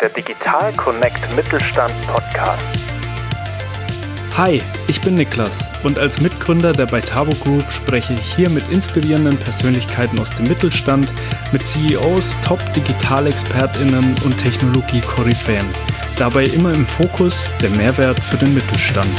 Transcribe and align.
der 0.00 0.08
Digital 0.08 0.72
Connect 0.72 1.20
Mittelstand 1.36 1.92
Podcast. 2.06 2.62
Hi, 4.36 4.62
ich 4.88 5.00
bin 5.00 5.14
Niklas 5.14 5.70
und 5.82 5.98
als 5.98 6.20
Mitgründer 6.20 6.72
der 6.72 6.86
Beitabo 6.86 7.32
Group 7.42 7.70
spreche 7.70 8.14
ich 8.14 8.34
hier 8.34 8.48
mit 8.48 8.68
inspirierenden 8.70 9.36
Persönlichkeiten 9.36 10.18
aus 10.18 10.34
dem 10.34 10.48
Mittelstand, 10.48 11.12
mit 11.52 11.66
CEOs, 11.66 12.36
Top-Digitalexpertinnen 12.44 14.14
und 14.24 14.38
Technologie-Koryphäen. 14.38 15.66
Dabei 16.16 16.44
immer 16.44 16.72
im 16.72 16.86
Fokus 16.86 17.52
der 17.62 17.70
Mehrwert 17.70 18.18
für 18.18 18.36
den 18.36 18.54
Mittelstand. 18.54 19.10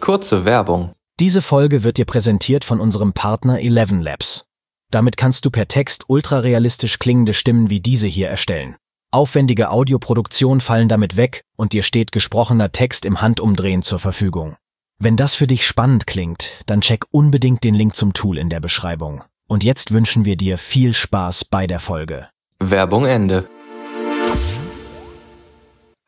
Kurze 0.00 0.44
Werbung. 0.44 0.95
Diese 1.18 1.40
Folge 1.40 1.82
wird 1.82 1.96
dir 1.96 2.04
präsentiert 2.04 2.62
von 2.62 2.78
unserem 2.78 3.14
Partner 3.14 3.58
Eleven 3.58 4.02
Labs. 4.02 4.44
Damit 4.90 5.16
kannst 5.16 5.46
du 5.46 5.50
per 5.50 5.66
Text 5.66 6.04
ultrarealistisch 6.08 6.98
klingende 6.98 7.32
Stimmen 7.32 7.70
wie 7.70 7.80
diese 7.80 8.06
hier 8.06 8.28
erstellen. 8.28 8.76
Aufwendige 9.10 9.70
Audioproduktion 9.70 10.60
fallen 10.60 10.90
damit 10.90 11.16
weg 11.16 11.44
und 11.56 11.72
dir 11.72 11.82
steht 11.82 12.12
gesprochener 12.12 12.70
Text 12.70 13.06
im 13.06 13.22
Handumdrehen 13.22 13.80
zur 13.80 13.98
Verfügung. 13.98 14.56
Wenn 14.98 15.16
das 15.16 15.34
für 15.34 15.46
dich 15.46 15.66
spannend 15.66 16.06
klingt, 16.06 16.62
dann 16.66 16.82
check 16.82 17.06
unbedingt 17.10 17.64
den 17.64 17.74
Link 17.74 17.96
zum 17.96 18.12
Tool 18.12 18.36
in 18.36 18.50
der 18.50 18.60
Beschreibung. 18.60 19.24
Und 19.48 19.64
jetzt 19.64 19.92
wünschen 19.92 20.26
wir 20.26 20.36
dir 20.36 20.58
viel 20.58 20.92
Spaß 20.92 21.46
bei 21.46 21.66
der 21.66 21.80
Folge. 21.80 22.28
Werbung 22.58 23.06
Ende. 23.06 23.48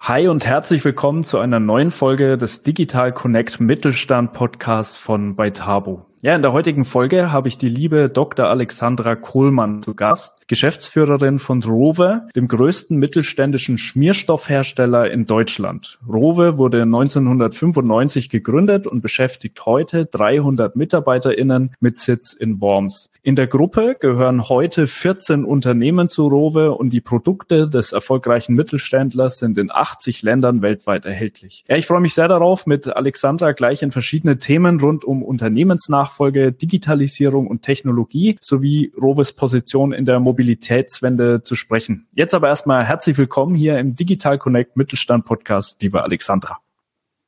Hi 0.01 0.29
und 0.29 0.47
herzlich 0.47 0.85
willkommen 0.85 1.25
zu 1.25 1.39
einer 1.39 1.61
neuen 1.61 1.91
Folge 1.91 2.39
des 2.39 2.63
Digital 2.63 3.13
Connect 3.13 3.61
Mittelstand 3.61 4.33
Podcasts 4.33 4.97
von 4.97 5.35
Beitabo. 5.35 6.08
Ja, 6.21 6.35
in 6.35 6.43
der 6.43 6.53
heutigen 6.53 6.85
Folge 6.85 7.31
habe 7.31 7.47
ich 7.47 7.59
die 7.59 7.69
liebe 7.69 8.09
Dr. 8.09 8.49
Alexandra 8.49 9.15
Kohlmann 9.15 9.85
zu 9.85 9.95
Gast, 9.95 10.49
Geschäftsführerin 10.49 11.39
von 11.39 11.63
Rowe, 11.63 12.27
dem 12.35 12.49
größten 12.49 12.97
mittelständischen 12.97 13.79
Schmierstoffhersteller 13.79 15.13
in 15.13 15.27
Deutschland. 15.27 16.01
Rowe 16.09 16.59
wurde 16.59 16.83
1995 16.83 18.31
gegründet 18.31 18.89
und 18.89 19.01
beschäftigt 19.01 19.65
heute 19.65 20.07
300 20.07 20.75
MitarbeiterInnen 20.75 21.77
mit 21.79 21.99
Sitz 21.99 22.33
in 22.33 22.61
Worms. 22.61 23.13
In 23.23 23.37
der 23.37 23.47
Gruppe 23.47 23.95
gehören 24.01 24.49
heute 24.49 24.89
14 24.89 25.45
Unternehmen 25.45 26.09
zu 26.09 26.27
Rowe 26.27 26.73
und 26.73 26.93
die 26.93 27.01
Produkte 27.01 27.69
des 27.69 27.93
erfolgreichen 27.93 28.57
Mittelständlers 28.57 29.39
sind 29.39 29.57
in 29.57 29.71
80 29.71 30.23
Ländern 30.23 30.63
weltweit 30.63 31.05
erhältlich. 31.05 31.63
Ja, 31.69 31.77
ich 31.77 31.87
freue 31.87 32.01
mich 32.01 32.15
sehr 32.15 32.27
darauf, 32.27 32.67
mit 32.67 32.89
Alexandra 32.89 33.53
gleich 33.53 33.85
in 33.85 33.93
verschiedene 33.93 34.39
Themen 34.39 34.81
rund 34.81 35.05
um 35.05 35.23
Unternehmensnachfolge 35.23 36.08
Nachfolge, 36.09 36.53
Digitalisierung 36.53 37.47
und 37.47 37.63
Technologie 37.63 38.39
sowie 38.41 38.93
Roves 39.01 39.35
Position 39.35 39.93
in 39.93 40.07
der 40.07 40.21
Mobilitätswende 40.21 41.43
zu 41.43 41.55
sprechen. 41.55 42.09
Jetzt 42.15 42.35
aber 42.35 42.49
erstmal 42.49 42.85
herzlich 42.85 43.19
willkommen 43.19 43.55
hier 43.55 43.79
im 43.79 43.95
Digital 43.95 44.39
Connect 44.39 44.77
Mittelstand 44.77 45.27
Podcast, 45.27 45.83
liebe 45.83 46.03
Alexandra. 46.03 46.59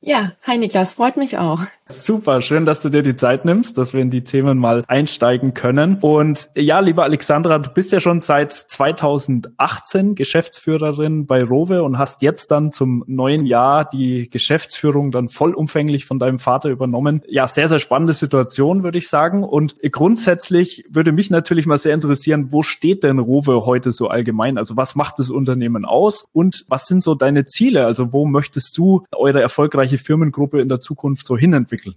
Ja, 0.03 0.31
hi 0.41 0.57
Niklas, 0.57 0.93
freut 0.93 1.15
mich 1.15 1.37
auch. 1.37 1.59
Super, 1.87 2.41
schön, 2.41 2.65
dass 2.65 2.81
du 2.81 2.89
dir 2.89 3.01
die 3.01 3.15
Zeit 3.15 3.45
nimmst, 3.45 3.77
dass 3.77 3.93
wir 3.93 4.01
in 4.01 4.09
die 4.09 4.23
Themen 4.23 4.57
mal 4.57 4.83
einsteigen 4.87 5.53
können. 5.53 5.97
Und 6.01 6.49
ja, 6.55 6.79
liebe 6.79 7.03
Alexandra, 7.03 7.59
du 7.59 7.69
bist 7.69 7.91
ja 7.91 7.99
schon 7.99 8.19
seit 8.19 8.53
2018 8.53 10.15
Geschäftsführerin 10.15 11.25
bei 11.25 11.43
Rowe 11.43 11.83
und 11.83 11.97
hast 11.97 12.21
jetzt 12.21 12.49
dann 12.49 12.71
zum 12.71 13.03
neuen 13.07 13.45
Jahr 13.45 13.85
die 13.85 14.29
Geschäftsführung 14.29 15.11
dann 15.11 15.29
vollumfänglich 15.29 16.05
von 16.05 16.17
deinem 16.17 16.39
Vater 16.39 16.69
übernommen. 16.69 17.21
Ja, 17.27 17.45
sehr, 17.47 17.67
sehr 17.67 17.79
spannende 17.79 18.13
Situation, 18.13 18.83
würde 18.83 18.97
ich 18.97 19.09
sagen. 19.09 19.43
Und 19.43 19.75
grundsätzlich 19.91 20.85
würde 20.89 21.11
mich 21.11 21.29
natürlich 21.29 21.65
mal 21.65 21.77
sehr 21.77 21.93
interessieren, 21.93 22.47
wo 22.51 22.63
steht 22.63 23.03
denn 23.03 23.19
Rowe 23.19 23.65
heute 23.65 23.91
so 23.91 24.07
allgemein? 24.07 24.57
Also 24.57 24.77
was 24.77 24.95
macht 24.95 25.19
das 25.19 25.29
Unternehmen 25.29 25.85
aus 25.85 26.25
und 26.31 26.65
was 26.69 26.85
sind 26.85 27.03
so 27.03 27.15
deine 27.15 27.45
Ziele? 27.45 27.85
Also 27.85 28.13
wo 28.13 28.25
möchtest 28.25 28.77
du 28.77 29.03
eure 29.11 29.41
erfolgreiche 29.41 29.90
Firmengruppe 29.97 30.61
in 30.61 30.69
der 30.69 30.79
Zukunft 30.79 31.25
so 31.25 31.37
hinentwickeln? 31.37 31.95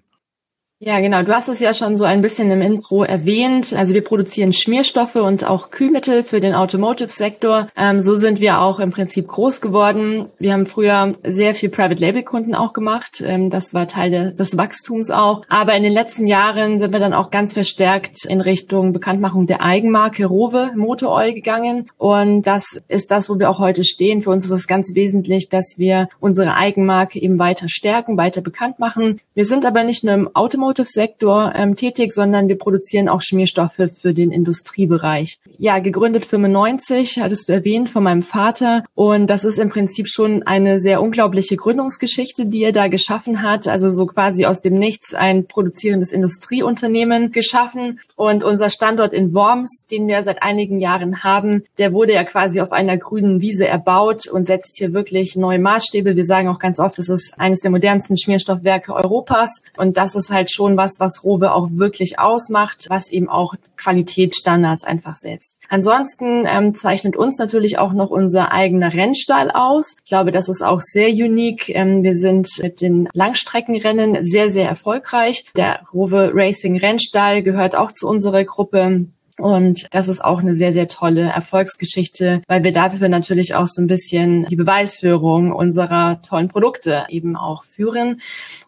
Ja, 0.86 1.00
genau. 1.00 1.22
Du 1.22 1.32
hast 1.34 1.48
es 1.48 1.60
ja 1.60 1.72
schon 1.72 1.96
so 1.96 2.04
ein 2.04 2.20
bisschen 2.20 2.50
im 2.50 2.60
Intro 2.60 3.04
erwähnt. 3.04 3.72
Also 3.74 3.94
wir 3.94 4.04
produzieren 4.04 4.52
Schmierstoffe 4.52 5.16
und 5.16 5.48
auch 5.48 5.70
Kühlmittel 5.70 6.22
für 6.22 6.40
den 6.40 6.52
Automotive-Sektor. 6.52 7.68
Ähm, 7.74 8.02
so 8.02 8.16
sind 8.16 8.38
wir 8.38 8.60
auch 8.60 8.80
im 8.80 8.90
Prinzip 8.90 9.26
groß 9.26 9.62
geworden. 9.62 10.26
Wir 10.38 10.52
haben 10.52 10.66
früher 10.66 11.14
sehr 11.24 11.54
viel 11.54 11.70
Private-Label-Kunden 11.70 12.54
auch 12.54 12.74
gemacht. 12.74 13.24
Ähm, 13.26 13.48
das 13.48 13.72
war 13.72 13.88
Teil 13.88 14.10
de, 14.10 14.34
des 14.34 14.58
Wachstums 14.58 15.10
auch. 15.10 15.46
Aber 15.48 15.74
in 15.74 15.84
den 15.84 15.92
letzten 15.94 16.26
Jahren 16.26 16.78
sind 16.78 16.92
wir 16.92 17.00
dann 17.00 17.14
auch 17.14 17.30
ganz 17.30 17.54
verstärkt 17.54 18.26
in 18.26 18.42
Richtung 18.42 18.92
Bekanntmachung 18.92 19.46
der 19.46 19.62
Eigenmarke 19.62 20.26
Rowe 20.26 20.70
Motor 20.76 21.12
Oil 21.14 21.32
gegangen. 21.32 21.88
Und 21.96 22.42
das 22.42 22.82
ist 22.88 23.10
das, 23.10 23.30
wo 23.30 23.38
wir 23.38 23.48
auch 23.48 23.58
heute 23.58 23.84
stehen. 23.84 24.20
Für 24.20 24.28
uns 24.28 24.44
ist 24.44 24.50
es 24.50 24.66
ganz 24.66 24.94
wesentlich, 24.94 25.48
dass 25.48 25.78
wir 25.78 26.10
unsere 26.20 26.56
Eigenmarke 26.56 27.18
eben 27.18 27.38
weiter 27.38 27.68
stärken, 27.70 28.18
weiter 28.18 28.42
bekannt 28.42 28.78
machen. 28.78 29.22
Wir 29.32 29.46
sind 29.46 29.64
aber 29.64 29.82
nicht 29.82 30.04
nur 30.04 30.12
im 30.12 30.36
Automotive 30.36 30.73
Automotive-Sektor 30.74 31.52
ähm, 31.56 31.76
tätig, 31.76 32.12
sondern 32.12 32.48
wir 32.48 32.58
produzieren 32.58 33.08
auch 33.08 33.20
Schmierstoffe 33.20 33.80
für 34.00 34.12
den 34.12 34.30
Industriebereich. 34.30 35.38
Ja, 35.58 35.78
gegründet 35.78 36.26
95, 36.26 37.20
hattest 37.20 37.48
du 37.48 37.52
erwähnt, 37.52 37.88
von 37.88 38.02
meinem 38.02 38.22
Vater. 38.22 38.84
Und 38.94 39.28
das 39.28 39.44
ist 39.44 39.58
im 39.58 39.68
Prinzip 39.68 40.08
schon 40.08 40.42
eine 40.42 40.78
sehr 40.78 41.00
unglaubliche 41.00 41.56
Gründungsgeschichte, 41.56 42.46
die 42.46 42.64
er 42.64 42.72
da 42.72 42.88
geschaffen 42.88 43.42
hat. 43.42 43.68
Also 43.68 43.90
so 43.90 44.06
quasi 44.06 44.46
aus 44.46 44.60
dem 44.60 44.78
Nichts 44.78 45.14
ein 45.14 45.46
produzierendes 45.46 46.10
Industrieunternehmen 46.10 47.30
geschaffen. 47.30 48.00
Und 48.16 48.42
unser 48.42 48.68
Standort 48.68 49.12
in 49.12 49.32
Worms, 49.32 49.86
den 49.90 50.08
wir 50.08 50.22
seit 50.22 50.42
einigen 50.42 50.80
Jahren 50.80 51.22
haben, 51.22 51.64
der 51.78 51.92
wurde 51.92 52.14
ja 52.14 52.24
quasi 52.24 52.60
auf 52.60 52.72
einer 52.72 52.96
grünen 52.96 53.40
Wiese 53.40 53.68
erbaut 53.68 54.26
und 54.26 54.46
setzt 54.46 54.78
hier 54.78 54.92
wirklich 54.92 55.36
neue 55.36 55.60
Maßstäbe. 55.60 56.16
Wir 56.16 56.24
sagen 56.24 56.48
auch 56.48 56.58
ganz 56.58 56.80
oft, 56.80 56.98
es 56.98 57.08
ist 57.08 57.34
eines 57.38 57.60
der 57.60 57.70
modernsten 57.70 58.18
Schmierstoffwerke 58.18 58.92
Europas. 58.92 59.62
Und 59.76 59.96
das 59.96 60.16
ist 60.16 60.30
halt 60.30 60.50
schon 60.50 60.63
was, 60.76 60.98
was 60.98 61.25
Rowe 61.25 61.52
auch 61.52 61.69
wirklich 61.72 62.19
ausmacht, 62.19 62.86
was 62.88 63.10
eben 63.10 63.28
auch 63.28 63.54
Qualitätsstandards 63.76 64.84
einfach 64.84 65.16
setzt. 65.16 65.58
Ansonsten 65.69 66.47
ähm, 66.47 66.75
zeichnet 66.75 67.16
uns 67.16 67.38
natürlich 67.38 67.78
auch 67.78 67.92
noch 67.92 68.10
unser 68.10 68.52
eigener 68.52 68.92
Rennstall 68.92 69.50
aus. 69.50 69.97
Ich 70.04 70.08
glaube, 70.08 70.32
das 70.32 70.48
ist 70.48 70.62
auch 70.62 70.80
sehr 70.80 71.08
unique. 71.08 71.69
Ähm, 71.69 72.02
wir 72.02 72.14
sind 72.14 72.48
mit 72.62 72.80
den 72.80 73.08
Langstreckenrennen 73.12 74.22
sehr, 74.22 74.50
sehr 74.50 74.69
erfolgreich. 74.69 75.44
Der 75.56 75.80
Rowe 75.92 76.30
Racing 76.32 76.78
Rennstall 76.78 77.42
gehört 77.42 77.76
auch 77.76 77.92
zu 77.92 78.08
unserer 78.08 78.44
Gruppe. 78.44 79.06
Und 79.36 79.88
das 79.92 80.06
ist 80.06 80.24
auch 80.24 80.38
eine 80.38 80.54
sehr, 80.54 80.72
sehr 80.72 80.86
tolle 80.86 81.22
Erfolgsgeschichte, 81.22 82.42
weil 82.46 82.62
wir 82.62 82.72
dafür 82.72 83.08
natürlich 83.08 83.54
auch 83.54 83.66
so 83.66 83.82
ein 83.82 83.88
bisschen 83.88 84.44
die 84.46 84.54
Beweisführung 84.54 85.52
unserer 85.52 86.22
tollen 86.22 86.48
Produkte 86.48 87.06
eben 87.08 87.34
auch 87.34 87.64
führen 87.64 88.20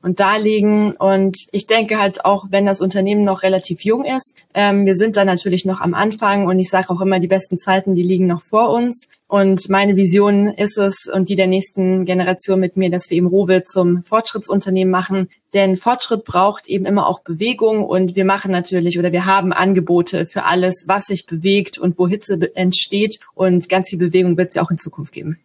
und 0.03 0.19
darlegen. 0.19 0.97
Und 0.97 1.37
ich 1.53 1.69
denke 1.69 2.01
halt 2.01 2.25
auch, 2.25 2.47
wenn 2.51 2.67
das 2.67 2.81
Unternehmen 2.81 3.23
noch 3.23 3.45
relativ 3.45 3.85
jung 3.85 4.05
ist, 4.05 4.35
ähm, 4.55 4.87
wir 4.87 4.97
sind 4.97 5.17
da 5.17 5.25
natürlich 5.25 5.67
noch 5.67 5.81
am 5.81 5.95
Anfang 5.95 6.47
und 6.47 6.59
ich 6.59 6.69
sage 6.69 6.91
auch 6.91 7.01
immer, 7.01 7.21
die 7.21 7.29
besten 7.29 7.59
Zeiten, 7.59 7.95
die 7.95 8.03
liegen 8.03 8.27
noch 8.27 8.43
vor 8.43 8.71
uns. 8.71 9.09
Und 9.29 9.69
meine 9.69 9.97
Vision 9.97 10.49
ist 10.49 10.79
es 10.79 11.07
und 11.13 11.29
die 11.29 11.37
der 11.37 11.47
nächsten 11.47 12.05
Generation 12.05 12.59
mit 12.59 12.77
mir, 12.77 12.91
dass 12.91 13.11
wir 13.11 13.19
eben 13.19 13.27
Rowe 13.27 13.63
zum 13.65 14.03
Fortschrittsunternehmen 14.03 14.91
machen. 14.91 15.29
Denn 15.57 15.77
Fortschritt 15.77 16.25
braucht 16.25 16.69
eben 16.69 16.85
immer 16.85 17.07
auch 17.07 17.21
Bewegung 17.21 17.83
und 17.83 18.15
wir 18.15 18.27
machen 18.27 18.51
natürlich 18.51 18.99
oder 18.99 19.11
wir 19.11 19.25
haben 19.25 19.55
Angebote 19.55 20.27
für 20.27 20.45
alles, 20.45 20.85
was 20.87 21.07
sich 21.07 21.25
bewegt 21.25 21.79
und 21.79 21.99
wo 21.99 22.07
Hitze 22.07 22.55
entsteht. 22.55 23.21
Und 23.33 23.71
ganz 23.71 23.89
viel 23.89 23.99
Bewegung 23.99 24.37
wird 24.37 24.51
es 24.51 24.57
ja 24.57 24.63
auch 24.63 24.71
in 24.71 24.77
Zukunft 24.77 25.15
geben. 25.15 25.39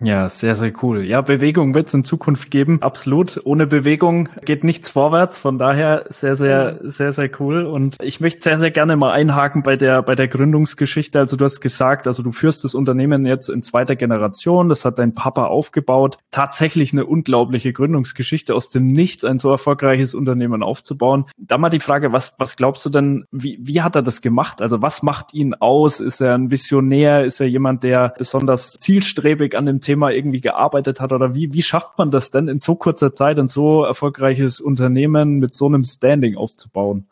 Ja, 0.00 0.28
sehr, 0.28 0.54
sehr 0.54 0.72
cool. 0.82 1.02
Ja, 1.04 1.22
Bewegung 1.22 1.74
wird 1.74 1.88
es 1.88 1.94
in 1.94 2.04
Zukunft 2.04 2.52
geben, 2.52 2.80
absolut. 2.82 3.40
Ohne 3.44 3.66
Bewegung 3.66 4.28
geht 4.44 4.62
nichts 4.62 4.90
vorwärts. 4.90 5.40
Von 5.40 5.58
daher 5.58 6.04
sehr, 6.08 6.36
sehr, 6.36 6.78
sehr, 6.82 7.12
sehr 7.12 7.28
cool. 7.40 7.64
Und 7.64 7.96
ich 8.00 8.20
möchte 8.20 8.42
sehr, 8.42 8.58
sehr 8.58 8.70
gerne 8.70 8.96
mal 8.96 9.10
einhaken 9.10 9.64
bei 9.64 9.74
der, 9.74 10.02
bei 10.02 10.14
der 10.14 10.28
Gründungsgeschichte. 10.28 11.18
Also 11.18 11.36
du 11.36 11.44
hast 11.44 11.60
gesagt, 11.60 12.06
also 12.06 12.22
du 12.22 12.30
führst 12.30 12.62
das 12.62 12.76
Unternehmen 12.76 13.26
jetzt 13.26 13.48
in 13.48 13.62
zweiter 13.62 13.96
Generation. 13.96 14.68
Das 14.68 14.84
hat 14.84 15.00
dein 15.00 15.14
Papa 15.14 15.46
aufgebaut. 15.46 16.18
Tatsächlich 16.30 16.92
eine 16.92 17.04
unglaubliche 17.04 17.72
Gründungsgeschichte 17.72 18.54
aus 18.54 18.70
dem 18.70 18.84
Nichts, 18.84 19.24
ein 19.24 19.38
so 19.38 19.50
erfolgreiches 19.50 20.14
Unternehmen 20.14 20.62
aufzubauen. 20.62 21.24
Da 21.36 21.58
mal 21.58 21.70
die 21.70 21.80
Frage, 21.80 22.12
was, 22.12 22.34
was 22.38 22.54
glaubst 22.54 22.86
du 22.86 22.90
denn, 22.90 23.24
wie, 23.32 23.58
wie 23.60 23.82
hat 23.82 23.96
er 23.96 24.02
das 24.02 24.20
gemacht? 24.20 24.62
Also 24.62 24.80
was 24.80 25.02
macht 25.02 25.34
ihn 25.34 25.54
aus? 25.54 25.98
Ist 25.98 26.20
er 26.20 26.34
ein 26.34 26.52
Visionär? 26.52 27.24
Ist 27.24 27.40
er 27.40 27.48
jemand, 27.48 27.82
der 27.82 28.14
besonders 28.16 28.74
zielstrebig 28.74 29.56
an 29.56 29.66
dem 29.66 29.80
Thema 29.88 30.10
irgendwie 30.10 30.42
gearbeitet 30.42 31.00
hat 31.00 31.12
oder 31.12 31.34
wie, 31.34 31.54
wie 31.54 31.62
schafft 31.62 31.96
man 31.96 32.10
das 32.10 32.30
denn 32.30 32.46
in 32.46 32.58
so 32.58 32.74
kurzer 32.74 33.14
Zeit 33.14 33.38
ein 33.38 33.48
so 33.48 33.84
erfolgreiches 33.84 34.60
Unternehmen 34.60 35.38
mit 35.38 35.54
so 35.54 35.64
einem 35.64 35.82
Standing 35.82 36.36
aufzubauen? 36.36 37.08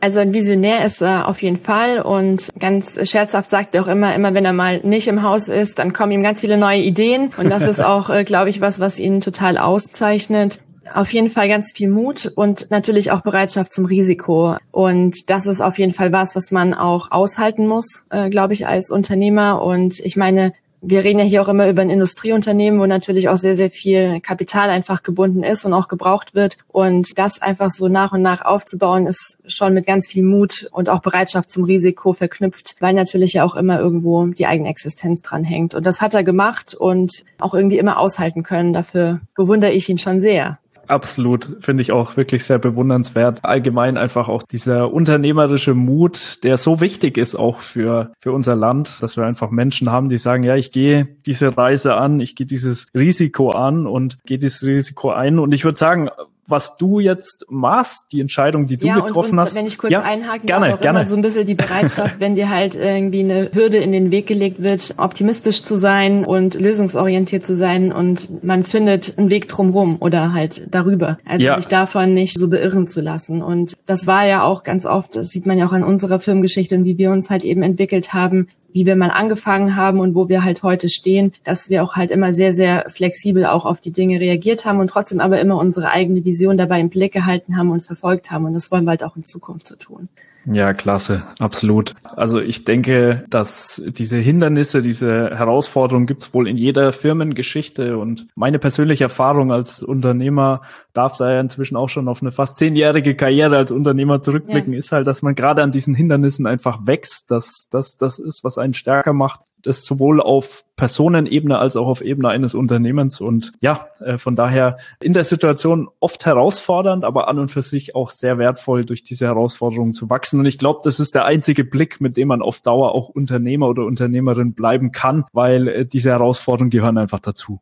Also 0.00 0.20
ein 0.20 0.34
Visionär 0.34 0.84
ist 0.84 1.00
er 1.00 1.28
auf 1.28 1.40
jeden 1.40 1.56
Fall 1.56 2.02
und 2.02 2.50
ganz 2.58 2.98
scherzhaft 3.08 3.48
sagt 3.48 3.74
er 3.74 3.82
auch 3.82 3.88
immer, 3.88 4.14
immer 4.14 4.34
wenn 4.34 4.44
er 4.44 4.52
mal 4.52 4.80
nicht 4.80 5.08
im 5.08 5.22
Haus 5.22 5.48
ist, 5.48 5.78
dann 5.78 5.94
kommen 5.94 6.12
ihm 6.12 6.22
ganz 6.22 6.40
viele 6.40 6.58
neue 6.58 6.80
Ideen 6.80 7.30
und 7.38 7.48
das 7.48 7.66
ist 7.66 7.82
auch, 7.84 8.10
äh, 8.10 8.24
glaube 8.24 8.50
ich, 8.50 8.60
was, 8.60 8.80
was 8.80 8.98
ihn 8.98 9.20
total 9.20 9.56
auszeichnet 9.56 10.62
auf 10.94 11.12
jeden 11.12 11.30
Fall 11.30 11.48
ganz 11.48 11.72
viel 11.72 11.88
Mut 11.88 12.30
und 12.34 12.70
natürlich 12.70 13.10
auch 13.10 13.22
Bereitschaft 13.22 13.72
zum 13.72 13.84
Risiko. 13.84 14.56
Und 14.70 15.30
das 15.30 15.46
ist 15.46 15.60
auf 15.60 15.78
jeden 15.78 15.92
Fall 15.92 16.12
was, 16.12 16.34
was 16.36 16.50
man 16.50 16.74
auch 16.74 17.10
aushalten 17.10 17.66
muss, 17.66 18.06
äh, 18.10 18.30
glaube 18.30 18.54
ich, 18.54 18.66
als 18.66 18.90
Unternehmer. 18.90 19.62
Und 19.62 20.00
ich 20.00 20.16
meine, 20.16 20.52
wir 20.82 21.04
reden 21.04 21.18
ja 21.18 21.24
hier 21.24 21.42
auch 21.42 21.48
immer 21.48 21.68
über 21.68 21.82
ein 21.82 21.90
Industrieunternehmen, 21.90 22.80
wo 22.80 22.86
natürlich 22.86 23.28
auch 23.28 23.36
sehr, 23.36 23.56
sehr 23.56 23.70
viel 23.70 24.20
Kapital 24.20 24.70
einfach 24.70 25.02
gebunden 25.02 25.42
ist 25.42 25.64
und 25.64 25.74
auch 25.74 25.88
gebraucht 25.88 26.34
wird. 26.34 26.56
Und 26.68 27.18
das 27.18 27.42
einfach 27.42 27.70
so 27.70 27.88
nach 27.88 28.12
und 28.12 28.22
nach 28.22 28.42
aufzubauen, 28.42 29.06
ist 29.06 29.38
schon 29.46 29.74
mit 29.74 29.86
ganz 29.86 30.06
viel 30.08 30.22
Mut 30.22 30.68
und 30.72 30.88
auch 30.88 31.00
Bereitschaft 31.00 31.50
zum 31.50 31.64
Risiko 31.64 32.12
verknüpft, 32.12 32.76
weil 32.80 32.94
natürlich 32.94 33.34
ja 33.34 33.44
auch 33.44 33.56
immer 33.56 33.78
irgendwo 33.78 34.26
die 34.26 34.46
eigene 34.46 34.68
Existenz 34.70 35.22
dran 35.22 35.44
hängt. 35.44 35.74
Und 35.74 35.84
das 35.84 36.00
hat 36.00 36.14
er 36.14 36.24
gemacht 36.24 36.74
und 36.74 37.24
auch 37.38 37.54
irgendwie 37.54 37.78
immer 37.78 37.98
aushalten 37.98 38.42
können. 38.42 38.72
Dafür 38.72 39.20
bewundere 39.34 39.72
ich 39.72 39.88
ihn 39.88 39.98
schon 39.98 40.20
sehr. 40.20 40.59
Absolut, 40.90 41.58
finde 41.60 41.82
ich 41.82 41.92
auch 41.92 42.16
wirklich 42.16 42.44
sehr 42.44 42.58
bewundernswert. 42.58 43.44
Allgemein 43.44 43.96
einfach 43.96 44.28
auch 44.28 44.42
dieser 44.42 44.92
unternehmerische 44.92 45.72
Mut, 45.72 46.42
der 46.42 46.56
so 46.56 46.80
wichtig 46.80 47.16
ist 47.16 47.36
auch 47.36 47.60
für, 47.60 48.12
für 48.18 48.32
unser 48.32 48.56
Land, 48.56 49.00
dass 49.00 49.16
wir 49.16 49.24
einfach 49.24 49.50
Menschen 49.50 49.92
haben, 49.92 50.08
die 50.08 50.18
sagen, 50.18 50.42
ja, 50.42 50.56
ich 50.56 50.72
gehe 50.72 51.06
diese 51.26 51.56
Reise 51.56 51.94
an, 51.94 52.18
ich 52.18 52.34
gehe 52.34 52.46
dieses 52.46 52.88
Risiko 52.92 53.50
an 53.50 53.86
und 53.86 54.18
gehe 54.24 54.38
dieses 54.38 54.64
Risiko 54.64 55.10
ein. 55.10 55.38
Und 55.38 55.54
ich 55.54 55.64
würde 55.64 55.78
sagen, 55.78 56.10
was 56.50 56.76
du 56.76 57.00
jetzt 57.00 57.46
machst, 57.48 58.06
die 58.12 58.20
Entscheidung, 58.20 58.66
die 58.66 58.76
du 58.76 58.86
ja, 58.86 58.94
getroffen 58.94 59.32
und, 59.32 59.38
und 59.38 59.40
hast. 59.40 59.54
Wenn 59.54 59.66
ich 59.66 59.78
kurz 59.78 59.92
ja, 59.92 60.02
einhaken 60.02 60.46
gerne, 60.46 60.66
darf, 60.66 60.78
auch 60.78 60.80
gerne. 60.80 61.00
immer 61.00 61.08
so 61.08 61.16
ein 61.16 61.22
bisschen 61.22 61.46
die 61.46 61.54
Bereitschaft, 61.54 62.16
wenn 62.18 62.34
dir 62.34 62.48
halt 62.48 62.74
irgendwie 62.74 63.20
eine 63.20 63.50
Hürde 63.52 63.78
in 63.78 63.92
den 63.92 64.10
Weg 64.10 64.26
gelegt 64.26 64.62
wird, 64.62 64.94
optimistisch 64.96 65.62
zu 65.62 65.76
sein 65.76 66.24
und 66.24 66.54
lösungsorientiert 66.54 67.44
zu 67.44 67.54
sein 67.54 67.92
und 67.92 68.42
man 68.44 68.64
findet 68.64 69.18
einen 69.18 69.30
Weg 69.30 69.48
drumrum 69.48 69.96
oder 70.00 70.32
halt 70.32 70.66
darüber. 70.70 71.18
Also 71.24 71.44
ja. 71.44 71.56
sich 71.56 71.68
davon 71.68 72.14
nicht 72.14 72.38
so 72.38 72.48
beirren 72.48 72.86
zu 72.86 73.00
lassen. 73.00 73.42
Und 73.42 73.76
das 73.86 74.06
war 74.06 74.26
ja 74.26 74.42
auch 74.42 74.62
ganz 74.62 74.86
oft, 74.86 75.16
das 75.16 75.28
sieht 75.28 75.46
man 75.46 75.58
ja 75.58 75.66
auch 75.66 75.72
an 75.72 75.84
unserer 75.84 76.20
Filmgeschichte 76.20 76.74
und 76.74 76.84
wie 76.84 76.98
wir 76.98 77.10
uns 77.10 77.30
halt 77.30 77.44
eben 77.44 77.62
entwickelt 77.62 78.12
haben, 78.12 78.48
wie 78.72 78.86
wir 78.86 78.96
mal 78.96 79.10
angefangen 79.10 79.76
haben 79.76 80.00
und 80.00 80.14
wo 80.14 80.28
wir 80.28 80.44
halt 80.44 80.62
heute 80.62 80.88
stehen, 80.88 81.32
dass 81.44 81.70
wir 81.70 81.82
auch 81.82 81.96
halt 81.96 82.10
immer 82.10 82.32
sehr, 82.32 82.52
sehr 82.52 82.86
flexibel 82.88 83.46
auch 83.46 83.64
auf 83.64 83.80
die 83.80 83.92
Dinge 83.92 84.20
reagiert 84.20 84.64
haben 84.64 84.80
und 84.80 84.88
trotzdem 84.88 85.20
aber 85.20 85.40
immer 85.40 85.56
unsere 85.56 85.90
eigene 85.90 86.24
Vision 86.24 86.39
dabei 86.58 86.80
im 86.80 86.90
Blick 86.90 87.12
gehalten 87.12 87.56
haben 87.56 87.70
und 87.70 87.82
verfolgt 87.82 88.30
haben. 88.30 88.44
Und 88.44 88.54
das 88.54 88.70
wollen 88.70 88.84
wir 88.84 88.90
halt 88.90 89.04
auch 89.04 89.16
in 89.16 89.24
Zukunft 89.24 89.66
so 89.66 89.76
tun. 89.76 90.08
Ja, 90.46 90.72
klasse, 90.72 91.22
absolut. 91.38 91.94
Also 92.16 92.40
ich 92.40 92.64
denke, 92.64 93.24
dass 93.28 93.82
diese 93.86 94.16
Hindernisse, 94.16 94.80
diese 94.80 95.30
Herausforderungen 95.36 96.06
gibt's 96.06 96.32
wohl 96.32 96.48
in 96.48 96.56
jeder 96.56 96.92
Firmengeschichte 96.92 97.98
und 97.98 98.26
meine 98.34 98.58
persönliche 98.58 99.04
Erfahrung 99.04 99.52
als 99.52 99.82
Unternehmer 99.82 100.62
darf 100.92 101.16
da 101.16 101.32
ja 101.32 101.40
inzwischen 101.40 101.76
auch 101.76 101.88
schon 101.88 102.08
auf 102.08 102.22
eine 102.22 102.32
fast 102.32 102.58
zehnjährige 102.58 103.14
Karriere 103.14 103.56
als 103.56 103.72
Unternehmer 103.72 104.22
zurückblicken, 104.22 104.72
ja. 104.72 104.78
ist 104.78 104.92
halt, 104.92 105.06
dass 105.06 105.22
man 105.22 105.34
gerade 105.34 105.62
an 105.62 105.72
diesen 105.72 105.94
Hindernissen 105.94 106.46
einfach 106.46 106.86
wächst, 106.86 107.30
dass 107.30 107.68
das 107.70 107.96
das 107.96 108.18
ist, 108.18 108.44
was 108.44 108.58
einen 108.58 108.74
stärker 108.74 109.12
macht 109.12 109.40
das 109.62 109.84
sowohl 109.84 110.20
auf 110.20 110.64
Personenebene 110.76 111.58
als 111.58 111.76
auch 111.76 111.86
auf 111.86 112.00
Ebene 112.00 112.28
eines 112.28 112.54
Unternehmens 112.54 113.20
und 113.20 113.52
ja, 113.60 113.88
äh, 114.00 114.18
von 114.18 114.34
daher 114.34 114.78
in 115.02 115.12
der 115.12 115.24
Situation 115.24 115.88
oft 116.00 116.24
herausfordernd, 116.24 117.04
aber 117.04 117.28
an 117.28 117.38
und 117.38 117.48
für 117.48 117.62
sich 117.62 117.94
auch 117.94 118.10
sehr 118.10 118.38
wertvoll, 118.38 118.84
durch 118.84 119.02
diese 119.02 119.26
Herausforderungen 119.26 119.92
zu 119.92 120.08
wachsen. 120.08 120.40
Und 120.40 120.46
ich 120.46 120.58
glaube, 120.58 120.80
das 120.84 121.00
ist 121.00 121.14
der 121.14 121.26
einzige 121.26 121.64
Blick, 121.64 122.00
mit 122.00 122.16
dem 122.16 122.28
man 122.28 122.42
auf 122.42 122.62
Dauer 122.62 122.94
auch 122.94 123.08
Unternehmer 123.08 123.68
oder 123.68 123.84
Unternehmerin 123.84 124.54
bleiben 124.54 124.92
kann, 124.92 125.24
weil 125.32 125.68
äh, 125.68 125.86
diese 125.86 126.10
Herausforderungen 126.10 126.70
gehören 126.70 126.98
einfach 126.98 127.20
dazu. 127.20 127.60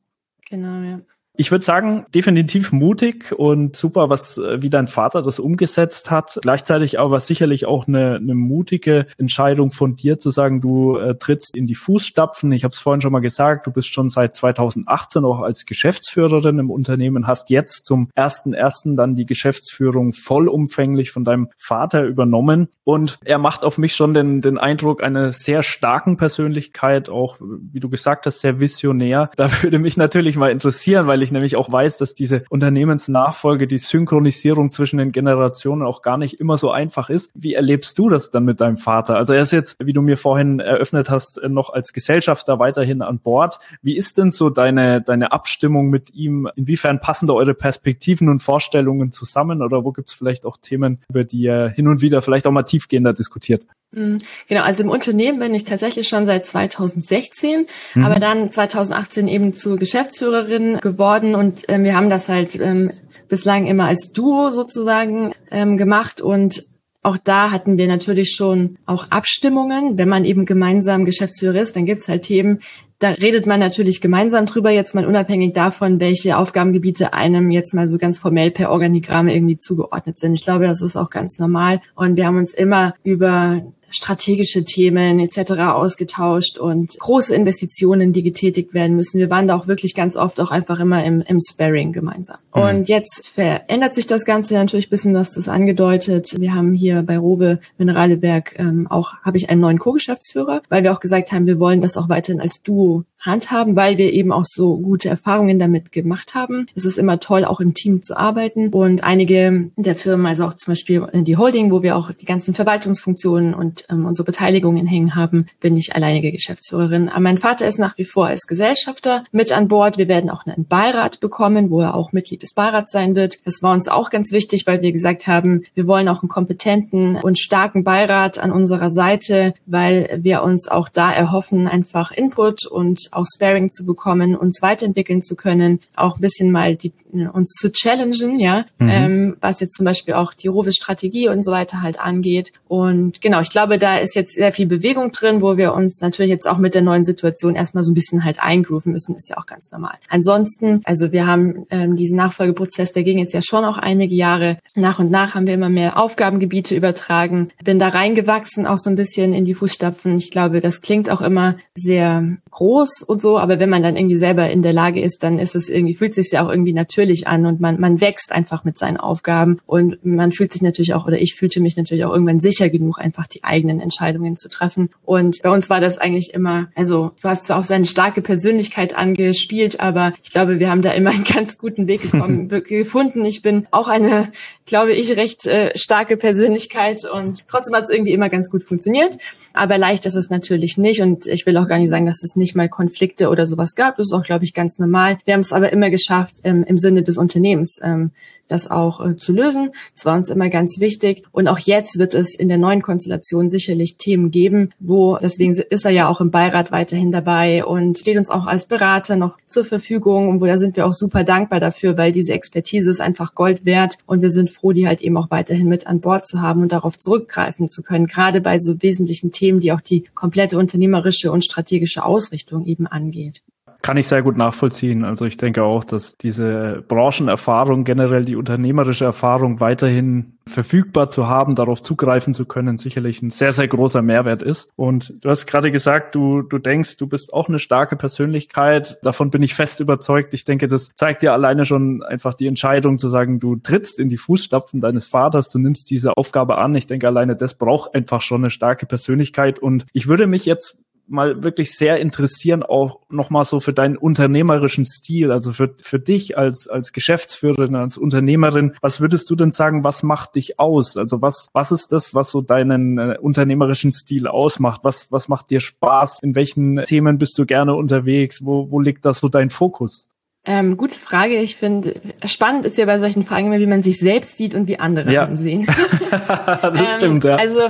Genau, 0.48 0.82
ja. 0.82 1.00
Ich 1.40 1.52
würde 1.52 1.64
sagen, 1.64 2.04
definitiv 2.12 2.72
mutig 2.72 3.32
und 3.32 3.76
super, 3.76 4.10
was 4.10 4.38
äh, 4.38 4.60
wie 4.60 4.70
dein 4.70 4.88
Vater 4.88 5.22
das 5.22 5.38
umgesetzt 5.38 6.10
hat. 6.10 6.36
Gleichzeitig 6.42 6.98
aber 6.98 7.20
sicherlich 7.20 7.64
auch 7.64 7.86
eine, 7.86 8.16
eine 8.16 8.34
mutige 8.34 9.06
Entscheidung 9.18 9.70
von 9.70 9.94
dir 9.94 10.18
zu 10.18 10.30
sagen, 10.30 10.60
du 10.60 10.96
äh, 10.96 11.16
trittst 11.16 11.54
in 11.54 11.66
die 11.66 11.76
Fußstapfen. 11.76 12.50
Ich 12.50 12.64
habe 12.64 12.72
es 12.72 12.80
vorhin 12.80 13.02
schon 13.02 13.12
mal 13.12 13.20
gesagt, 13.20 13.68
du 13.68 13.70
bist 13.70 13.94
schon 13.94 14.10
seit 14.10 14.34
2018 14.34 15.24
auch 15.24 15.40
als 15.40 15.64
Geschäftsführerin 15.64 16.58
im 16.58 16.72
Unternehmen, 16.72 17.28
hast 17.28 17.50
jetzt 17.50 17.86
zum 17.86 18.10
ersten 18.16 18.52
ersten 18.52 18.96
dann 18.96 19.14
die 19.14 19.26
Geschäftsführung 19.26 20.12
vollumfänglich 20.12 21.12
von 21.12 21.24
deinem 21.24 21.50
Vater 21.56 22.02
übernommen 22.02 22.66
und 22.88 23.18
er 23.22 23.36
macht 23.36 23.64
auf 23.64 23.76
mich 23.76 23.94
schon 23.94 24.14
den, 24.14 24.40
den 24.40 24.56
Eindruck 24.56 25.04
einer 25.04 25.30
sehr 25.30 25.62
starken 25.62 26.16
Persönlichkeit, 26.16 27.10
auch 27.10 27.36
wie 27.38 27.80
du 27.80 27.90
gesagt 27.90 28.24
hast, 28.24 28.40
sehr 28.40 28.60
visionär. 28.60 29.30
Da 29.36 29.50
würde 29.62 29.78
mich 29.78 29.98
natürlich 29.98 30.38
mal 30.38 30.50
interessieren, 30.50 31.06
weil 31.06 31.22
ich 31.22 31.27
ich 31.28 31.32
nämlich 31.32 31.56
auch 31.56 31.70
weiß, 31.70 31.98
dass 31.98 32.14
diese 32.14 32.44
Unternehmensnachfolge, 32.48 33.66
die 33.66 33.78
Synchronisierung 33.78 34.70
zwischen 34.70 34.98
den 34.98 35.12
Generationen 35.12 35.82
auch 35.82 36.02
gar 36.02 36.16
nicht 36.16 36.40
immer 36.40 36.56
so 36.56 36.70
einfach 36.70 37.10
ist. 37.10 37.30
Wie 37.34 37.54
erlebst 37.54 37.98
du 37.98 38.08
das 38.08 38.30
dann 38.30 38.44
mit 38.44 38.60
deinem 38.60 38.78
Vater? 38.78 39.16
Also 39.16 39.34
er 39.34 39.42
ist 39.42 39.52
jetzt, 39.52 39.76
wie 39.78 39.92
du 39.92 40.02
mir 40.02 40.16
vorhin 40.16 40.60
eröffnet 40.60 41.10
hast, 41.10 41.40
noch 41.46 41.70
als 41.70 41.92
Gesellschafter 41.92 42.58
weiterhin 42.58 43.02
an 43.02 43.20
Bord. 43.20 43.58
Wie 43.82 43.96
ist 43.96 44.18
denn 44.18 44.30
so 44.30 44.50
deine, 44.50 45.02
deine 45.02 45.32
Abstimmung 45.32 45.90
mit 45.90 46.14
ihm? 46.14 46.48
Inwiefern 46.56 47.00
passen 47.00 47.26
da 47.26 47.34
eure 47.34 47.54
Perspektiven 47.54 48.28
und 48.28 48.40
Vorstellungen 48.40 49.12
zusammen? 49.12 49.62
Oder 49.62 49.84
wo 49.84 49.92
gibt 49.92 50.08
es 50.08 50.14
vielleicht 50.14 50.46
auch 50.46 50.56
Themen, 50.56 51.02
über 51.08 51.24
die 51.24 51.40
ihr 51.40 51.68
hin 51.68 51.88
und 51.88 52.00
wieder 52.00 52.22
vielleicht 52.22 52.46
auch 52.46 52.52
mal 52.52 52.62
tiefgehender 52.62 53.12
diskutiert? 53.12 53.66
Mhm. 53.92 54.18
Genau, 54.48 54.62
also 54.62 54.82
im 54.82 54.90
Unternehmen 54.90 55.38
bin 55.38 55.54
ich 55.54 55.64
tatsächlich 55.64 56.08
schon 56.08 56.26
seit 56.26 56.44
2016, 56.44 57.66
mhm. 57.94 58.04
aber 58.04 58.16
dann 58.16 58.50
2018 58.50 59.28
eben 59.28 59.54
zur 59.54 59.78
Geschäftsführerin 59.78 60.78
geworden 60.78 61.34
und 61.34 61.68
äh, 61.68 61.82
wir 61.82 61.96
haben 61.96 62.10
das 62.10 62.28
halt 62.28 62.58
ähm, 62.60 62.92
bislang 63.28 63.66
immer 63.66 63.86
als 63.86 64.12
Duo 64.12 64.50
sozusagen 64.50 65.32
ähm, 65.50 65.78
gemacht 65.78 66.20
und 66.20 66.64
auch 67.02 67.16
da 67.16 67.50
hatten 67.50 67.78
wir 67.78 67.86
natürlich 67.86 68.34
schon 68.34 68.76
auch 68.84 69.10
Abstimmungen. 69.10 69.96
Wenn 69.96 70.08
man 70.08 70.24
eben 70.24 70.44
gemeinsam 70.44 71.04
Geschäftsführer 71.04 71.60
ist, 71.60 71.76
dann 71.76 71.86
gibt's 71.86 72.08
halt 72.08 72.24
Themen, 72.24 72.60
da 72.98 73.10
redet 73.10 73.46
man 73.46 73.60
natürlich 73.60 74.00
gemeinsam 74.00 74.46
drüber, 74.46 74.70
jetzt 74.70 74.94
mal 74.94 75.06
unabhängig 75.06 75.54
davon, 75.54 76.00
welche 76.00 76.36
Aufgabengebiete 76.36 77.12
einem 77.12 77.52
jetzt 77.52 77.72
mal 77.72 77.86
so 77.86 77.96
ganz 77.96 78.18
formell 78.18 78.50
per 78.50 78.70
Organigramm 78.70 79.28
irgendwie 79.28 79.56
zugeordnet 79.56 80.18
sind. 80.18 80.34
Ich 80.34 80.42
glaube, 80.42 80.66
das 80.66 80.82
ist 80.82 80.96
auch 80.96 81.08
ganz 81.08 81.38
normal. 81.38 81.80
Und 81.94 82.16
wir 82.16 82.26
haben 82.26 82.38
uns 82.38 82.52
immer 82.52 82.94
über 83.04 83.62
strategische 83.90 84.64
Themen 84.64 85.20
etc. 85.20 85.52
ausgetauscht 85.72 86.58
und 86.58 86.98
große 86.98 87.34
Investitionen, 87.34 88.12
die 88.12 88.22
getätigt 88.22 88.74
werden 88.74 88.96
müssen. 88.96 89.18
Wir 89.18 89.30
waren 89.30 89.48
da 89.48 89.56
auch 89.56 89.66
wirklich 89.66 89.94
ganz 89.94 90.16
oft 90.16 90.40
auch 90.40 90.50
einfach 90.50 90.80
immer 90.80 91.04
im, 91.04 91.22
im 91.22 91.38
Sparring 91.40 91.92
gemeinsam. 91.92 92.38
Mhm. 92.54 92.62
Und 92.62 92.88
jetzt 92.88 93.26
verändert 93.26 93.94
sich 93.94 94.06
das 94.06 94.24
Ganze 94.24 94.54
natürlich 94.54 94.88
ein 94.88 94.90
bisschen, 94.90 95.14
was 95.14 95.32
das 95.32 95.48
angedeutet. 95.48 96.34
Wir 96.38 96.54
haben 96.54 96.74
hier 96.74 97.02
bei 97.02 97.18
Rowe 97.18 97.60
Mineraleberg 97.78 98.58
ähm, 98.58 98.86
auch, 98.88 99.14
habe 99.22 99.36
ich 99.36 99.50
einen 99.50 99.60
neuen 99.60 99.78
Co-Geschäftsführer, 99.78 100.62
weil 100.68 100.82
wir 100.82 100.92
auch 100.92 101.00
gesagt 101.00 101.32
haben, 101.32 101.46
wir 101.46 101.58
wollen 101.58 101.80
das 101.80 101.96
auch 101.96 102.08
weiterhin 102.08 102.40
als 102.40 102.62
Duo 102.62 103.04
handhaben, 103.28 103.76
weil 103.76 103.98
wir 103.98 104.12
eben 104.12 104.32
auch 104.32 104.44
so 104.44 104.78
gute 104.78 105.08
Erfahrungen 105.08 105.58
damit 105.58 105.92
gemacht 105.92 106.34
haben. 106.34 106.66
Es 106.74 106.84
ist 106.84 106.98
immer 106.98 107.20
toll, 107.20 107.44
auch 107.44 107.60
im 107.60 107.74
Team 107.74 108.02
zu 108.02 108.16
arbeiten 108.16 108.70
und 108.70 109.04
einige 109.04 109.70
der 109.76 109.96
Firmen, 109.96 110.26
also 110.26 110.46
auch 110.46 110.54
zum 110.54 110.72
Beispiel 110.72 111.06
die 111.12 111.36
Holding, 111.36 111.70
wo 111.70 111.82
wir 111.82 111.96
auch 111.96 112.12
die 112.12 112.26
ganzen 112.26 112.54
Verwaltungsfunktionen 112.54 113.54
und 113.54 113.84
ähm, 113.90 114.06
unsere 114.06 114.26
Beteiligungen 114.26 114.86
hängen 114.86 115.14
haben, 115.14 115.46
bin 115.60 115.76
ich 115.76 115.94
alleinige 115.94 116.32
Geschäftsführerin. 116.32 117.08
Aber 117.08 117.20
mein 117.20 117.38
Vater 117.38 117.66
ist 117.66 117.78
nach 117.78 117.96
wie 117.98 118.04
vor 118.04 118.26
als 118.26 118.46
Gesellschafter 118.46 119.24
mit 119.32 119.52
an 119.52 119.68
Bord. 119.68 119.98
Wir 119.98 120.08
werden 120.08 120.30
auch 120.30 120.46
einen 120.46 120.66
Beirat 120.66 121.20
bekommen, 121.20 121.70
wo 121.70 121.80
er 121.80 121.94
auch 121.94 122.12
Mitglied 122.12 122.42
des 122.42 122.54
Beirats 122.54 122.92
sein 122.92 123.14
wird. 123.14 123.38
Das 123.44 123.62
war 123.62 123.72
uns 123.72 123.88
auch 123.88 124.10
ganz 124.10 124.32
wichtig, 124.32 124.66
weil 124.66 124.82
wir 124.82 124.92
gesagt 124.92 125.26
haben, 125.26 125.62
wir 125.74 125.86
wollen 125.86 126.08
auch 126.08 126.22
einen 126.22 126.28
kompetenten 126.28 127.16
und 127.16 127.38
starken 127.38 127.84
Beirat 127.84 128.38
an 128.38 128.52
unserer 128.52 128.90
Seite, 128.90 129.54
weil 129.66 130.20
wir 130.22 130.42
uns 130.42 130.68
auch 130.68 130.88
da 130.88 131.12
erhoffen, 131.12 131.66
einfach 131.68 132.12
Input 132.12 132.66
und 132.66 133.08
auch 133.18 133.26
Sparing 133.26 133.70
zu 133.72 133.84
bekommen, 133.84 134.36
uns 134.36 134.62
weiterentwickeln 134.62 135.22
zu 135.22 135.34
können, 135.34 135.80
auch 135.96 136.16
ein 136.16 136.20
bisschen 136.20 136.52
mal 136.52 136.76
die, 136.76 136.92
uns 137.32 137.54
zu 137.54 137.72
challengen, 137.72 138.38
ja, 138.38 138.64
mhm. 138.78 138.88
ähm, 138.88 139.36
was 139.40 139.60
jetzt 139.60 139.74
zum 139.74 139.84
Beispiel 139.84 140.14
auch 140.14 140.32
die 140.34 140.48
Rovis-Strategie 140.48 141.28
und 141.28 141.42
so 141.42 141.50
weiter 141.50 141.82
halt 141.82 142.00
angeht. 142.00 142.52
Und 142.68 143.20
genau, 143.20 143.40
ich 143.40 143.50
glaube, 143.50 143.78
da 143.78 143.98
ist 143.98 144.14
jetzt 144.14 144.34
sehr 144.34 144.52
viel 144.52 144.66
Bewegung 144.66 145.10
drin, 145.10 145.42
wo 145.42 145.56
wir 145.56 145.74
uns 145.74 146.00
natürlich 146.00 146.30
jetzt 146.30 146.46
auch 146.48 146.58
mit 146.58 146.74
der 146.74 146.82
neuen 146.82 147.04
Situation 147.04 147.56
erstmal 147.56 147.84
so 147.84 147.90
ein 147.90 147.94
bisschen 147.94 148.24
halt 148.24 148.42
eingrooven 148.42 148.92
müssen, 148.92 149.16
ist 149.16 149.30
ja 149.30 149.38
auch 149.38 149.46
ganz 149.46 149.70
normal. 149.72 149.94
Ansonsten, 150.08 150.80
also 150.84 151.12
wir 151.12 151.26
haben 151.26 151.66
ähm, 151.70 151.96
diesen 151.96 152.16
Nachfolgeprozess, 152.16 152.92
der 152.92 153.02
ging 153.02 153.18
jetzt 153.18 153.34
ja 153.34 153.42
schon 153.42 153.64
auch 153.64 153.78
einige 153.78 154.14
Jahre. 154.14 154.58
Nach 154.74 154.98
und 154.98 155.10
nach 155.10 155.34
haben 155.34 155.46
wir 155.46 155.54
immer 155.54 155.68
mehr 155.68 155.98
Aufgabengebiete 155.98 156.74
übertragen, 156.74 157.50
bin 157.64 157.78
da 157.78 157.88
reingewachsen, 157.88 158.66
auch 158.66 158.78
so 158.78 158.90
ein 158.90 158.96
bisschen 158.96 159.32
in 159.32 159.44
die 159.44 159.54
Fußstapfen. 159.54 160.16
Ich 160.18 160.30
glaube, 160.30 160.60
das 160.60 160.80
klingt 160.80 161.10
auch 161.10 161.20
immer 161.20 161.56
sehr 161.74 162.36
groß 162.50 162.97
muss 162.98 163.08
und 163.08 163.22
so, 163.22 163.38
aber 163.38 163.58
wenn 163.58 163.70
man 163.70 163.82
dann 163.82 163.96
irgendwie 163.96 164.16
selber 164.16 164.50
in 164.50 164.62
der 164.62 164.72
Lage 164.72 165.00
ist, 165.00 165.22
dann 165.22 165.38
ist 165.38 165.54
es 165.54 165.68
irgendwie, 165.68 165.94
fühlt 165.94 166.14
sich 166.14 166.30
ja 166.30 166.44
auch 166.44 166.50
irgendwie 166.50 166.72
natürlich 166.72 167.26
an 167.26 167.46
und 167.46 167.60
man, 167.60 167.80
man 167.80 168.00
wächst 168.00 168.32
einfach 168.32 168.64
mit 168.64 168.78
seinen 168.78 168.96
Aufgaben 168.96 169.58
und 169.66 170.04
man 170.04 170.32
fühlt 170.32 170.52
sich 170.52 170.62
natürlich 170.62 170.94
auch, 170.94 171.06
oder 171.06 171.20
ich 171.20 171.34
fühlte 171.34 171.60
mich 171.60 171.76
natürlich 171.76 172.04
auch 172.04 172.12
irgendwann 172.12 172.40
sicher 172.40 172.68
genug, 172.68 172.98
einfach 172.98 173.26
die 173.26 173.44
eigenen 173.44 173.80
Entscheidungen 173.80 174.36
zu 174.36 174.48
treffen. 174.48 174.90
Und 175.04 175.40
bei 175.42 175.50
uns 175.50 175.70
war 175.70 175.80
das 175.80 175.98
eigentlich 175.98 176.34
immer, 176.34 176.68
also 176.74 177.12
du 177.22 177.28
hast 177.28 177.46
zwar 177.46 177.58
auch 177.58 177.64
seine 177.64 177.86
starke 177.86 178.22
Persönlichkeit 178.22 178.96
angespielt, 178.96 179.80
aber 179.80 180.12
ich 180.22 180.30
glaube, 180.30 180.58
wir 180.58 180.70
haben 180.70 180.82
da 180.82 180.92
immer 180.92 181.10
einen 181.10 181.24
ganz 181.34 181.58
guten 181.58 181.86
Weg 181.86 182.02
gekommen, 182.02 182.48
gefunden. 182.66 183.24
Ich 183.24 183.42
bin 183.42 183.66
auch 183.70 183.88
eine, 183.88 184.32
glaube 184.66 184.92
ich, 184.92 185.16
recht 185.16 185.46
äh, 185.46 185.76
starke 185.76 186.16
Persönlichkeit 186.16 187.04
und 187.04 187.44
trotzdem 187.48 187.74
hat 187.74 187.84
es 187.84 187.90
irgendwie 187.90 188.12
immer 188.12 188.28
ganz 188.28 188.50
gut 188.50 188.64
funktioniert. 188.64 189.18
Aber 189.58 189.76
leicht 189.76 190.06
ist 190.06 190.14
es 190.14 190.30
natürlich 190.30 190.78
nicht 190.78 191.02
und 191.02 191.26
ich 191.26 191.44
will 191.44 191.56
auch 191.56 191.66
gar 191.66 191.78
nicht 191.78 191.90
sagen, 191.90 192.06
dass 192.06 192.22
es 192.22 192.36
nicht 192.36 192.54
mal 192.54 192.68
Konflikte 192.68 193.28
oder 193.28 193.44
sowas 193.44 193.74
gab. 193.74 193.96
Das 193.96 194.06
ist 194.06 194.12
auch, 194.12 194.22
glaube 194.22 194.44
ich, 194.44 194.54
ganz 194.54 194.78
normal. 194.78 195.18
Wir 195.24 195.34
haben 195.34 195.40
es 195.40 195.52
aber 195.52 195.72
immer 195.72 195.90
geschafft, 195.90 196.36
ähm, 196.44 196.62
im 196.62 196.78
Sinne 196.78 197.02
des 197.02 197.16
Unternehmens 197.16 197.80
ähm, 197.82 198.12
das 198.48 198.70
auch 198.70 199.04
äh, 199.04 199.16
zu 199.16 199.32
lösen. 199.32 199.70
Das 199.94 200.04
war 200.04 200.16
uns 200.16 200.30
immer 200.30 200.48
ganz 200.48 200.80
wichtig. 200.80 201.24
Und 201.32 201.48
auch 201.48 201.58
jetzt 201.58 201.98
wird 201.98 202.14
es 202.14 202.34
in 202.34 202.48
der 202.48 202.58
neuen 202.58 202.82
Konstellation 202.82 203.50
sicherlich 203.50 203.96
Themen 203.96 204.30
geben, 204.30 204.70
wo, 204.80 205.18
deswegen 205.18 205.52
ist 205.52 205.84
er 205.84 205.90
ja 205.90 206.08
auch 206.08 206.20
im 206.20 206.30
Beirat 206.30 206.72
weiterhin 206.72 207.12
dabei 207.12 207.64
und 207.64 207.98
steht 207.98 208.16
uns 208.16 208.30
auch 208.30 208.46
als 208.46 208.66
Berater 208.66 209.16
noch 209.16 209.38
zur 209.46 209.64
Verfügung. 209.64 210.28
Und 210.28 210.40
wo 210.40 210.46
da 210.46 210.58
sind 210.58 210.76
wir 210.76 210.86
auch 210.86 210.92
super 210.92 211.24
dankbar 211.24 211.60
dafür, 211.60 211.96
weil 211.96 212.12
diese 212.12 212.32
Expertise 212.32 212.90
ist 212.90 213.00
einfach 213.00 213.34
Gold 213.34 213.64
wert. 213.64 213.98
Und 214.06 214.22
wir 214.22 214.30
sind 214.30 214.50
froh, 214.50 214.72
die 214.72 214.88
halt 214.88 215.02
eben 215.02 215.16
auch 215.16 215.30
weiterhin 215.30 215.68
mit 215.68 215.86
an 215.86 216.00
Bord 216.00 216.26
zu 216.26 216.40
haben 216.40 216.62
und 216.62 216.72
darauf 216.72 216.98
zurückgreifen 216.98 217.68
zu 217.68 217.82
können. 217.82 218.06
Gerade 218.06 218.40
bei 218.40 218.58
so 218.58 218.82
wesentlichen 218.82 219.32
Themen, 219.32 219.60
die 219.60 219.72
auch 219.72 219.80
die 219.80 220.04
komplette 220.14 220.58
unternehmerische 220.58 221.30
und 221.30 221.44
strategische 221.44 222.04
Ausrichtung 222.04 222.66
eben 222.66 222.86
angeht. 222.86 223.42
Kann 223.80 223.96
ich 223.96 224.08
sehr 224.08 224.22
gut 224.22 224.36
nachvollziehen. 224.36 225.04
Also 225.04 225.24
ich 225.24 225.36
denke 225.36 225.62
auch, 225.62 225.84
dass 225.84 226.16
diese 226.16 226.84
Branchenerfahrung, 226.88 227.84
generell 227.84 228.24
die 228.24 228.34
unternehmerische 228.34 229.04
Erfahrung 229.04 229.60
weiterhin 229.60 230.38
verfügbar 230.48 231.08
zu 231.08 231.28
haben, 231.28 231.54
darauf 231.54 231.82
zugreifen 231.82 232.34
zu 232.34 232.44
können, 232.44 232.76
sicherlich 232.78 233.22
ein 233.22 233.30
sehr, 233.30 233.52
sehr 233.52 233.68
großer 233.68 234.02
Mehrwert 234.02 234.42
ist. 234.42 234.68
Und 234.74 235.14
du 235.20 235.30
hast 235.30 235.46
gerade 235.46 235.70
gesagt, 235.70 236.16
du, 236.16 236.42
du 236.42 236.58
denkst, 236.58 236.96
du 236.96 237.06
bist 237.06 237.32
auch 237.32 237.48
eine 237.48 237.60
starke 237.60 237.94
Persönlichkeit. 237.94 238.98
Davon 239.02 239.30
bin 239.30 239.42
ich 239.42 239.54
fest 239.54 239.78
überzeugt. 239.78 240.34
Ich 240.34 240.44
denke, 240.44 240.66
das 240.66 240.88
zeigt 240.94 241.22
dir 241.22 241.32
alleine 241.32 241.64
schon 241.64 242.02
einfach 242.02 242.34
die 242.34 242.46
Entscheidung 242.48 242.98
zu 242.98 243.08
sagen, 243.08 243.38
du 243.38 243.56
trittst 243.56 244.00
in 244.00 244.08
die 244.08 244.16
Fußstapfen 244.16 244.80
deines 244.80 245.06
Vaters, 245.06 245.50
du 245.50 245.58
nimmst 245.58 245.90
diese 245.90 246.16
Aufgabe 246.16 246.58
an. 246.58 246.74
Ich 246.74 246.88
denke, 246.88 247.06
alleine 247.06 247.36
das 247.36 247.54
braucht 247.54 247.94
einfach 247.94 248.22
schon 248.22 248.42
eine 248.42 248.50
starke 248.50 248.86
Persönlichkeit. 248.86 249.60
Und 249.60 249.86
ich 249.92 250.08
würde 250.08 250.26
mich 250.26 250.46
jetzt 250.46 250.78
mal 251.08 251.42
wirklich 251.42 251.76
sehr 251.76 251.98
interessieren, 251.98 252.62
auch 252.62 253.00
nochmal 253.08 253.44
so 253.44 253.60
für 253.60 253.72
deinen 253.72 253.96
unternehmerischen 253.96 254.84
Stil, 254.84 255.32
also 255.32 255.52
für, 255.52 255.74
für 255.80 255.98
dich 255.98 256.36
als, 256.36 256.68
als 256.68 256.92
Geschäftsführerin, 256.92 257.74
als 257.74 257.96
Unternehmerin. 257.96 258.74
Was 258.80 259.00
würdest 259.00 259.28
du 259.30 259.34
denn 259.34 259.50
sagen, 259.50 259.84
was 259.84 260.02
macht 260.02 260.34
dich 260.34 260.60
aus? 260.60 260.96
Also 260.96 261.22
was, 261.22 261.48
was 261.52 261.72
ist 261.72 261.92
das, 261.92 262.14
was 262.14 262.30
so 262.30 262.40
deinen 262.40 262.98
äh, 262.98 263.16
unternehmerischen 263.20 263.92
Stil 263.92 264.26
ausmacht? 264.26 264.80
Was, 264.84 265.10
was 265.10 265.28
macht 265.28 265.50
dir 265.50 265.60
Spaß? 265.60 266.20
In 266.22 266.34
welchen 266.34 266.82
Themen 266.84 267.18
bist 267.18 267.38
du 267.38 267.46
gerne 267.46 267.74
unterwegs? 267.74 268.44
Wo, 268.44 268.70
wo 268.70 268.80
liegt 268.80 269.04
das 269.04 269.20
so 269.20 269.28
dein 269.28 269.50
Fokus? 269.50 270.08
Ähm, 270.50 270.78
gute 270.78 270.98
Frage. 270.98 271.36
Ich 271.36 271.56
finde, 271.56 272.00
spannend 272.24 272.64
ist 272.64 272.78
ja 272.78 272.86
bei 272.86 272.98
solchen 272.98 273.22
Fragen 273.22 273.48
immer, 273.48 273.58
wie 273.58 273.66
man 273.66 273.82
sich 273.82 273.98
selbst 273.98 274.38
sieht 274.38 274.54
und 274.54 274.66
wie 274.66 274.78
andere 274.78 275.12
ja. 275.12 275.28
sehen. 275.36 275.66
das 276.10 276.80
ähm, 276.80 276.86
stimmt, 276.96 277.24
ja. 277.24 277.36
Also 277.36 277.60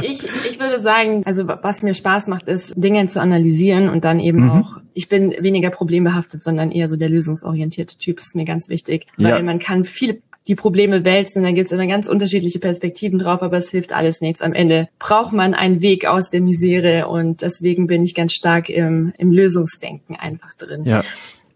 ich, 0.00 0.28
ich 0.48 0.60
würde 0.60 0.78
sagen, 0.78 1.22
also 1.24 1.48
was 1.48 1.82
mir 1.82 1.92
Spaß 1.92 2.28
macht, 2.28 2.46
ist, 2.46 2.74
Dinge 2.76 3.04
zu 3.08 3.20
analysieren 3.20 3.88
und 3.88 4.04
dann 4.04 4.20
eben 4.20 4.44
mhm. 4.44 4.50
auch, 4.50 4.76
ich 4.94 5.08
bin 5.08 5.34
weniger 5.40 5.70
problembehaftet, 5.70 6.40
sondern 6.40 6.70
eher 6.70 6.86
so 6.86 6.94
der 6.94 7.08
lösungsorientierte 7.08 7.98
Typ, 7.98 8.20
ist 8.20 8.36
mir 8.36 8.44
ganz 8.44 8.68
wichtig. 8.68 9.08
Weil 9.16 9.30
ja. 9.30 9.42
man 9.42 9.58
kann 9.58 9.82
viel 9.82 10.22
die 10.46 10.54
Probleme 10.54 11.04
wälzen, 11.04 11.42
dann 11.42 11.54
gibt's 11.54 11.72
immer 11.72 11.86
ganz 11.86 12.08
unterschiedliche 12.08 12.60
Perspektiven 12.60 13.18
drauf, 13.18 13.42
aber 13.42 13.58
es 13.58 13.70
hilft 13.70 13.92
alles 13.92 14.20
nichts. 14.20 14.40
Am 14.40 14.52
Ende 14.52 14.88
braucht 14.98 15.32
man 15.32 15.54
einen 15.54 15.82
Weg 15.82 16.06
aus 16.06 16.30
der 16.30 16.40
Misere 16.40 17.08
und 17.08 17.42
deswegen 17.42 17.86
bin 17.86 18.04
ich 18.04 18.14
ganz 18.14 18.32
stark 18.32 18.68
im, 18.68 19.12
im 19.18 19.32
Lösungsdenken 19.32 20.16
einfach 20.16 20.54
drin. 20.54 20.84
Ja. 20.84 21.04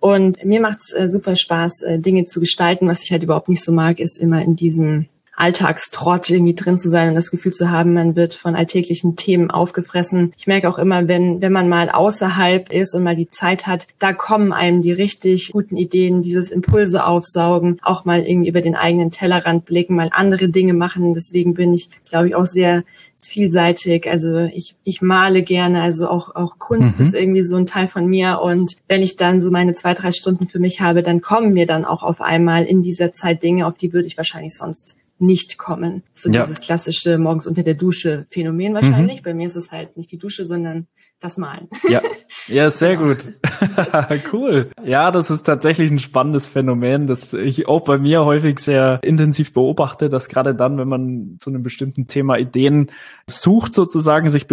Und 0.05 0.45
mir 0.45 0.61
macht 0.61 0.81
es 0.83 0.93
äh, 0.93 1.09
super 1.09 1.35
Spaß, 1.35 1.81
äh, 1.81 1.99
Dinge 1.99 2.27
zu 2.27 2.39
gestalten. 2.39 2.87
Was 2.89 3.03
ich 3.03 3.11
halt 3.11 3.23
überhaupt 3.23 3.49
nicht 3.49 3.65
so 3.65 3.73
mag, 3.73 4.01
ist 4.01 4.19
immer 4.19 4.43
in 4.43 4.55
diesem 4.55 5.07
Alltagstrott 5.35 6.29
irgendwie 6.29 6.55
drin 6.55 6.77
zu 6.77 6.91
sein 6.91 7.09
und 7.09 7.15
das 7.15 7.31
Gefühl 7.31 7.55
zu 7.55 7.71
haben, 7.71 7.95
man 7.95 8.15
wird 8.15 8.35
von 8.35 8.55
alltäglichen 8.55 9.17
Themen 9.17 9.51
aufgefressen. 9.51 10.35
Ich 10.37 10.47
merke 10.47 10.69
auch 10.69 10.79
immer, 10.79 11.09
wenn, 11.09 11.41
wenn 11.41 11.53
man 11.53 11.71
mal 11.71 11.89
außerhalb 11.89 12.71
ist 12.71 12.95
und 12.95 13.03
mal 13.03 13.17
die 13.17 13.31
Zeit 13.31 13.67
hat, 13.67 13.89
da 13.99 14.13
kommen 14.13 14.53
einem 14.53 14.83
die 14.83 14.93
richtig 14.93 15.53
guten 15.53 15.79
Ideen, 15.79 16.21
dieses 16.21 16.51
Impulse 16.51 17.07
aufsaugen, 17.07 17.79
auch 17.81 18.05
mal 18.05 18.25
irgendwie 18.25 18.51
über 18.51 18.61
den 18.61 18.77
eigenen 18.77 19.11
Tellerrand 19.11 19.65
blicken, 19.65 19.97
mal 19.97 20.11
andere 20.13 20.51
Dinge 20.51 20.75
machen. 20.75 21.15
Deswegen 21.15 21.55
bin 21.55 21.73
ich, 21.73 21.89
glaube 22.05 22.29
ich, 22.29 22.35
auch 22.35 22.45
sehr 22.45 22.85
vielseitig. 23.27 24.09
Also 24.09 24.39
ich, 24.39 24.77
ich 24.85 25.03
male 25.03 25.43
gerne, 25.43 25.83
also 25.83 26.09
auch, 26.09 26.35
auch 26.35 26.59
Kunst 26.59 26.99
mhm. 26.99 27.07
ist 27.07 27.15
irgendwie 27.15 27.43
so 27.43 27.57
ein 27.57 27.67
Teil 27.67 27.89
von 27.89 28.07
mir. 28.07 28.41
Und 28.41 28.77
wenn 28.89 29.03
ich 29.03 29.17
dann 29.17 29.41
so 29.41 29.51
meine 29.51 29.75
zwei, 29.75 29.95
drei 29.95 30.13
Stunden 30.13 30.49
für 30.49 30.59
mich 30.59 30.81
habe, 30.81 31.03
dann 31.03 31.21
kommen 31.21 31.53
mir 31.53 31.67
dann 31.67 31.85
auch 31.85 32.03
auf 32.03 32.21
einmal 32.21 32.65
in 32.65 32.83
dieser 32.83 33.13
Zeit 33.13 33.43
Dinge, 33.43 33.67
auf 33.67 33.77
die 33.77 33.93
würde 33.93 34.07
ich 34.07 34.17
wahrscheinlich 34.17 34.55
sonst 34.55 34.97
nicht 35.19 35.59
kommen. 35.59 36.03
So 36.13 36.31
ja. 36.31 36.43
dieses 36.43 36.61
klassische 36.61 37.19
morgens 37.19 37.47
unter 37.47 37.63
der 37.63 37.75
Dusche 37.75 38.25
Phänomen 38.29 38.75
wahrscheinlich. 38.75 39.21
Mhm. 39.21 39.25
Bei 39.25 39.35
mir 39.35 39.47
ist 39.47 39.57
es 39.57 39.71
halt 39.71 39.97
nicht 39.97 40.11
die 40.11 40.19
Dusche, 40.19 40.45
sondern 40.45 40.87
das 41.25 41.39
Malen. 41.39 41.69
Ja, 41.89 42.03
ja 42.47 42.71
sehr 42.71 42.97
genau. 42.97 43.15
gut. 43.15 43.35
cool. 44.33 44.71
Ja, 44.85 45.11
das 45.11 45.31
ist 45.31 45.45
tatsächlich 45.45 45.91
ein 45.91 45.99
spannendes 45.99 46.47
Phänomen, 46.47 47.07
das 47.07 47.33
ich 47.33 47.67
auch 47.67 47.81
bei 47.81 47.99
mir 47.99 48.25
häufig 48.25 48.59
sehr 48.59 49.01
intensiv 49.03 49.53
beobachte, 49.53 50.09
dass 50.09 50.29
gerade 50.29 50.55
dann, 50.55 50.79
wenn 50.79 50.89
man 50.89 51.37
zu 51.41 51.51
einem 51.51 51.63
bestimmten 51.63 52.07
Thema 52.07 52.37
Ideen 52.37 52.91
sucht, 53.27 53.75
sozusagen 53.75 54.29
sich 54.29 54.47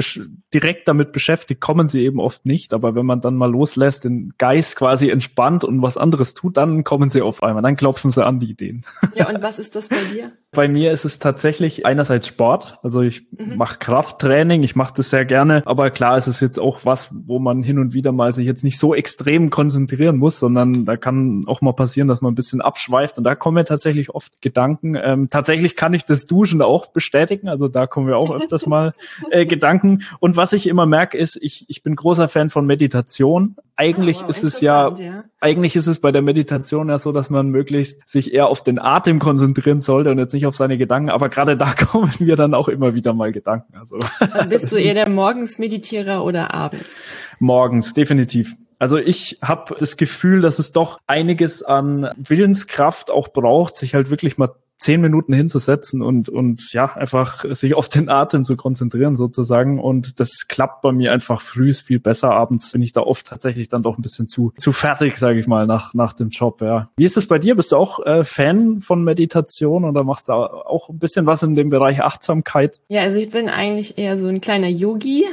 direkt 0.54 0.88
damit 0.88 1.12
beschäftigt, 1.12 1.60
kommen 1.60 1.88
sie 1.88 2.02
eben 2.02 2.20
oft 2.20 2.46
nicht. 2.46 2.74
Aber 2.74 2.96
wenn 2.96 3.06
man 3.06 3.22
dann 3.22 3.36
mal 3.36 3.52
loslässt, 3.52 4.06
den 4.06 4.34
Geist 4.38 4.78
quasi 4.78 5.10
entspannt 5.10 5.64
und 5.64 5.82
was 5.82 5.98
anderes 5.98 6.34
tut, 6.34 6.56
dann 6.56 6.84
kommen 6.84 7.10
sie 7.10 7.22
auf 7.22 7.44
einmal, 7.44 7.64
dann 7.64 7.76
klopfen 7.76 8.10
sie 8.10 8.26
an 8.26 8.40
die 8.40 8.52
Ideen. 8.52 8.86
Ja, 9.14 9.28
und 9.28 9.44
was 9.44 9.60
ist 9.60 9.76
das 9.76 9.90
bei 9.90 9.98
dir? 10.14 10.32
Bei 10.52 10.70
mir 10.70 10.92
ist 10.94 11.04
es 11.04 11.20
tatsächlich 11.20 11.86
einerseits 11.86 12.28
Sport. 12.28 12.80
Also 12.82 13.02
ich 13.02 13.28
mhm. 13.32 13.58
mache 13.58 13.78
Krafttraining, 13.78 14.64
ich 14.64 14.76
mache 14.76 14.94
das 14.96 15.10
sehr 15.10 15.26
gerne, 15.26 15.64
aber 15.66 15.92
klar, 15.92 16.16
es 16.16 16.28
ist 16.30 16.40
jetzt 16.40 16.61
auch 16.62 16.80
was, 16.84 17.14
wo 17.26 17.40
man 17.40 17.64
hin 17.64 17.80
und 17.80 17.94
wieder 17.94 18.12
mal 18.12 18.34
sich 18.34 18.46
jetzt 18.46 18.64
nicht 18.64 18.78
so 18.78 18.96
extrem 18.96 19.50
konzentrieren 19.50 20.18
muss, 20.18 20.40
sondern 20.40 20.86
da 20.86 20.98
kann 20.98 21.44
auch 21.48 21.62
mal 21.62 21.74
passieren, 21.74 22.08
dass 22.08 22.22
man 22.22 22.32
ein 22.32 22.36
bisschen 22.36 22.62
abschweift 22.62 23.18
und 23.18 23.24
da 23.24 23.36
kommen 23.36 23.56
mir 23.56 23.66
tatsächlich 23.66 24.12
oft 24.12 24.42
Gedanken. 24.42 24.96
Ähm, 24.96 25.30
tatsächlich 25.30 25.76
kann 25.76 25.94
ich 25.94 26.06
das 26.06 26.26
Duschen 26.26 26.62
auch 26.62 26.88
bestätigen, 26.88 27.50
also 27.50 27.68
da 27.68 27.88
kommen 27.88 28.08
wir 28.08 28.18
auch 28.18 28.36
öfters 28.36 28.66
mal 28.66 28.94
äh, 29.30 29.46
Gedanken. 29.46 30.04
Und 30.20 30.38
was 30.38 30.54
ich 30.54 30.68
immer 30.68 30.86
merke, 30.86 31.18
ist, 31.18 31.38
ich, 31.42 31.66
ich 31.68 31.84
bin 31.84 31.96
großer 31.96 32.28
Fan 32.28 32.50
von 32.50 32.66
Meditation. 32.66 33.56
Eigentlich 33.76 34.20
oh, 34.20 34.24
wow, 34.24 34.30
ist 34.30 34.44
es 34.44 34.62
ja, 34.62 34.94
ja, 34.96 35.24
eigentlich 35.40 35.76
ist 35.76 35.88
es 35.88 36.00
bei 36.00 36.12
der 36.12 36.22
Meditation 36.22 36.90
ja 36.90 37.00
so, 37.00 37.12
dass 37.12 37.32
man 37.32 37.50
möglichst 37.50 38.08
sich 38.08 38.34
eher 38.34 38.48
auf 38.48 38.64
den 38.64 38.78
Atem 38.78 39.20
konzentrieren 39.20 39.82
sollte 39.82 40.12
und 40.12 40.20
jetzt 40.20 40.34
nicht 40.34 40.46
auf 40.46 40.56
seine 40.56 40.78
Gedanken. 40.78 41.10
Aber 41.10 41.30
gerade 41.30 41.58
da 41.58 41.74
kommen 41.92 42.12
mir 42.20 42.36
dann 42.36 42.54
auch 42.54 42.68
immer 42.68 42.94
wieder 42.94 43.14
mal 43.14 43.32
Gedanken. 43.32 43.76
Also 43.78 43.98
dann 44.20 44.50
bist 44.50 44.72
du 44.72 44.76
eher 44.78 44.94
der 44.94 45.10
Morgensmeditierer 45.10 46.24
oder 46.24 46.41
abends? 46.50 47.02
Morgens, 47.40 47.94
definitiv. 47.94 48.56
Also 48.80 48.98
ich 48.98 49.38
habe 49.44 49.76
das 49.78 49.96
Gefühl, 49.96 50.42
dass 50.42 50.58
es 50.58 50.72
doch 50.72 51.00
einiges 51.06 51.62
an 51.62 52.10
Willenskraft 52.18 53.12
auch 53.12 53.28
braucht, 53.28 53.78
sich 53.78 53.94
halt 53.94 54.10
wirklich 54.10 54.40
mal 54.40 54.56
zehn 54.82 55.00
Minuten 55.00 55.34
hinzusetzen 55.34 56.02
und, 56.02 56.28
und 56.28 56.74
ja, 56.74 56.86
einfach 56.86 57.46
sich 57.54 57.76
auf 57.76 57.88
den 57.88 58.10
Atem 58.10 58.44
zu 58.44 58.58
konzentrieren 58.58 59.16
sozusagen. 59.16 59.80
Und 59.80 60.20
das 60.20 60.48
klappt 60.48 60.82
bei 60.82 60.92
mir 60.92 61.14
einfach 61.14 61.42
früh 61.42 61.72
viel 61.74 62.00
besser. 62.00 62.32
Abends 62.32 62.72
bin 62.72 62.82
ich 62.82 62.92
da 62.92 63.02
oft 63.02 63.28
tatsächlich 63.28 63.70
dann 63.70 63.84
doch 63.84 64.00
ein 64.00 64.02
bisschen 64.02 64.28
zu, 64.28 64.54
zu 64.58 64.72
fertig, 64.72 65.18
sage 65.18 65.40
ich 65.40 65.46
mal, 65.46 65.68
nach, 65.68 65.94
nach 65.94 66.14
dem 66.14 66.30
Job. 66.30 66.62
Ja. 66.62 66.90
Wie 66.98 67.06
ist 67.06 67.16
es 67.16 67.28
bei 67.28 67.38
dir? 67.38 67.56
Bist 67.56 67.72
du 67.72 67.78
auch 67.78 68.04
äh, 68.04 68.24
Fan 68.24 68.82
von 68.82 69.04
Meditation 69.04 69.86
oder 69.86 70.04
machst 70.04 70.30
du 70.30 70.34
auch 70.34 70.90
ein 70.90 70.98
bisschen 70.98 71.28
was 71.28 71.44
in 71.44 71.54
dem 71.54 71.70
Bereich 71.70 72.02
Achtsamkeit? 72.02 72.80
Ja, 72.88 73.02
also 73.02 73.20
ich 73.20 73.30
bin 73.30 73.50
eigentlich 73.50 74.00
eher 74.00 74.18
so 74.18 74.30
ein 74.30 74.42
kleiner 74.42 74.70
Yogi. 74.70 75.26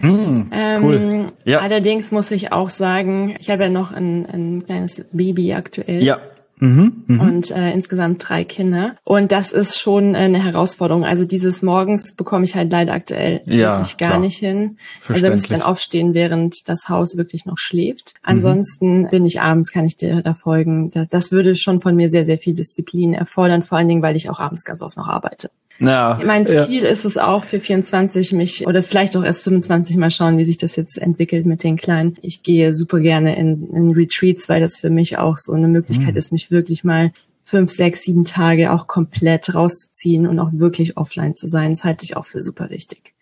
Mm, 0.00 0.52
cool. 0.82 0.94
Ähm, 0.96 1.32
ja. 1.44 1.60
Allerdings 1.60 2.12
muss 2.12 2.30
ich 2.30 2.52
auch 2.52 2.70
sagen, 2.70 3.36
ich 3.38 3.50
habe 3.50 3.64
ja 3.64 3.68
noch 3.68 3.92
ein, 3.92 4.26
ein 4.26 4.64
kleines 4.64 5.06
Baby 5.12 5.52
aktuell. 5.54 6.02
Ja. 6.02 6.18
Mhm, 6.60 7.04
mh. 7.06 7.22
Und 7.22 7.50
äh, 7.50 7.72
insgesamt 7.72 8.28
drei 8.28 8.44
Kinder. 8.44 8.96
Und 9.02 9.32
das 9.32 9.52
ist 9.52 9.78
schon 9.78 10.14
äh, 10.14 10.18
eine 10.18 10.42
Herausforderung. 10.42 11.04
Also 11.04 11.24
dieses 11.24 11.62
morgens 11.62 12.14
bekomme 12.14 12.44
ich 12.44 12.54
halt 12.54 12.70
leider 12.70 12.92
aktuell 12.92 13.42
ja, 13.46 13.78
wirklich 13.78 13.96
gar 13.96 14.10
klar. 14.10 14.20
nicht 14.20 14.38
hin. 14.38 14.78
Also 15.08 15.28
muss 15.30 15.42
ich 15.42 15.48
dann 15.48 15.62
aufstehen, 15.62 16.14
während 16.14 16.68
das 16.68 16.88
Haus 16.88 17.16
wirklich 17.16 17.44
noch 17.44 17.58
schläft. 17.58 18.14
Ansonsten 18.22 19.02
mhm. 19.02 19.10
bin 19.10 19.24
ich 19.24 19.40
abends, 19.40 19.72
kann 19.72 19.84
ich 19.84 19.96
dir 19.96 20.22
da 20.22 20.34
folgen. 20.34 20.90
Das, 20.90 21.08
das 21.08 21.32
würde 21.32 21.56
schon 21.56 21.80
von 21.80 21.96
mir 21.96 22.08
sehr, 22.08 22.24
sehr 22.24 22.38
viel 22.38 22.54
Disziplin 22.54 23.14
erfordern, 23.14 23.62
vor 23.62 23.78
allen 23.78 23.88
Dingen, 23.88 24.02
weil 24.02 24.16
ich 24.16 24.30
auch 24.30 24.38
abends 24.38 24.64
ganz 24.64 24.80
oft 24.80 24.96
noch 24.96 25.08
arbeite. 25.08 25.50
Ja, 25.80 26.20
mein 26.24 26.46
Ziel 26.46 26.84
ja. 26.84 26.88
ist 26.88 27.04
es 27.04 27.18
auch 27.18 27.44
für 27.44 27.58
24 27.58 28.32
mich 28.32 28.66
oder 28.66 28.82
vielleicht 28.82 29.16
auch 29.16 29.24
erst 29.24 29.42
25 29.42 29.96
mal 29.96 30.10
schauen, 30.10 30.38
wie 30.38 30.44
sich 30.44 30.56
das 30.56 30.76
jetzt 30.76 30.98
entwickelt 30.98 31.46
mit 31.46 31.64
den 31.64 31.76
Kleinen. 31.76 32.16
Ich 32.22 32.42
gehe 32.42 32.72
super 32.74 33.00
gerne 33.00 33.36
in, 33.36 33.54
in 33.74 33.90
Retreats, 33.90 34.48
weil 34.48 34.60
das 34.60 34.76
für 34.76 34.90
mich 34.90 35.18
auch 35.18 35.36
so 35.36 35.52
eine 35.52 35.66
Möglichkeit 35.66 36.12
mhm. 36.12 36.16
ist, 36.16 36.32
mich 36.32 36.50
wirklich 36.50 36.84
mal 36.84 37.10
fünf, 37.42 37.72
sechs, 37.72 38.02
sieben 38.02 38.24
Tage 38.24 38.72
auch 38.72 38.86
komplett 38.86 39.54
rauszuziehen 39.54 40.26
und 40.26 40.38
auch 40.38 40.50
wirklich 40.52 40.96
offline 40.96 41.34
zu 41.34 41.46
sein. 41.46 41.72
Das 41.72 41.84
halte 41.84 42.04
ich 42.04 42.16
auch 42.16 42.24
für 42.24 42.40
super 42.40 42.70
wichtig. 42.70 43.12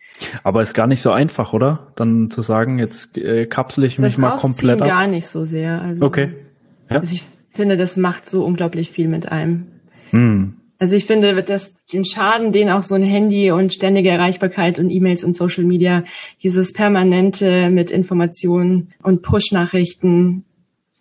Aber 0.42 0.62
ist 0.62 0.75
gar 0.75 0.87
nicht 0.87 1.00
so 1.00 1.11
einfach, 1.11 1.52
oder? 1.52 1.88
Dann 1.97 2.30
zu 2.30 2.42
sagen, 2.42 2.78
jetzt 2.78 3.16
äh, 3.16 3.47
kapsel 3.47 3.85
ich 3.85 3.99
mich 3.99 4.12
das 4.12 4.18
mal 4.18 4.37
komplett 4.37 4.80
ab. 4.80 4.88
gar 4.88 5.06
nicht 5.06 5.26
so 5.26 5.44
sehr. 5.44 5.80
Also, 5.80 6.04
okay. 6.04 6.35
Ja? 6.90 6.99
Also 6.99 7.14
ich 7.14 7.25
finde, 7.50 7.76
das 7.76 7.97
macht 7.97 8.28
so 8.28 8.44
unglaublich 8.44 8.90
viel 8.90 9.09
mit 9.09 9.32
einem. 9.32 9.66
Hm. 10.11 10.54
Also 10.83 10.97
ich 10.97 11.05
finde, 11.05 11.41
dass 11.45 11.85
den 11.87 12.05
Schaden, 12.05 12.51
den 12.51 12.69
auch 12.69 12.83
so 12.83 12.97
ein 12.97 13.05
Handy 13.05 13.53
und 13.53 13.73
ständige 13.73 14.09
Erreichbarkeit 14.09 14.81
und 14.81 14.91
E-Mails 14.91 15.23
und 15.23 15.37
Social 15.37 15.62
Media, 15.62 16.03
dieses 16.43 16.73
permanente 16.73 17.71
mit 17.71 17.93
Informationen 17.93 18.93
und 19.01 19.23
Push-Nachrichten 19.23 20.45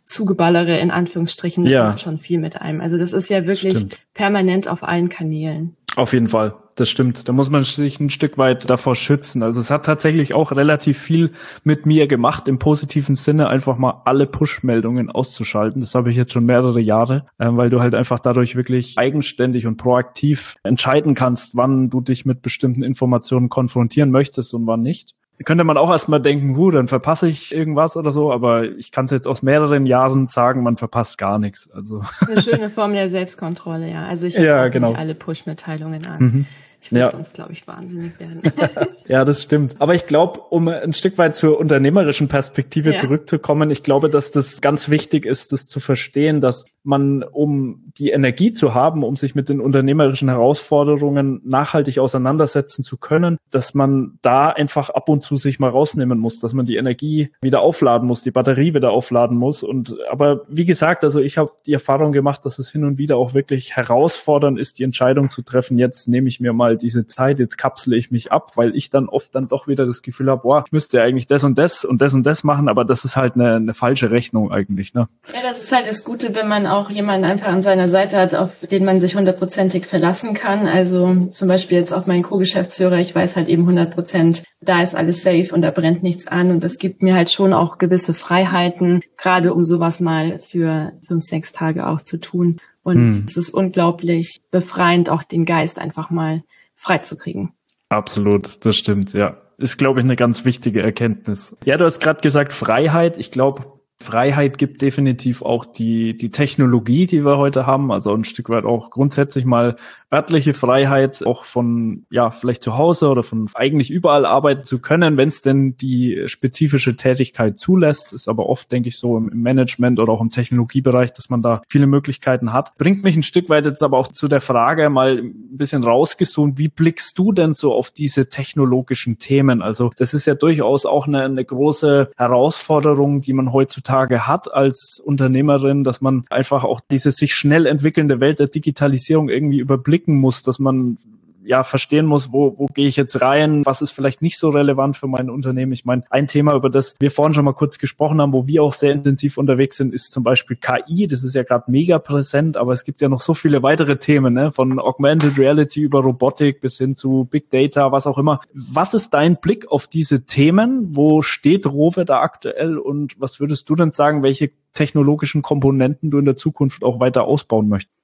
zugeballere 0.05 0.77
in 0.77 0.91
Anführungsstrichen, 0.91 1.63
das 1.63 1.73
ja. 1.73 1.83
macht 1.85 2.01
schon 2.01 2.19
viel 2.19 2.37
mit 2.37 2.61
einem. 2.61 2.79
Also 2.79 2.99
das 2.99 3.11
ist 3.11 3.27
ja 3.31 3.47
wirklich 3.47 3.75
Stimmt. 3.75 3.97
permanent 4.13 4.67
auf 4.67 4.83
allen 4.83 5.09
Kanälen. 5.09 5.75
Auf 5.95 6.13
jeden 6.13 6.27
Fall, 6.27 6.53
das 6.75 6.89
stimmt. 6.89 7.27
Da 7.27 7.33
muss 7.33 7.49
man 7.49 7.63
sich 7.63 7.99
ein 7.99 8.09
Stück 8.09 8.37
weit 8.37 8.69
davor 8.69 8.95
schützen. 8.95 9.43
Also 9.43 9.59
es 9.59 9.69
hat 9.69 9.85
tatsächlich 9.85 10.33
auch 10.33 10.51
relativ 10.51 10.97
viel 10.97 11.31
mit 11.63 11.85
mir 11.85 12.07
gemacht, 12.07 12.47
im 12.47 12.59
positiven 12.59 13.15
Sinne 13.15 13.47
einfach 13.49 13.77
mal 13.77 14.01
alle 14.05 14.27
Push-Meldungen 14.27 15.09
auszuschalten. 15.09 15.81
Das 15.81 15.95
habe 15.95 16.09
ich 16.09 16.15
jetzt 16.15 16.33
schon 16.33 16.45
mehrere 16.45 16.79
Jahre, 16.79 17.25
äh, 17.37 17.47
weil 17.49 17.69
du 17.69 17.81
halt 17.81 17.95
einfach 17.95 18.19
dadurch 18.19 18.55
wirklich 18.55 18.97
eigenständig 18.97 19.67
und 19.67 19.77
proaktiv 19.77 20.55
entscheiden 20.63 21.13
kannst, 21.15 21.55
wann 21.55 21.89
du 21.89 22.01
dich 22.01 22.25
mit 22.25 22.41
bestimmten 22.41 22.83
Informationen 22.83 23.49
konfrontieren 23.49 24.11
möchtest 24.11 24.53
und 24.53 24.67
wann 24.67 24.81
nicht 24.81 25.15
könnte 25.45 25.63
man 25.63 25.77
auch 25.77 25.89
erstmal 25.89 26.21
denken, 26.21 26.55
hu, 26.55 26.71
dann 26.71 26.87
verpasse 26.87 27.27
ich 27.27 27.53
irgendwas 27.53 27.97
oder 27.97 28.11
so, 28.11 28.31
aber 28.31 28.63
ich 28.63 28.91
kann 28.91 29.05
es 29.05 29.11
jetzt 29.11 29.27
aus 29.27 29.41
mehreren 29.41 29.85
Jahren 29.85 30.27
sagen, 30.27 30.63
man 30.63 30.77
verpasst 30.77 31.17
gar 31.17 31.39
nichts. 31.39 31.69
Also 31.71 32.01
eine 32.27 32.41
schöne 32.41 32.69
Form 32.69 32.93
der 32.93 33.09
Selbstkontrolle, 33.09 33.89
ja. 33.89 34.05
Also 34.05 34.27
ich 34.27 34.35
habe 34.35 34.45
ja, 34.45 34.67
genau. 34.67 34.93
alle 34.93 35.15
Push-Mitteilungen 35.15 36.05
an. 36.05 36.19
Mhm. 36.19 36.45
Ich 36.81 36.91
würde 36.91 37.01
ja. 37.01 37.09
sonst, 37.11 37.35
glaube 37.35 37.53
ich, 37.53 37.67
wahnsinnig 37.67 38.19
werden. 38.19 38.41
ja, 39.07 39.23
das 39.23 39.43
stimmt. 39.43 39.75
Aber 39.79 39.93
ich 39.93 40.07
glaube, 40.07 40.39
um 40.49 40.67
ein 40.67 40.93
Stück 40.93 41.17
weit 41.17 41.35
zur 41.35 41.59
unternehmerischen 41.59 42.27
Perspektive 42.27 42.93
ja. 42.93 42.97
zurückzukommen, 42.97 43.69
ich 43.69 43.83
glaube, 43.83 44.09
dass 44.09 44.31
das 44.31 44.61
ganz 44.61 44.89
wichtig 44.89 45.25
ist, 45.25 45.53
das 45.53 45.67
zu 45.67 45.79
verstehen, 45.79 46.41
dass 46.41 46.65
man, 46.83 47.23
um 47.23 47.91
die 47.97 48.09
Energie 48.09 48.53
zu 48.53 48.73
haben, 48.73 49.03
um 49.03 49.15
sich 49.15 49.35
mit 49.35 49.49
den 49.49 49.61
unternehmerischen 49.61 50.29
Herausforderungen 50.29 51.41
nachhaltig 51.43 51.99
auseinandersetzen 51.99 52.83
zu 52.83 52.97
können, 52.97 53.37
dass 53.51 53.75
man 53.75 54.17
da 54.23 54.49
einfach 54.49 54.89
ab 54.89 55.07
und 55.07 55.21
zu 55.21 55.35
sich 55.35 55.59
mal 55.59 55.69
rausnehmen 55.69 56.17
muss, 56.17 56.39
dass 56.39 56.53
man 56.53 56.65
die 56.65 56.77
Energie 56.77 57.31
wieder 57.41 57.61
aufladen 57.61 58.07
muss, 58.07 58.23
die 58.23 58.31
Batterie 58.31 58.73
wieder 58.73 58.91
aufladen 58.91 59.37
muss. 59.37 59.61
Und 59.61 59.95
aber 60.09 60.41
wie 60.47 60.65
gesagt, 60.65 61.03
also 61.03 61.19
ich 61.19 61.37
habe 61.37 61.51
die 61.67 61.73
Erfahrung 61.73 62.11
gemacht, 62.11 62.45
dass 62.45 62.57
es 62.57 62.71
hin 62.71 62.83
und 62.83 62.97
wieder 62.97 63.17
auch 63.17 63.35
wirklich 63.35 63.75
herausfordernd 63.75 64.57
ist, 64.59 64.79
die 64.79 64.83
Entscheidung 64.83 65.29
zu 65.29 65.43
treffen, 65.43 65.77
jetzt 65.77 66.07
nehme 66.07 66.27
ich 66.27 66.39
mir 66.39 66.53
mal 66.53 66.70
diese 66.77 67.07
Zeit, 67.07 67.39
jetzt 67.39 67.57
kapsle 67.57 67.95
ich 67.95 68.11
mich 68.11 68.31
ab, 68.31 68.51
weil 68.55 68.75
ich 68.75 68.89
dann 68.89 69.09
oft 69.09 69.33
dann 69.35 69.47
doch 69.47 69.67
wieder 69.67 69.85
das 69.85 70.01
Gefühl 70.01 70.29
habe, 70.29 70.41
boah, 70.41 70.63
ich 70.65 70.71
müsste 70.71 71.01
eigentlich 71.01 71.27
das 71.27 71.43
und 71.43 71.57
das 71.57 71.85
und 71.85 72.01
das 72.01 72.13
und 72.13 72.23
das 72.23 72.43
machen, 72.43 72.67
aber 72.69 72.85
das 72.85 73.05
ist 73.05 73.15
halt 73.15 73.35
eine, 73.35 73.55
eine 73.55 73.73
falsche 73.73 74.11
Rechnung 74.11 74.51
eigentlich. 74.51 74.93
Ne? 74.93 75.07
Ja, 75.33 75.41
das 75.41 75.63
ist 75.63 75.71
halt 75.71 75.87
das 75.87 76.03
Gute, 76.03 76.33
wenn 76.35 76.47
man 76.47 76.67
auch 76.67 76.89
jemanden 76.89 77.29
einfach 77.29 77.47
an 77.47 77.61
seiner 77.61 77.89
Seite 77.89 78.17
hat, 78.17 78.35
auf 78.35 78.65
den 78.69 78.85
man 78.85 78.99
sich 78.99 79.15
hundertprozentig 79.15 79.85
verlassen 79.85 80.33
kann. 80.33 80.67
Also 80.67 81.27
zum 81.31 81.47
Beispiel 81.47 81.77
jetzt 81.77 81.93
auf 81.93 82.07
meinen 82.07 82.23
Co-Geschäftsführer, 82.23 82.97
ich 82.99 83.13
weiß 83.13 83.35
halt 83.35 83.49
eben 83.49 83.65
hundertprozent, 83.65 84.43
da 84.61 84.81
ist 84.81 84.95
alles 84.95 85.23
safe 85.23 85.53
und 85.53 85.61
da 85.61 85.71
brennt 85.71 86.03
nichts 86.03 86.27
an 86.27 86.51
und 86.51 86.63
das 86.63 86.77
gibt 86.77 87.01
mir 87.01 87.15
halt 87.15 87.31
schon 87.31 87.53
auch 87.53 87.77
gewisse 87.77 88.13
Freiheiten, 88.13 89.01
gerade 89.17 89.53
um 89.53 89.63
sowas 89.63 89.99
mal 89.99 90.39
für 90.39 90.93
fünf, 91.07 91.23
sechs 91.23 91.51
Tage 91.51 91.87
auch 91.87 92.01
zu 92.01 92.19
tun. 92.19 92.59
Und 92.83 93.15
hm. 93.15 93.25
es 93.27 93.37
ist 93.37 93.49
unglaublich 93.49 94.41
befreiend, 94.51 95.09
auch 95.09 95.23
den 95.23 95.45
Geist 95.45 95.79
einfach 95.79 96.09
mal 96.09 96.43
freizukriegen. 96.81 97.53
Absolut, 97.89 98.65
das 98.65 98.75
stimmt, 98.75 99.13
ja. 99.13 99.37
Ist, 99.57 99.77
glaube 99.77 99.99
ich, 99.99 100.05
eine 100.05 100.15
ganz 100.15 100.43
wichtige 100.43 100.81
Erkenntnis. 100.81 101.55
Ja, 101.65 101.77
du 101.77 101.85
hast 101.85 101.99
gerade 101.99 102.21
gesagt, 102.21 102.51
Freiheit. 102.51 103.17
Ich 103.19 103.31
glaube, 103.31 103.80
Freiheit 104.01 104.57
gibt 104.57 104.81
definitiv 104.81 105.41
auch 105.41 105.65
die, 105.65 106.15
die 106.17 106.31
Technologie, 106.31 107.07
die 107.07 107.23
wir 107.23 107.37
heute 107.37 107.65
haben, 107.65 107.91
also 107.91 108.13
ein 108.13 108.25
Stück 108.25 108.49
weit 108.49 108.65
auch 108.65 108.89
grundsätzlich 108.89 109.45
mal 109.45 109.77
örtliche 110.13 110.53
Freiheit, 110.53 111.25
auch 111.25 111.45
von, 111.45 112.05
ja, 112.09 112.31
vielleicht 112.31 112.63
zu 112.63 112.77
Hause 112.77 113.07
oder 113.07 113.23
von 113.23 113.49
eigentlich 113.53 113.89
überall 113.89 114.25
arbeiten 114.25 114.63
zu 114.63 114.79
können, 114.79 115.15
wenn 115.15 115.29
es 115.29 115.41
denn 115.41 115.77
die 115.77 116.23
spezifische 116.25 116.97
Tätigkeit 116.97 117.57
zulässt. 117.57 118.11
Ist 118.11 118.27
aber 118.27 118.47
oft, 118.47 118.71
denke 118.71 118.89
ich, 118.89 118.97
so 118.97 119.17
im 119.17 119.29
Management 119.41 119.99
oder 119.99 120.11
auch 120.11 120.19
im 120.19 120.29
Technologiebereich, 120.29 121.13
dass 121.13 121.29
man 121.29 121.41
da 121.41 121.61
viele 121.69 121.87
Möglichkeiten 121.87 122.51
hat. 122.51 122.77
Bringt 122.77 123.03
mich 123.03 123.15
ein 123.15 123.23
Stück 123.23 123.47
weit 123.49 123.65
jetzt 123.65 123.83
aber 123.83 123.97
auch 123.97 124.09
zu 124.09 124.27
der 124.27 124.41
Frage 124.41 124.89
mal 124.89 125.19
ein 125.19 125.57
bisschen 125.57 125.83
rausgesucht, 125.83 126.31
wie 126.55 126.67
blickst 126.67 127.17
du 127.17 127.31
denn 127.31 127.53
so 127.53 127.73
auf 127.73 127.91
diese 127.91 128.27
technologischen 128.27 129.17
Themen? 129.17 129.61
Also 129.61 129.91
das 129.95 130.13
ist 130.13 130.25
ja 130.25 130.35
durchaus 130.35 130.85
auch 130.85 131.07
eine, 131.07 131.23
eine 131.23 131.45
große 131.45 132.11
Herausforderung, 132.17 133.21
die 133.21 133.33
man 133.33 133.53
heutzutage 133.53 133.90
heutzutage 133.91 134.27
hat 134.27 134.53
als 134.53 135.01
Unternehmerin, 135.03 135.83
dass 135.83 136.01
man 136.01 136.25
einfach 136.29 136.63
auch 136.63 136.79
diese 136.79 137.11
sich 137.11 137.33
schnell 137.33 137.65
entwickelnde 137.65 138.19
Welt 138.19 138.39
der 138.39 138.47
Digitalisierung 138.47 139.29
irgendwie 139.29 139.59
überblicken 139.59 140.15
muss, 140.15 140.43
dass 140.43 140.59
man 140.59 140.97
ja 141.43 141.63
verstehen 141.63 142.05
muss, 142.05 142.31
wo, 142.31 142.57
wo 142.57 142.67
gehe 142.67 142.87
ich 142.87 142.95
jetzt 142.95 143.21
rein, 143.21 143.65
was 143.65 143.81
ist 143.81 143.91
vielleicht 143.91 144.21
nicht 144.21 144.37
so 144.37 144.49
relevant 144.49 144.97
für 144.97 145.07
mein 145.07 145.29
Unternehmen. 145.29 145.71
Ich 145.71 145.85
meine, 145.85 146.03
ein 146.09 146.27
Thema, 146.27 146.55
über 146.55 146.69
das 146.69 146.95
wir 146.99 147.11
vorhin 147.11 147.33
schon 147.33 147.45
mal 147.45 147.53
kurz 147.53 147.77
gesprochen 147.77 148.21
haben, 148.21 148.33
wo 148.33 148.47
wir 148.47 148.63
auch 148.63 148.73
sehr 148.73 148.91
intensiv 148.91 149.37
unterwegs 149.37 149.77
sind, 149.77 149.93
ist 149.93 150.11
zum 150.11 150.23
Beispiel 150.23 150.57
KI. 150.57 151.07
Das 151.07 151.23
ist 151.23 151.35
ja 151.35 151.43
gerade 151.43 151.69
mega 151.69 151.99
präsent, 151.99 152.57
aber 152.57 152.73
es 152.73 152.83
gibt 152.83 153.01
ja 153.01 153.09
noch 153.09 153.21
so 153.21 153.33
viele 153.33 153.63
weitere 153.63 153.97
Themen, 153.97 154.33
ne? 154.33 154.51
von 154.51 154.79
Augmented 154.79 155.37
Reality 155.37 155.81
über 155.81 156.01
Robotik 156.01 156.61
bis 156.61 156.77
hin 156.77 156.95
zu 156.95 157.27
Big 157.29 157.49
Data, 157.49 157.91
was 157.91 158.07
auch 158.07 158.17
immer. 158.17 158.41
Was 158.53 158.93
ist 158.93 159.13
dein 159.13 159.37
Blick 159.37 159.69
auf 159.71 159.87
diese 159.87 160.25
Themen? 160.25 160.95
Wo 160.95 161.21
steht 161.21 161.65
Rover 161.65 162.05
da 162.05 162.21
aktuell 162.21 162.77
und 162.77 163.19
was 163.19 163.39
würdest 163.39 163.69
du 163.69 163.75
denn 163.75 163.91
sagen, 163.91 164.23
welche 164.23 164.51
technologischen 164.73 165.41
Komponenten 165.41 166.11
du 166.11 166.19
in 166.19 166.25
der 166.25 166.35
Zukunft 166.35 166.83
auch 166.83 166.99
weiter 166.99 167.25
ausbauen 167.25 167.67
möchtest? 167.67 168.00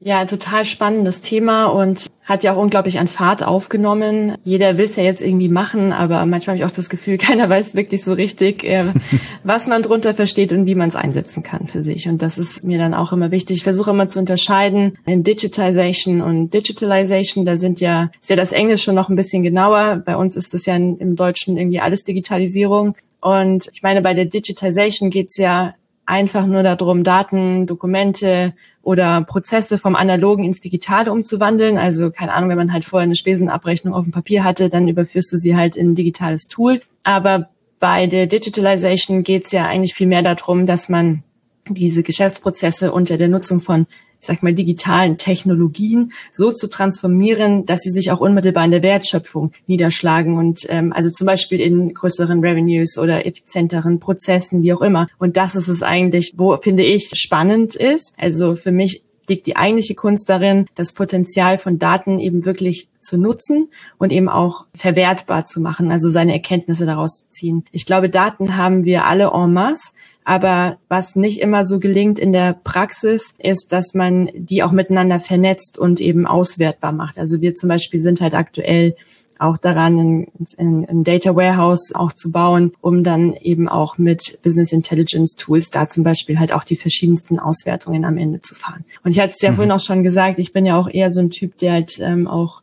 Ja, 0.00 0.24
total 0.26 0.64
spannendes 0.64 1.22
Thema 1.22 1.66
und 1.66 2.06
hat 2.22 2.44
ja 2.44 2.52
auch 2.52 2.62
unglaublich 2.62 3.00
an 3.00 3.08
Fahrt 3.08 3.42
aufgenommen. 3.42 4.36
Jeder 4.44 4.78
will 4.78 4.84
es 4.84 4.94
ja 4.94 5.02
jetzt 5.02 5.20
irgendwie 5.20 5.48
machen, 5.48 5.92
aber 5.92 6.24
manchmal 6.24 6.54
habe 6.54 6.64
ich 6.64 6.70
auch 6.70 6.74
das 6.74 6.88
Gefühl, 6.88 7.18
keiner 7.18 7.48
weiß 7.48 7.74
wirklich 7.74 8.04
so 8.04 8.12
richtig, 8.12 8.62
äh, 8.62 8.84
was 9.42 9.66
man 9.66 9.82
drunter 9.82 10.14
versteht 10.14 10.52
und 10.52 10.66
wie 10.66 10.76
man 10.76 10.88
es 10.88 10.94
einsetzen 10.94 11.42
kann 11.42 11.66
für 11.66 11.82
sich. 11.82 12.08
Und 12.08 12.22
das 12.22 12.38
ist 12.38 12.62
mir 12.62 12.78
dann 12.78 12.94
auch 12.94 13.12
immer 13.12 13.32
wichtig. 13.32 13.56
Ich 13.56 13.64
versuche 13.64 13.90
immer 13.90 14.06
zu 14.06 14.20
unterscheiden 14.20 14.98
in 15.04 15.24
Digitization 15.24 16.22
und 16.22 16.54
Digitalization. 16.54 17.44
Da 17.44 17.56
sind 17.56 17.80
ja, 17.80 18.12
ist 18.20 18.30
ja 18.30 18.36
das 18.36 18.52
Englische 18.52 18.92
noch 18.92 19.08
ein 19.08 19.16
bisschen 19.16 19.42
genauer. 19.42 20.02
Bei 20.06 20.16
uns 20.16 20.36
ist 20.36 20.54
das 20.54 20.64
ja 20.64 20.76
im 20.76 21.16
Deutschen 21.16 21.56
irgendwie 21.56 21.80
alles 21.80 22.04
Digitalisierung. 22.04 22.94
Und 23.20 23.68
ich 23.72 23.82
meine, 23.82 24.00
bei 24.00 24.14
der 24.14 24.26
Digitization 24.26 25.10
geht's 25.10 25.38
ja 25.38 25.74
einfach 26.08 26.46
nur 26.46 26.62
darum, 26.62 27.04
Daten, 27.04 27.66
Dokumente 27.66 28.54
oder 28.82 29.22
Prozesse 29.24 29.76
vom 29.76 29.94
Analogen 29.94 30.42
ins 30.42 30.60
Digitale 30.60 31.12
umzuwandeln. 31.12 31.76
Also 31.76 32.10
keine 32.10 32.32
Ahnung, 32.32 32.48
wenn 32.48 32.56
man 32.56 32.72
halt 32.72 32.86
vorher 32.86 33.04
eine 33.04 33.14
Spesenabrechnung 33.14 33.92
auf 33.92 34.04
dem 34.04 34.12
Papier 34.12 34.42
hatte, 34.42 34.70
dann 34.70 34.88
überführst 34.88 35.30
du 35.32 35.36
sie 35.36 35.54
halt 35.54 35.76
in 35.76 35.90
ein 35.90 35.94
digitales 35.94 36.48
Tool. 36.48 36.80
Aber 37.02 37.50
bei 37.78 38.06
der 38.06 38.26
Digitalization 38.26 39.22
geht 39.22 39.44
es 39.44 39.52
ja 39.52 39.66
eigentlich 39.66 39.94
viel 39.94 40.06
mehr 40.06 40.22
darum, 40.22 40.64
dass 40.64 40.88
man 40.88 41.24
diese 41.68 42.02
Geschäftsprozesse 42.02 42.90
unter 42.90 43.18
der 43.18 43.28
Nutzung 43.28 43.60
von 43.60 43.86
ich 44.20 44.26
sag 44.26 44.42
mal, 44.42 44.52
digitalen 44.52 45.16
Technologien 45.18 46.12
so 46.32 46.52
zu 46.52 46.68
transformieren, 46.68 47.66
dass 47.66 47.80
sie 47.80 47.90
sich 47.90 48.10
auch 48.10 48.20
unmittelbar 48.20 48.64
in 48.64 48.70
der 48.70 48.82
Wertschöpfung 48.82 49.52
niederschlagen 49.66 50.36
und 50.36 50.66
ähm, 50.68 50.92
also 50.92 51.10
zum 51.10 51.26
Beispiel 51.26 51.60
in 51.60 51.94
größeren 51.94 52.40
Revenues 52.40 52.98
oder 52.98 53.26
effizienteren 53.26 54.00
Prozessen, 54.00 54.62
wie 54.62 54.72
auch 54.72 54.82
immer. 54.82 55.08
Und 55.18 55.36
das 55.36 55.54
ist 55.54 55.68
es 55.68 55.82
eigentlich, 55.82 56.34
wo 56.36 56.56
finde 56.58 56.84
ich 56.84 57.10
spannend 57.14 57.76
ist. 57.76 58.12
Also 58.16 58.54
für 58.54 58.72
mich 58.72 59.02
liegt 59.28 59.46
die 59.46 59.56
eigentliche 59.56 59.94
Kunst 59.94 60.28
darin, 60.28 60.66
das 60.74 60.92
Potenzial 60.92 61.58
von 61.58 61.78
Daten 61.78 62.18
eben 62.18 62.44
wirklich 62.44 62.88
zu 63.00 63.18
nutzen 63.18 63.68
und 63.98 64.10
eben 64.10 64.28
auch 64.28 64.66
verwertbar 64.74 65.44
zu 65.44 65.60
machen, 65.60 65.90
also 65.90 66.08
seine 66.08 66.32
Erkenntnisse 66.32 66.86
daraus 66.86 67.20
zu 67.20 67.28
ziehen. 67.28 67.64
Ich 67.70 67.86
glaube, 67.86 68.08
Daten 68.08 68.56
haben 68.56 68.84
wir 68.84 69.04
alle 69.04 69.30
en 69.32 69.52
masse. 69.52 69.92
Aber 70.28 70.76
was 70.90 71.16
nicht 71.16 71.40
immer 71.40 71.64
so 71.64 71.80
gelingt 71.80 72.18
in 72.18 72.34
der 72.34 72.52
Praxis, 72.52 73.34
ist, 73.38 73.72
dass 73.72 73.94
man 73.94 74.28
die 74.34 74.62
auch 74.62 74.72
miteinander 74.72 75.20
vernetzt 75.20 75.78
und 75.78 76.02
eben 76.02 76.26
auswertbar 76.26 76.92
macht. 76.92 77.18
Also 77.18 77.40
wir 77.40 77.54
zum 77.54 77.70
Beispiel 77.70 77.98
sind 77.98 78.20
halt 78.20 78.34
aktuell 78.34 78.94
auch 79.38 79.56
daran, 79.56 79.98
ein, 79.98 80.26
ein, 80.58 80.86
ein 80.86 81.02
Data 81.02 81.34
Warehouse 81.34 81.94
auch 81.94 82.12
zu 82.12 82.30
bauen, 82.30 82.72
um 82.82 83.04
dann 83.04 83.32
eben 83.32 83.70
auch 83.70 83.96
mit 83.96 84.38
Business 84.42 84.70
Intelligence 84.70 85.34
Tools 85.34 85.70
da 85.70 85.88
zum 85.88 86.04
Beispiel 86.04 86.38
halt 86.38 86.52
auch 86.52 86.64
die 86.64 86.76
verschiedensten 86.76 87.38
Auswertungen 87.38 88.04
am 88.04 88.18
Ende 88.18 88.42
zu 88.42 88.54
fahren. 88.54 88.84
Und 89.04 89.12
ich 89.12 89.20
hatte 89.20 89.32
es 89.34 89.40
ja 89.40 89.52
mhm. 89.52 89.54
vorhin 89.54 89.72
auch 89.72 89.82
schon 89.82 90.02
gesagt, 90.02 90.38
ich 90.40 90.52
bin 90.52 90.66
ja 90.66 90.78
auch 90.78 90.90
eher 90.90 91.10
so 91.10 91.20
ein 91.20 91.30
Typ, 91.30 91.56
der 91.56 91.72
halt 91.72 92.00
ähm, 92.00 92.28
auch 92.28 92.60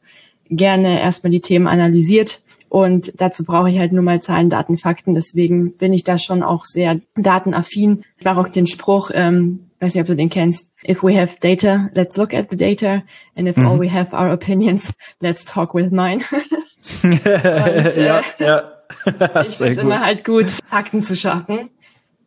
gerne 0.51 1.01
erstmal 1.01 1.31
die 1.31 1.41
Themen 1.41 1.65
analysiert 1.65 2.41
und 2.69 3.13
dazu 3.21 3.45
brauche 3.45 3.69
ich 3.69 3.79
halt 3.79 3.93
nur 3.93 4.03
mal 4.03 4.21
Zahlen, 4.21 4.49
Daten, 4.49 4.77
Fakten. 4.77 5.15
Deswegen 5.15 5.77
bin 5.77 5.93
ich 5.93 6.03
da 6.03 6.17
schon 6.17 6.43
auch 6.43 6.65
sehr 6.65 6.99
datenaffin. 7.15 8.03
Ich 8.17 8.25
mache 8.25 8.39
auch 8.39 8.47
den 8.47 8.67
Spruch, 8.67 9.11
ähm, 9.13 9.69
weiß 9.79 9.93
nicht, 9.93 10.01
ob 10.01 10.07
du 10.07 10.15
den 10.15 10.29
kennst. 10.29 10.73
If 10.87 11.03
we 11.03 11.19
have 11.19 11.37
data, 11.39 11.89
let's 11.93 12.17
look 12.17 12.33
at 12.33 12.49
the 12.49 12.57
data. 12.57 13.03
And 13.35 13.47
if 13.47 13.57
mhm. 13.57 13.67
all 13.67 13.79
we 13.79 13.91
have 13.91 14.15
are 14.15 14.31
opinions, 14.31 14.93
let's 15.19 15.45
talk 15.45 15.73
with 15.73 15.91
mine. 15.91 16.21
und, 17.03 17.25
äh, 17.25 18.05
ja, 18.05 18.21
ja. 18.39 18.71
ich 19.47 19.57
finde 19.57 19.71
es 19.71 19.77
immer 19.77 20.01
halt 20.01 20.23
gut, 20.23 20.51
Fakten 20.69 21.01
zu 21.01 21.15
schaffen. 21.15 21.69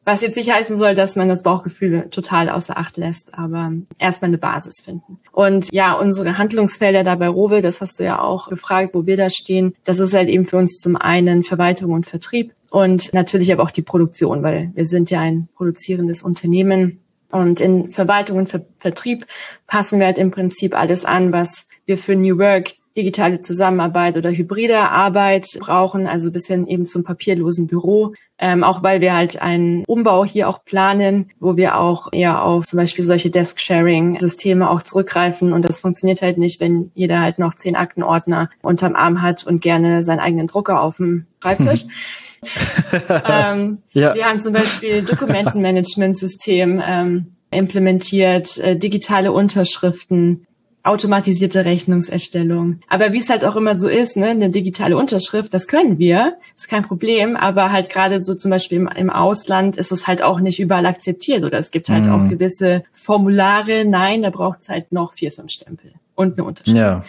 Was 0.09 0.23
jetzt 0.23 0.37
nicht 0.37 0.51
heißen 0.51 0.79
soll, 0.79 0.95
dass 0.95 1.17
man 1.17 1.29
das 1.29 1.43
Bauchgefühl 1.43 2.09
total 2.09 2.49
außer 2.49 2.79
Acht 2.79 2.97
lässt, 2.97 3.35
aber 3.35 3.73
erstmal 3.99 4.31
eine 4.31 4.39
Basis 4.39 4.81
finden. 4.83 5.21
Und 5.33 5.71
ja, 5.71 5.93
unsere 5.93 6.39
Handlungsfelder 6.39 7.05
da 7.05 7.15
bei 7.17 7.29
Rovel, 7.29 7.61
das 7.61 7.83
hast 7.83 8.01
du 8.01 8.05
ja 8.05 8.19
auch 8.19 8.49
gefragt, 8.49 8.95
wo 8.95 9.05
wir 9.05 9.19
da 9.19 9.29
stehen. 9.29 9.75
Das 9.85 9.99
ist 9.99 10.15
halt 10.15 10.31
eben 10.31 10.47
für 10.47 10.57
uns 10.57 10.79
zum 10.79 10.97
einen 10.97 11.43
Verwaltung 11.43 11.93
und 11.93 12.07
Vertrieb 12.07 12.55
und 12.71 13.13
natürlich 13.13 13.53
aber 13.53 13.63
auch 13.63 13.71
die 13.71 13.83
Produktion, 13.83 14.43
weil 14.43 14.71
wir 14.75 14.87
sind 14.87 15.11
ja 15.11 15.21
ein 15.21 15.51
produzierendes 15.55 16.23
Unternehmen. 16.23 17.01
Und 17.31 17.61
in 17.61 17.91
Verwaltung 17.91 18.39
und 18.39 18.49
Ver 18.49 18.63
Vertrieb 18.79 19.27
passen 19.67 19.99
wir 19.99 20.07
halt 20.07 20.17
im 20.17 20.31
Prinzip 20.31 20.75
alles 20.75 21.05
an, 21.05 21.33
was 21.33 21.69
wir 21.85 21.99
für 21.99 22.17
New 22.17 22.39
Work 22.39 22.71
digitale 22.99 23.41
Zusammenarbeit 23.41 24.17
oder 24.17 24.31
hybride 24.31 24.81
Arbeit 24.91 25.47
brauchen, 25.61 26.07
also 26.07 26.33
bis 26.33 26.49
hin 26.49 26.67
eben 26.67 26.85
zum 26.85 27.05
papierlosen 27.05 27.69
Büro. 27.69 28.13
Ähm, 28.41 28.63
auch 28.63 28.83
weil 28.83 29.01
wir 29.01 29.15
halt 29.15 29.41
einen 29.41 29.85
Umbau 29.87 30.25
hier 30.25 30.49
auch 30.49 30.65
planen, 30.65 31.31
wo 31.41 31.57
wir 31.57 31.79
auch 31.79 32.09
eher 32.13 32.43
auf 32.43 32.67
zum 32.67 32.77
Beispiel 32.77 33.05
solche 33.05 33.31
Desk-Sharing-Systeme 33.31 34.69
auch 34.69 34.83
zurückgreifen. 34.83 35.53
Und 35.53 35.63
das 35.63 35.81
funktioniert 35.81 36.23
halt 36.23 36.39
nicht, 36.39 36.61
wenn 36.61 36.91
jeder 36.95 37.21
halt 37.21 37.39
noch 37.39 37.55
zehn 37.55 37.77
Aktenordner 37.77 38.51
unterm 38.63 38.95
Arm 38.95 39.23
hat 39.23 39.47
und 39.47 39.61
gerne 39.61 40.03
seinen 40.03 40.21
eigenen 40.21 40.47
Drucker 40.47 40.83
auf 40.83 40.99
dem 40.99 41.27
Schreibtisch. 41.43 41.87
ähm, 43.09 43.79
ja. 43.93 44.15
Wir 44.15 44.27
haben 44.27 44.41
zum 44.41 44.53
Beispiel 44.53 45.03
Dokumentenmanagement-System 45.03 46.81
ähm, 46.85 47.27
implementiert, 47.51 48.59
äh, 48.59 48.77
digitale 48.77 49.33
Unterschriften, 49.33 50.47
automatisierte 50.89 51.65
Rechnungserstellung. 51.65 52.81
Aber 52.89 53.13
wie 53.13 53.19
es 53.19 53.31
halt 53.31 53.45
auch 53.45 53.57
immer 53.57 53.79
so 53.79 53.89
ist, 53.89 54.17
ne, 54.17 54.29
eine 54.29 54.51
digitale 54.51 54.97
Unterschrift, 54.97 55.53
das 55.55 55.69
können 55.69 55.99
wir, 55.99 56.37
ist 56.57 56.69
kein 56.69 56.83
Problem, 56.83 57.37
aber 57.37 57.73
halt 57.73 57.91
gerade 57.91 58.21
so 58.21 58.35
zum 58.35 58.51
Beispiel 58.51 58.79
im, 58.79 58.89
im, 58.89 59.11
Ausland 59.11 59.77
ist 59.77 59.93
es 59.93 60.07
halt 60.07 60.23
auch 60.23 60.41
nicht 60.41 60.61
überall 60.61 60.87
akzeptiert 60.87 61.45
oder 61.45 61.59
es 61.59 61.71
gibt 61.71 61.89
halt 61.89 62.07
mhm. 62.07 62.13
auch 62.13 62.29
gewisse 62.29 62.85
Formulare, 62.93 63.85
nein, 63.85 64.23
da 64.23 64.31
braucht 64.31 64.61
es 64.61 64.69
halt 64.69 64.93
noch 64.93 65.13
vier, 65.13 65.33
fünf 65.33 65.51
Stempel 65.51 65.93
und 66.15 66.39
eine 66.39 66.47
Unterschrift. 66.47 66.77
Ja 66.77 67.05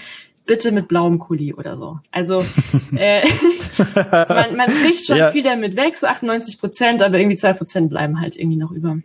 bitte 0.50 0.72
mit 0.72 0.88
blauem 0.88 1.20
Kuli 1.20 1.54
oder 1.54 1.78
so. 1.78 2.00
Also 2.10 2.44
äh, 2.96 3.22
man, 4.04 4.56
man 4.56 4.68
kriegt 4.82 5.06
schon 5.06 5.18
ja. 5.18 5.30
viel 5.30 5.44
damit 5.44 5.76
weg, 5.76 5.96
so 5.96 6.08
98 6.08 6.60
Prozent, 6.60 7.04
aber 7.04 7.20
irgendwie 7.20 7.38
zwei 7.38 7.54
Prozent 7.54 7.92
bleiben 7.92 8.20
halt 8.20 8.36
irgendwie 8.36 8.58
noch 8.58 8.72
über. 8.72 8.98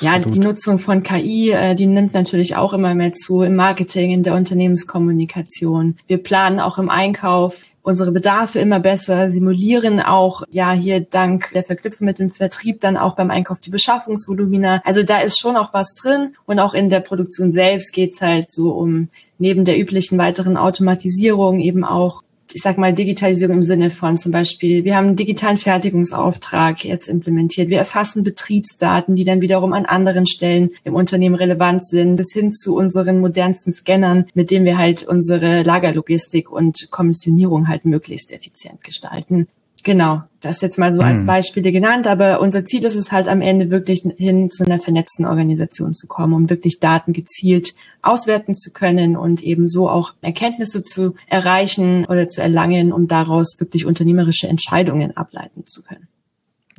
Ja, 0.00 0.18
die 0.18 0.38
Nutzung 0.38 0.78
von 0.78 1.02
KI, 1.02 1.50
äh, 1.50 1.74
die 1.74 1.86
nimmt 1.86 2.14
natürlich 2.14 2.56
auch 2.56 2.72
immer 2.72 2.94
mehr 2.94 3.12
zu 3.12 3.42
im 3.42 3.54
Marketing, 3.56 4.10
in 4.10 4.22
der 4.22 4.34
Unternehmenskommunikation. 4.34 5.98
Wir 6.06 6.18
planen 6.18 6.60
auch 6.60 6.78
im 6.78 6.88
Einkauf 6.88 7.64
unsere 7.82 8.12
Bedarfe 8.12 8.60
immer 8.60 8.80
besser, 8.80 9.28
simulieren 9.28 10.00
auch, 10.00 10.44
ja, 10.50 10.72
hier 10.72 11.00
dank 11.00 11.50
der 11.52 11.64
Verknüpfung 11.64 12.06
mit 12.06 12.20
dem 12.20 12.30
Vertrieb 12.30 12.80
dann 12.80 12.96
auch 12.96 13.16
beim 13.16 13.30
Einkauf 13.30 13.60
die 13.60 13.70
Beschaffungsvolumina. 13.70 14.80
Also 14.84 15.02
da 15.02 15.20
ist 15.20 15.40
schon 15.40 15.56
auch 15.56 15.74
was 15.74 15.94
drin 15.94 16.36
und 16.46 16.60
auch 16.60 16.74
in 16.74 16.90
der 16.90 17.00
Produktion 17.00 17.50
selbst 17.50 17.92
geht's 17.92 18.22
halt 18.22 18.52
so 18.52 18.70
um 18.70 19.08
neben 19.38 19.64
der 19.64 19.78
üblichen 19.78 20.16
weiteren 20.18 20.56
Automatisierung 20.56 21.58
eben 21.58 21.84
auch 21.84 22.22
ich 22.54 22.62
sag 22.62 22.78
mal, 22.78 22.92
Digitalisierung 22.92 23.56
im 23.56 23.62
Sinne 23.62 23.90
von 23.90 24.16
zum 24.18 24.32
Beispiel, 24.32 24.84
wir 24.84 24.96
haben 24.96 25.08
einen 25.08 25.16
digitalen 25.16 25.58
Fertigungsauftrag 25.58 26.84
jetzt 26.84 27.08
implementiert. 27.08 27.68
Wir 27.68 27.78
erfassen 27.78 28.24
Betriebsdaten, 28.24 29.16
die 29.16 29.24
dann 29.24 29.40
wiederum 29.40 29.72
an 29.72 29.86
anderen 29.86 30.26
Stellen 30.26 30.70
im 30.84 30.94
Unternehmen 30.94 31.34
relevant 31.34 31.86
sind, 31.86 32.16
bis 32.16 32.32
hin 32.32 32.52
zu 32.52 32.76
unseren 32.76 33.20
modernsten 33.20 33.72
Scannern, 33.72 34.26
mit 34.34 34.50
denen 34.50 34.64
wir 34.64 34.78
halt 34.78 35.02
unsere 35.02 35.62
Lagerlogistik 35.62 36.50
und 36.50 36.90
Kommissionierung 36.90 37.68
halt 37.68 37.84
möglichst 37.84 38.32
effizient 38.32 38.84
gestalten. 38.84 39.48
Genau, 39.82 40.22
das 40.40 40.60
jetzt 40.60 40.78
mal 40.78 40.92
so 40.92 41.02
als 41.02 41.22
mhm. 41.22 41.26
Beispiele 41.26 41.72
genannt, 41.72 42.06
aber 42.06 42.40
unser 42.40 42.64
Ziel 42.64 42.84
ist 42.84 42.94
es 42.94 43.10
halt 43.10 43.28
am 43.28 43.40
Ende 43.40 43.70
wirklich 43.70 44.02
hin 44.16 44.50
zu 44.50 44.64
einer 44.64 44.78
vernetzten 44.78 45.26
Organisation 45.26 45.94
zu 45.94 46.06
kommen, 46.06 46.34
um 46.34 46.50
wirklich 46.50 46.78
Daten 46.78 47.12
gezielt 47.12 47.74
auswerten 48.00 48.54
zu 48.54 48.72
können 48.72 49.16
und 49.16 49.42
eben 49.42 49.68
so 49.68 49.88
auch 49.88 50.14
Erkenntnisse 50.20 50.84
zu 50.84 51.14
erreichen 51.26 52.04
oder 52.04 52.28
zu 52.28 52.42
erlangen, 52.42 52.92
um 52.92 53.08
daraus 53.08 53.56
wirklich 53.58 53.86
unternehmerische 53.86 54.48
Entscheidungen 54.48 55.16
ableiten 55.16 55.66
zu 55.66 55.82
können. 55.82 56.08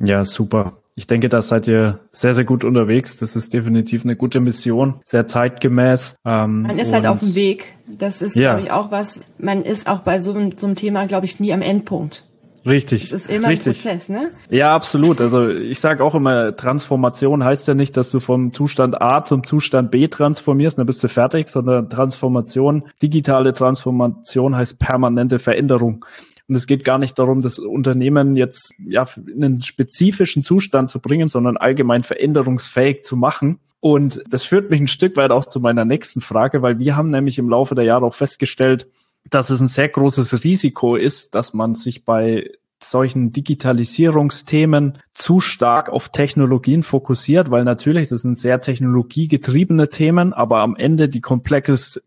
Ja, 0.00 0.24
super. 0.24 0.78
Ich 0.96 1.06
denke, 1.06 1.28
da 1.28 1.42
seid 1.42 1.66
ihr 1.66 1.98
sehr, 2.12 2.34
sehr 2.34 2.44
gut 2.44 2.64
unterwegs. 2.64 3.16
Das 3.16 3.34
ist 3.34 3.52
definitiv 3.52 4.04
eine 4.04 4.14
gute 4.14 4.40
Mission, 4.40 5.00
sehr 5.04 5.26
zeitgemäß. 5.26 6.16
Ähm, 6.24 6.62
man 6.62 6.78
ist 6.78 6.92
halt 6.92 7.06
auf 7.06 7.18
dem 7.18 7.34
Weg. 7.34 7.74
Das 7.86 8.22
ist, 8.22 8.36
ja. 8.36 8.52
glaube 8.52 8.66
ich, 8.66 8.70
auch 8.70 8.90
was. 8.92 9.22
Man 9.38 9.64
ist 9.64 9.88
auch 9.88 10.00
bei 10.00 10.20
so 10.20 10.32
so 10.56 10.66
einem 10.66 10.76
Thema, 10.76 11.06
glaube 11.06 11.26
ich, 11.26 11.40
nie 11.40 11.52
am 11.52 11.62
Endpunkt. 11.62 12.24
Richtig. 12.66 13.04
Es 13.04 13.12
ist 13.12 13.30
immer 13.30 13.48
richtig. 13.48 13.84
ein 13.84 13.90
Prozess, 13.90 14.08
ne? 14.08 14.30
Ja, 14.48 14.74
absolut. 14.74 15.20
Also 15.20 15.48
ich 15.48 15.80
sage 15.80 16.02
auch 16.02 16.14
immer, 16.14 16.56
Transformation 16.56 17.44
heißt 17.44 17.68
ja 17.68 17.74
nicht, 17.74 17.96
dass 17.96 18.10
du 18.10 18.20
vom 18.20 18.52
Zustand 18.52 19.00
A 19.00 19.24
zum 19.24 19.44
Zustand 19.44 19.90
B 19.90 20.08
transformierst, 20.08 20.78
dann 20.78 20.86
bist 20.86 21.04
du 21.04 21.08
fertig, 21.08 21.48
sondern 21.48 21.90
Transformation, 21.90 22.84
digitale 23.02 23.52
Transformation 23.52 24.56
heißt 24.56 24.78
permanente 24.78 25.38
Veränderung. 25.38 26.04
Und 26.48 26.56
es 26.56 26.66
geht 26.66 26.84
gar 26.84 26.98
nicht 26.98 27.18
darum, 27.18 27.40
das 27.40 27.58
Unternehmen 27.58 28.36
jetzt 28.36 28.72
ja 28.78 29.04
in 29.26 29.44
einen 29.44 29.62
spezifischen 29.62 30.42
Zustand 30.42 30.90
zu 30.90 31.00
bringen, 31.00 31.28
sondern 31.28 31.56
allgemein 31.56 32.02
veränderungsfähig 32.02 33.02
zu 33.02 33.16
machen. 33.16 33.60
Und 33.80 34.22
das 34.30 34.42
führt 34.42 34.70
mich 34.70 34.80
ein 34.80 34.86
Stück 34.86 35.16
weit 35.16 35.30
auch 35.30 35.46
zu 35.46 35.60
meiner 35.60 35.84
nächsten 35.84 36.22
Frage, 36.22 36.62
weil 36.62 36.78
wir 36.78 36.96
haben 36.96 37.10
nämlich 37.10 37.38
im 37.38 37.50
Laufe 37.50 37.74
der 37.74 37.84
Jahre 37.84 38.06
auch 38.06 38.14
festgestellt, 38.14 38.88
dass 39.30 39.50
es 39.50 39.60
ein 39.60 39.68
sehr 39.68 39.88
großes 39.88 40.44
Risiko 40.44 40.96
ist, 40.96 41.34
dass 41.34 41.54
man 41.54 41.74
sich 41.74 42.04
bei 42.04 42.50
solchen 42.90 43.32
Digitalisierungsthemen 43.32 44.98
zu 45.12 45.40
stark 45.40 45.88
auf 45.88 46.10
Technologien 46.10 46.82
fokussiert, 46.82 47.50
weil 47.50 47.64
natürlich 47.64 48.08
das 48.08 48.22
sind 48.22 48.36
sehr 48.36 48.60
technologiegetriebene 48.60 49.88
Themen, 49.88 50.32
aber 50.32 50.62
am 50.62 50.76
Ende 50.76 51.08
die 51.08 51.20
komplexeste, 51.20 52.02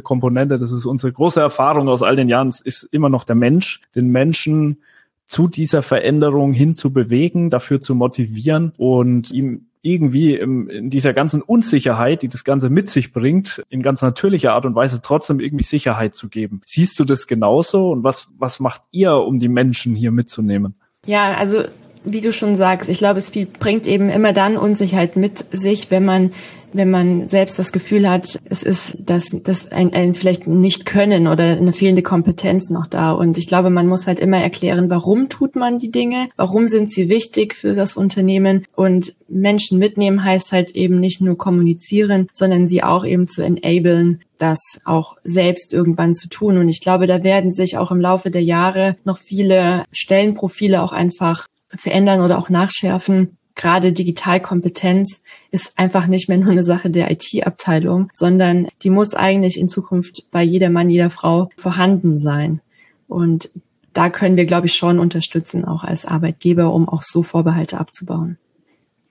Komponente, 0.00 0.58
das 0.58 0.72
ist 0.72 0.86
unsere 0.86 1.12
große 1.12 1.40
Erfahrung 1.40 1.88
aus 1.88 2.02
all 2.02 2.16
den 2.16 2.28
Jahren, 2.28 2.52
ist 2.64 2.82
immer 2.84 3.08
noch 3.08 3.24
der 3.24 3.36
Mensch, 3.36 3.82
den 3.94 4.08
Menschen 4.08 4.82
zu 5.26 5.46
dieser 5.46 5.82
Veränderung 5.82 6.52
hin 6.52 6.74
zu 6.74 6.92
bewegen, 6.92 7.50
dafür 7.50 7.80
zu 7.80 7.94
motivieren 7.94 8.72
und 8.76 9.30
ihm 9.30 9.66
irgendwie 9.82 10.34
in 10.34 10.90
dieser 10.90 11.12
ganzen 11.14 11.40
Unsicherheit, 11.40 12.22
die 12.22 12.28
das 12.28 12.44
Ganze 12.44 12.68
mit 12.68 12.90
sich 12.90 13.12
bringt, 13.12 13.62
in 13.70 13.82
ganz 13.82 14.02
natürlicher 14.02 14.52
Art 14.52 14.66
und 14.66 14.74
Weise 14.74 15.00
trotzdem 15.02 15.40
irgendwie 15.40 15.64
Sicherheit 15.64 16.14
zu 16.14 16.28
geben. 16.28 16.60
Siehst 16.66 16.98
du 16.98 17.04
das 17.04 17.26
genauso 17.26 17.90
und 17.90 18.04
was, 18.04 18.28
was 18.36 18.60
macht 18.60 18.82
ihr, 18.90 19.14
um 19.14 19.38
die 19.38 19.48
Menschen 19.48 19.94
hier 19.94 20.10
mitzunehmen? 20.10 20.74
Ja, 21.06 21.32
also 21.34 21.64
wie 22.04 22.20
du 22.20 22.32
schon 22.32 22.56
sagst, 22.56 22.88
ich 22.88 22.98
glaube, 22.98 23.18
es 23.18 23.30
bringt 23.30 23.86
eben 23.86 24.08
immer 24.08 24.32
dann 24.32 24.56
Unsicherheit 24.56 25.16
mit 25.16 25.44
sich, 25.52 25.90
wenn 25.90 26.04
man 26.04 26.32
wenn 26.72 26.90
man 26.90 27.28
selbst 27.28 27.58
das 27.58 27.72
Gefühl 27.72 28.08
hat, 28.08 28.38
es 28.44 28.62
ist 28.62 28.98
das, 29.00 29.30
das 29.42 29.70
ein, 29.70 29.92
ein 29.92 30.14
vielleicht 30.14 30.46
nicht 30.46 30.86
können 30.86 31.26
oder 31.26 31.44
eine 31.44 31.72
fehlende 31.72 32.02
Kompetenz 32.02 32.70
noch 32.70 32.86
da. 32.86 33.12
Und 33.12 33.38
ich 33.38 33.46
glaube, 33.46 33.70
man 33.70 33.86
muss 33.86 34.06
halt 34.06 34.20
immer 34.20 34.38
erklären, 34.38 34.90
warum 34.90 35.28
tut 35.28 35.56
man 35.56 35.78
die 35.78 35.90
Dinge, 35.90 36.28
warum 36.36 36.68
sind 36.68 36.90
sie 36.92 37.08
wichtig 37.08 37.54
für 37.54 37.74
das 37.74 37.96
Unternehmen. 37.96 38.64
Und 38.74 39.14
Menschen 39.28 39.78
mitnehmen 39.78 40.24
heißt 40.24 40.52
halt 40.52 40.72
eben 40.72 41.00
nicht 41.00 41.20
nur 41.20 41.36
kommunizieren, 41.36 42.28
sondern 42.32 42.68
sie 42.68 42.82
auch 42.82 43.04
eben 43.04 43.28
zu 43.28 43.42
enablen, 43.42 44.20
das 44.38 44.58
auch 44.84 45.16
selbst 45.22 45.72
irgendwann 45.72 46.14
zu 46.14 46.28
tun. 46.28 46.58
Und 46.58 46.68
ich 46.68 46.80
glaube, 46.80 47.06
da 47.06 47.22
werden 47.22 47.52
sich 47.52 47.76
auch 47.76 47.90
im 47.90 48.00
Laufe 48.00 48.30
der 48.30 48.42
Jahre 48.42 48.96
noch 49.04 49.18
viele 49.18 49.84
Stellenprofile 49.92 50.82
auch 50.82 50.92
einfach 50.92 51.46
verändern 51.74 52.20
oder 52.20 52.38
auch 52.38 52.48
nachschärfen, 52.48 53.36
gerade 53.60 53.92
Digitalkompetenz 53.92 55.22
ist 55.50 55.78
einfach 55.78 56.06
nicht 56.06 56.30
mehr 56.30 56.38
nur 56.38 56.50
eine 56.50 56.64
Sache 56.64 56.88
der 56.88 57.10
IT-Abteilung, 57.10 58.08
sondern 58.14 58.68
die 58.82 58.88
muss 58.88 59.12
eigentlich 59.12 59.60
in 59.60 59.68
Zukunft 59.68 60.30
bei 60.30 60.42
jeder 60.42 60.70
Mann, 60.70 60.88
jeder 60.88 61.10
Frau 61.10 61.50
vorhanden 61.58 62.18
sein. 62.18 62.62
Und 63.06 63.50
da 63.92 64.08
können 64.08 64.38
wir, 64.38 64.46
glaube 64.46 64.66
ich, 64.66 64.74
schon 64.74 64.98
unterstützen, 64.98 65.66
auch 65.66 65.84
als 65.84 66.06
Arbeitgeber, 66.06 66.72
um 66.72 66.88
auch 66.88 67.02
so 67.02 67.22
Vorbehalte 67.22 67.78
abzubauen. 67.78 68.38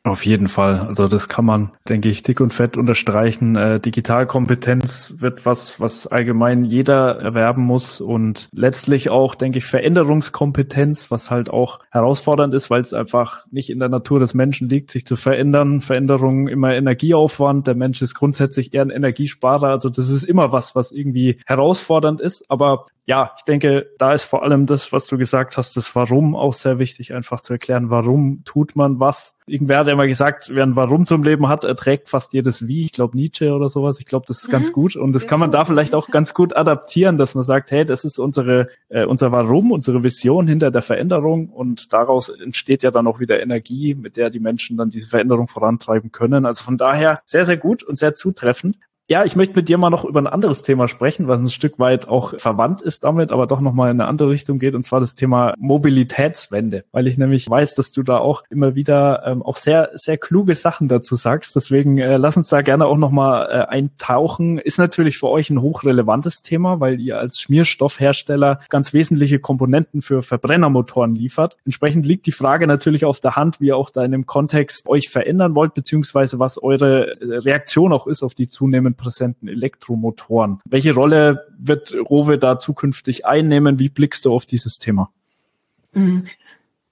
Auf 0.03 0.25
jeden 0.25 0.47
Fall. 0.47 0.79
Also 0.79 1.09
das 1.09 1.27
kann 1.27 1.43
man, 1.43 1.71
denke 1.89 2.07
ich, 2.07 2.23
dick 2.23 2.39
und 2.39 2.53
fett 2.53 2.77
unterstreichen. 2.77 3.57
Äh, 3.57 3.81
Digitalkompetenz 3.81 5.15
wird 5.17 5.45
was, 5.45 5.81
was 5.81 6.07
allgemein 6.07 6.63
jeder 6.63 7.19
erwerben 7.19 7.63
muss 7.63 7.99
und 7.99 8.47
letztlich 8.53 9.09
auch, 9.09 9.35
denke 9.35 9.57
ich, 9.57 9.65
Veränderungskompetenz, 9.65 11.11
was 11.11 11.29
halt 11.29 11.49
auch 11.49 11.79
herausfordernd 11.91 12.53
ist, 12.53 12.69
weil 12.69 12.79
es 12.79 12.93
einfach 12.93 13.45
nicht 13.51 13.69
in 13.69 13.79
der 13.79 13.89
Natur 13.89 14.21
des 14.21 14.33
Menschen 14.33 14.69
liegt, 14.69 14.89
sich 14.89 15.05
zu 15.05 15.17
verändern. 15.17 15.81
Veränderungen 15.81 16.47
immer 16.47 16.73
Energieaufwand. 16.73 17.67
Der 17.67 17.75
Mensch 17.75 18.01
ist 18.01 18.15
grundsätzlich 18.15 18.73
eher 18.73 18.83
ein 18.83 18.91
Energiesparer. 18.91 19.67
Also 19.67 19.89
das 19.89 20.07
ist 20.07 20.23
immer 20.23 20.53
was, 20.53 20.75
was 20.75 20.93
irgendwie 20.93 21.39
herausfordernd 21.45 22.21
ist. 22.21 22.49
Aber 22.49 22.85
ja, 23.05 23.31
ich 23.37 23.43
denke, 23.43 23.89
da 23.97 24.13
ist 24.13 24.23
vor 24.23 24.43
allem 24.43 24.65
das, 24.65 24.93
was 24.93 25.07
du 25.07 25.17
gesagt 25.17 25.57
hast, 25.57 25.75
das 25.75 25.95
Warum 25.95 26.35
auch 26.35 26.53
sehr 26.53 26.77
wichtig, 26.77 27.13
einfach 27.13 27.41
zu 27.41 27.53
erklären, 27.53 27.89
warum 27.89 28.43
tut 28.45 28.75
man 28.75 28.99
was. 28.99 29.35
Irgendwer 29.47 29.83
ja 29.89 29.95
mal 29.99 30.07
gesagt, 30.07 30.49
wer 30.53 30.63
ein 30.63 30.75
Warum 30.75 31.05
zum 31.05 31.23
Leben 31.23 31.47
hat, 31.47 31.63
erträgt 31.63 32.09
fast 32.09 32.33
jedes 32.33 32.67
Wie. 32.67 32.85
Ich 32.85 32.93
glaube 32.93 33.15
Nietzsche 33.15 33.53
oder 33.53 33.69
sowas. 33.69 33.99
Ich 33.99 34.05
glaube, 34.05 34.25
das 34.27 34.41
ist 34.41 34.47
mhm. 34.47 34.53
ganz 34.53 34.71
gut. 34.71 34.95
Und 34.95 35.13
das, 35.13 35.23
das 35.23 35.29
kann 35.29 35.39
man 35.39 35.51
da 35.51 35.65
vielleicht 35.65 35.93
auch 35.93 36.07
ganz 36.07 36.33
gut 36.33 36.55
adaptieren, 36.55 37.17
dass 37.17 37.35
man 37.35 37.43
sagt, 37.43 37.71
hey, 37.71 37.85
das 37.85 38.05
ist 38.05 38.17
unsere, 38.17 38.69
äh, 38.89 39.05
unser 39.05 39.31
Warum, 39.31 39.71
unsere 39.71 40.03
Vision 40.03 40.47
hinter 40.47 40.71
der 40.71 40.81
Veränderung. 40.81 41.49
Und 41.49 41.93
daraus 41.93 42.29
entsteht 42.29 42.83
ja 42.83 42.91
dann 42.91 43.07
auch 43.07 43.19
wieder 43.19 43.41
Energie, 43.41 43.95
mit 43.95 44.17
der 44.17 44.29
die 44.29 44.39
Menschen 44.39 44.77
dann 44.77 44.89
diese 44.89 45.07
Veränderung 45.07 45.47
vorantreiben 45.47 46.11
können. 46.11 46.45
Also 46.45 46.63
von 46.63 46.77
daher 46.77 47.21
sehr, 47.25 47.45
sehr 47.45 47.57
gut 47.57 47.83
und 47.83 47.97
sehr 47.97 48.15
zutreffend. 48.15 48.77
Ja, 49.11 49.25
ich 49.25 49.35
möchte 49.35 49.55
mit 49.55 49.69
dir 49.69 49.79
mal 49.79 49.89
noch 49.89 50.05
über 50.05 50.21
ein 50.21 50.27
anderes 50.27 50.61
Thema 50.61 50.87
sprechen, 50.87 51.27
was 51.27 51.39
ein 51.39 51.49
Stück 51.49 51.79
weit 51.79 52.07
auch 52.07 52.39
verwandt 52.39 52.81
ist 52.81 53.03
damit, 53.03 53.31
aber 53.31 53.47
doch 53.47 53.59
nochmal 53.59 53.89
in 53.89 53.99
eine 53.99 54.07
andere 54.07 54.29
Richtung 54.29 54.59
geht, 54.59 54.75
und 54.75 54.83
zwar 54.85 54.99
das 54.99 55.15
Thema 55.15 55.55
Mobilitätswende, 55.57 56.83
weil 56.91 57.07
ich 57.07 57.17
nämlich 57.17 57.49
weiß, 57.49 57.73
dass 57.73 57.91
du 57.91 58.03
da 58.03 58.19
auch 58.19 58.43
immer 58.51 58.75
wieder 58.75 59.23
ähm, 59.25 59.41
auch 59.41 59.57
sehr, 59.57 59.89
sehr 59.95 60.19
kluge 60.19 60.53
Sachen 60.53 60.89
dazu 60.89 61.15
sagst. 61.15 61.55
Deswegen 61.55 61.97
äh, 61.97 62.17
lass 62.17 62.37
uns 62.37 62.49
da 62.49 62.61
gerne 62.61 62.85
auch 62.85 62.97
nochmal 62.97 63.47
äh, 63.49 63.65
eintauchen. 63.65 64.59
Ist 64.59 64.77
natürlich 64.77 65.17
für 65.17 65.29
euch 65.29 65.49
ein 65.49 65.59
hochrelevantes 65.59 66.43
Thema, 66.43 66.79
weil 66.79 67.01
ihr 67.01 67.17
als 67.17 67.39
Schmierstoffhersteller 67.41 68.59
ganz 68.69 68.93
wesentliche 68.93 69.39
Komponenten 69.39 70.03
für 70.03 70.21
Verbrennermotoren 70.21 71.15
liefert. 71.15 71.57
Entsprechend 71.65 72.05
liegt 72.05 72.27
die 72.27 72.31
Frage 72.31 72.67
natürlich 72.67 73.05
auf 73.05 73.19
der 73.19 73.35
Hand, 73.35 73.59
wie 73.59 73.69
ihr 73.69 73.77
auch 73.77 73.89
da 73.89 74.03
in 74.03 74.11
dem 74.11 74.27
Kontext 74.27 74.87
euch 74.87 75.09
verändern 75.09 75.55
wollt, 75.55 75.73
beziehungsweise 75.73 76.37
was 76.37 76.61
eure 76.61 77.19
äh, 77.19 77.37
Reaktion 77.37 77.91
auch 77.91 78.05
ist 78.05 78.21
auf 78.21 78.35
die 78.35 78.45
zunehmend 78.45 78.98
präsenten 78.99 79.47
Elektromotoren. 79.47 80.59
Welche 80.65 80.93
Rolle 80.93 81.47
wird 81.57 81.93
Rowe 81.93 82.37
da 82.37 82.59
zukünftig 82.59 83.25
einnehmen? 83.25 83.79
Wie 83.79 83.89
blickst 83.89 84.25
du 84.25 84.33
auf 84.33 84.45
dieses 84.45 84.77
Thema? 84.77 85.11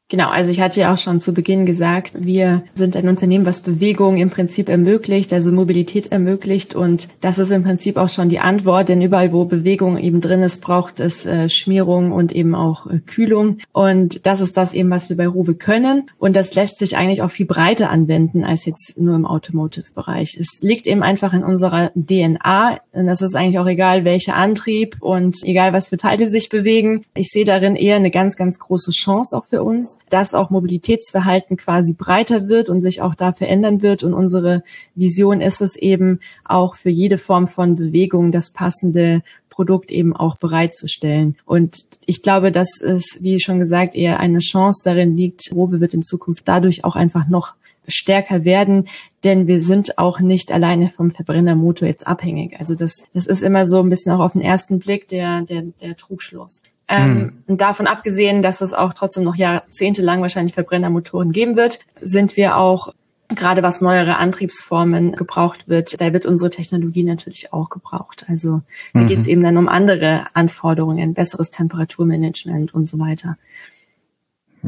Genau, 0.10 0.30
also 0.30 0.50
ich 0.52 0.62
hatte 0.62 0.80
ja 0.80 0.93
auch 0.93 0.98
schon 0.98 1.20
zu 1.20 1.34
Beginn 1.34 1.65
gesagt, 1.65 2.13
wir 2.17 2.63
sind 2.74 2.96
ein 2.96 3.10
Unternehmen, 3.10 3.46
was 3.46 3.60
Bewegung 3.60 4.15
im 4.15 4.30
Prinzip 4.30 4.70
ermöglicht, 4.70 5.34
also 5.34 5.52
Mobilität 5.52 6.13
ermöglicht. 6.13 6.74
Und 6.76 7.10
das 7.20 7.39
ist 7.39 7.52
im 7.52 7.63
Prinzip 7.63 7.98
auch 7.98 8.08
schon 8.08 8.30
die 8.30 8.39
Antwort, 8.39 8.88
denn 8.88 9.02
überall, 9.02 9.34
wo 9.34 9.43
Bewegung 9.43 9.98
eben 9.98 10.22
drin 10.22 10.43
ist, 10.43 10.62
braucht 10.62 11.02
es 11.02 11.26
äh, 11.26 11.50
Schmierung 11.50 12.13
und 12.13 12.32
eben 12.32 12.56
auch 12.56 12.88
äh, 12.88 13.00
Kühlung. 13.00 13.58
Und 13.74 14.26
das 14.26 14.39
ist 14.39 14.56
das 14.56 14.74
eben, 14.74 14.89
was 14.89 15.10
wir 15.10 15.17
bei 15.17 15.28
Rowe 15.28 15.56
können. 15.56 16.10
Und 16.17 16.38
das 16.38 16.56
lässt 16.56 16.80
sich 16.80 16.96
eigentlich 16.96 17.22
auch 17.22 17.32
viel 17.32 17.46
breiter 17.46 17.89
anwenden 17.89 18.46
als 18.46 18.65
jetzt 18.65 18.98
nur 18.98 19.13
im 19.13 19.26
Automotive-Bereich. 19.26 20.38
Es 20.39 20.62
liegt 20.62 20.88
eben 20.88 21.04
einfach 21.04 21.34
in 21.34 21.43
unserer 21.43 21.91
DNA 21.96 22.80
und 22.93 23.08
das 23.08 23.22
ist 23.22 23.36
eigentlich 23.36 23.60
auch 23.60 23.67
egal, 23.67 24.06
welcher 24.06 24.36
Antrieb 24.36 24.96
und 25.02 25.43
egal, 25.43 25.74
was 25.74 25.89
für 25.89 25.98
Teile 25.98 26.30
sich 26.30 26.48
bewegen. 26.48 27.04
Ich 27.13 27.28
sehe 27.28 27.43
darin 27.43 27.76
eher 27.76 27.98
eine 27.98 28.10
ganz, 28.10 28.38
ganz 28.38 28.58
große 28.58 28.91
Chance 28.91 29.36
auch 29.36 29.43
für 29.43 29.63
uns 29.63 29.97
dass 30.10 30.34
auch 30.34 30.50
Mobilitätsverhalten 30.50 31.58
quasi 31.58 31.94
breiter 31.94 32.48
wird 32.48 32.70
und 32.70 32.82
sich 32.82 33.02
auch 33.02 33.16
da 33.16 33.34
verändern 33.34 33.82
wird. 33.82 34.04
Und 34.04 34.14
unsere 34.14 34.64
Vision 34.96 35.42
ist 35.42 35.62
es 35.62 35.76
eben 35.76 36.20
auch 36.46 36.76
für 36.76 36.90
jede 36.90 37.18
Form 37.18 37.48
von 37.48 37.76
Bewegung 37.76 38.32
das 38.32 38.52
passende 38.52 39.22
Produkt 39.50 39.92
eben 39.92 40.16
auch 40.16 40.38
bereitzustellen. 40.38 41.36
Und 41.44 41.78
ich 42.06 42.22
glaube, 42.22 42.52
dass 42.52 42.80
es, 42.80 43.18
wie 43.22 43.40
schon 43.40 43.58
gesagt, 43.58 43.96
eher 43.96 44.20
eine 44.20 44.40
Chance 44.40 44.84
darin 44.86 45.18
liegt, 45.18 45.52
Rowe 45.52 45.80
wird 45.80 45.96
in 45.96 46.04
Zukunft 46.04 46.44
dadurch 46.46 46.84
auch 46.84 46.96
einfach 46.96 47.28
noch 47.28 47.56
stärker 47.88 48.46
werden, 48.46 48.88
denn 49.24 49.48
wir 49.48 49.62
sind 49.62 49.98
auch 49.98 50.20
nicht 50.20 50.52
alleine 50.52 50.90
vom 50.90 51.12
Verbrennermotor 51.12 51.88
jetzt 51.88 52.06
abhängig. 52.06 52.60
Also 52.60 52.76
das, 52.76 53.06
das 53.14 53.26
ist 53.26 53.42
immer 53.42 53.66
so 53.66 53.80
ein 53.80 53.90
bisschen 53.90 54.12
auch 54.12 54.20
auf 54.20 54.34
den 54.34 54.42
ersten 54.42 54.80
Blick 54.80 55.08
der, 55.08 55.42
der, 55.42 55.64
der 55.82 55.96
Trugschluss. 55.96 56.62
Ähm, 56.89 57.08
hm. 57.08 57.43
Und 57.47 57.62
davon 57.62 57.88
abgesehen, 57.88 58.41
dass 58.41 58.62
es 58.62 58.73
auch 58.73 58.93
trotzdem 58.93 59.23
noch 59.23 59.36
jahrzehntelang 59.36 60.21
wahrscheinlich 60.21 60.54
Verbrennermotoren 60.54 61.32
geben 61.32 61.58
wird, 61.58 61.80
sind 62.02 62.38
wir 62.38 62.58
auch 62.58 62.93
gerade 63.30 63.62
was 63.63 63.82
neuere 63.82 64.17
Antriebsformen 64.17 65.12
gebraucht 65.13 65.67
wird, 65.67 66.00
da 66.00 66.13
wird 66.13 66.26
unsere 66.26 66.50
Technologie 66.50 67.04
natürlich 67.04 67.52
auch 67.52 67.69
gebraucht. 67.69 68.26
Also 68.30 68.62
da 68.93 69.02
mhm. 69.02 69.08
geht 69.08 69.19
es 69.19 69.28
eben 69.28 69.43
dann 69.43 69.58
um 69.58 69.67
andere 69.67 70.28
Anforderungen, 70.34 71.13
besseres 71.13 71.52
Temperaturmanagement 71.52 72.73
und 72.73 72.88
so 72.88 73.00
weiter. 73.00 73.38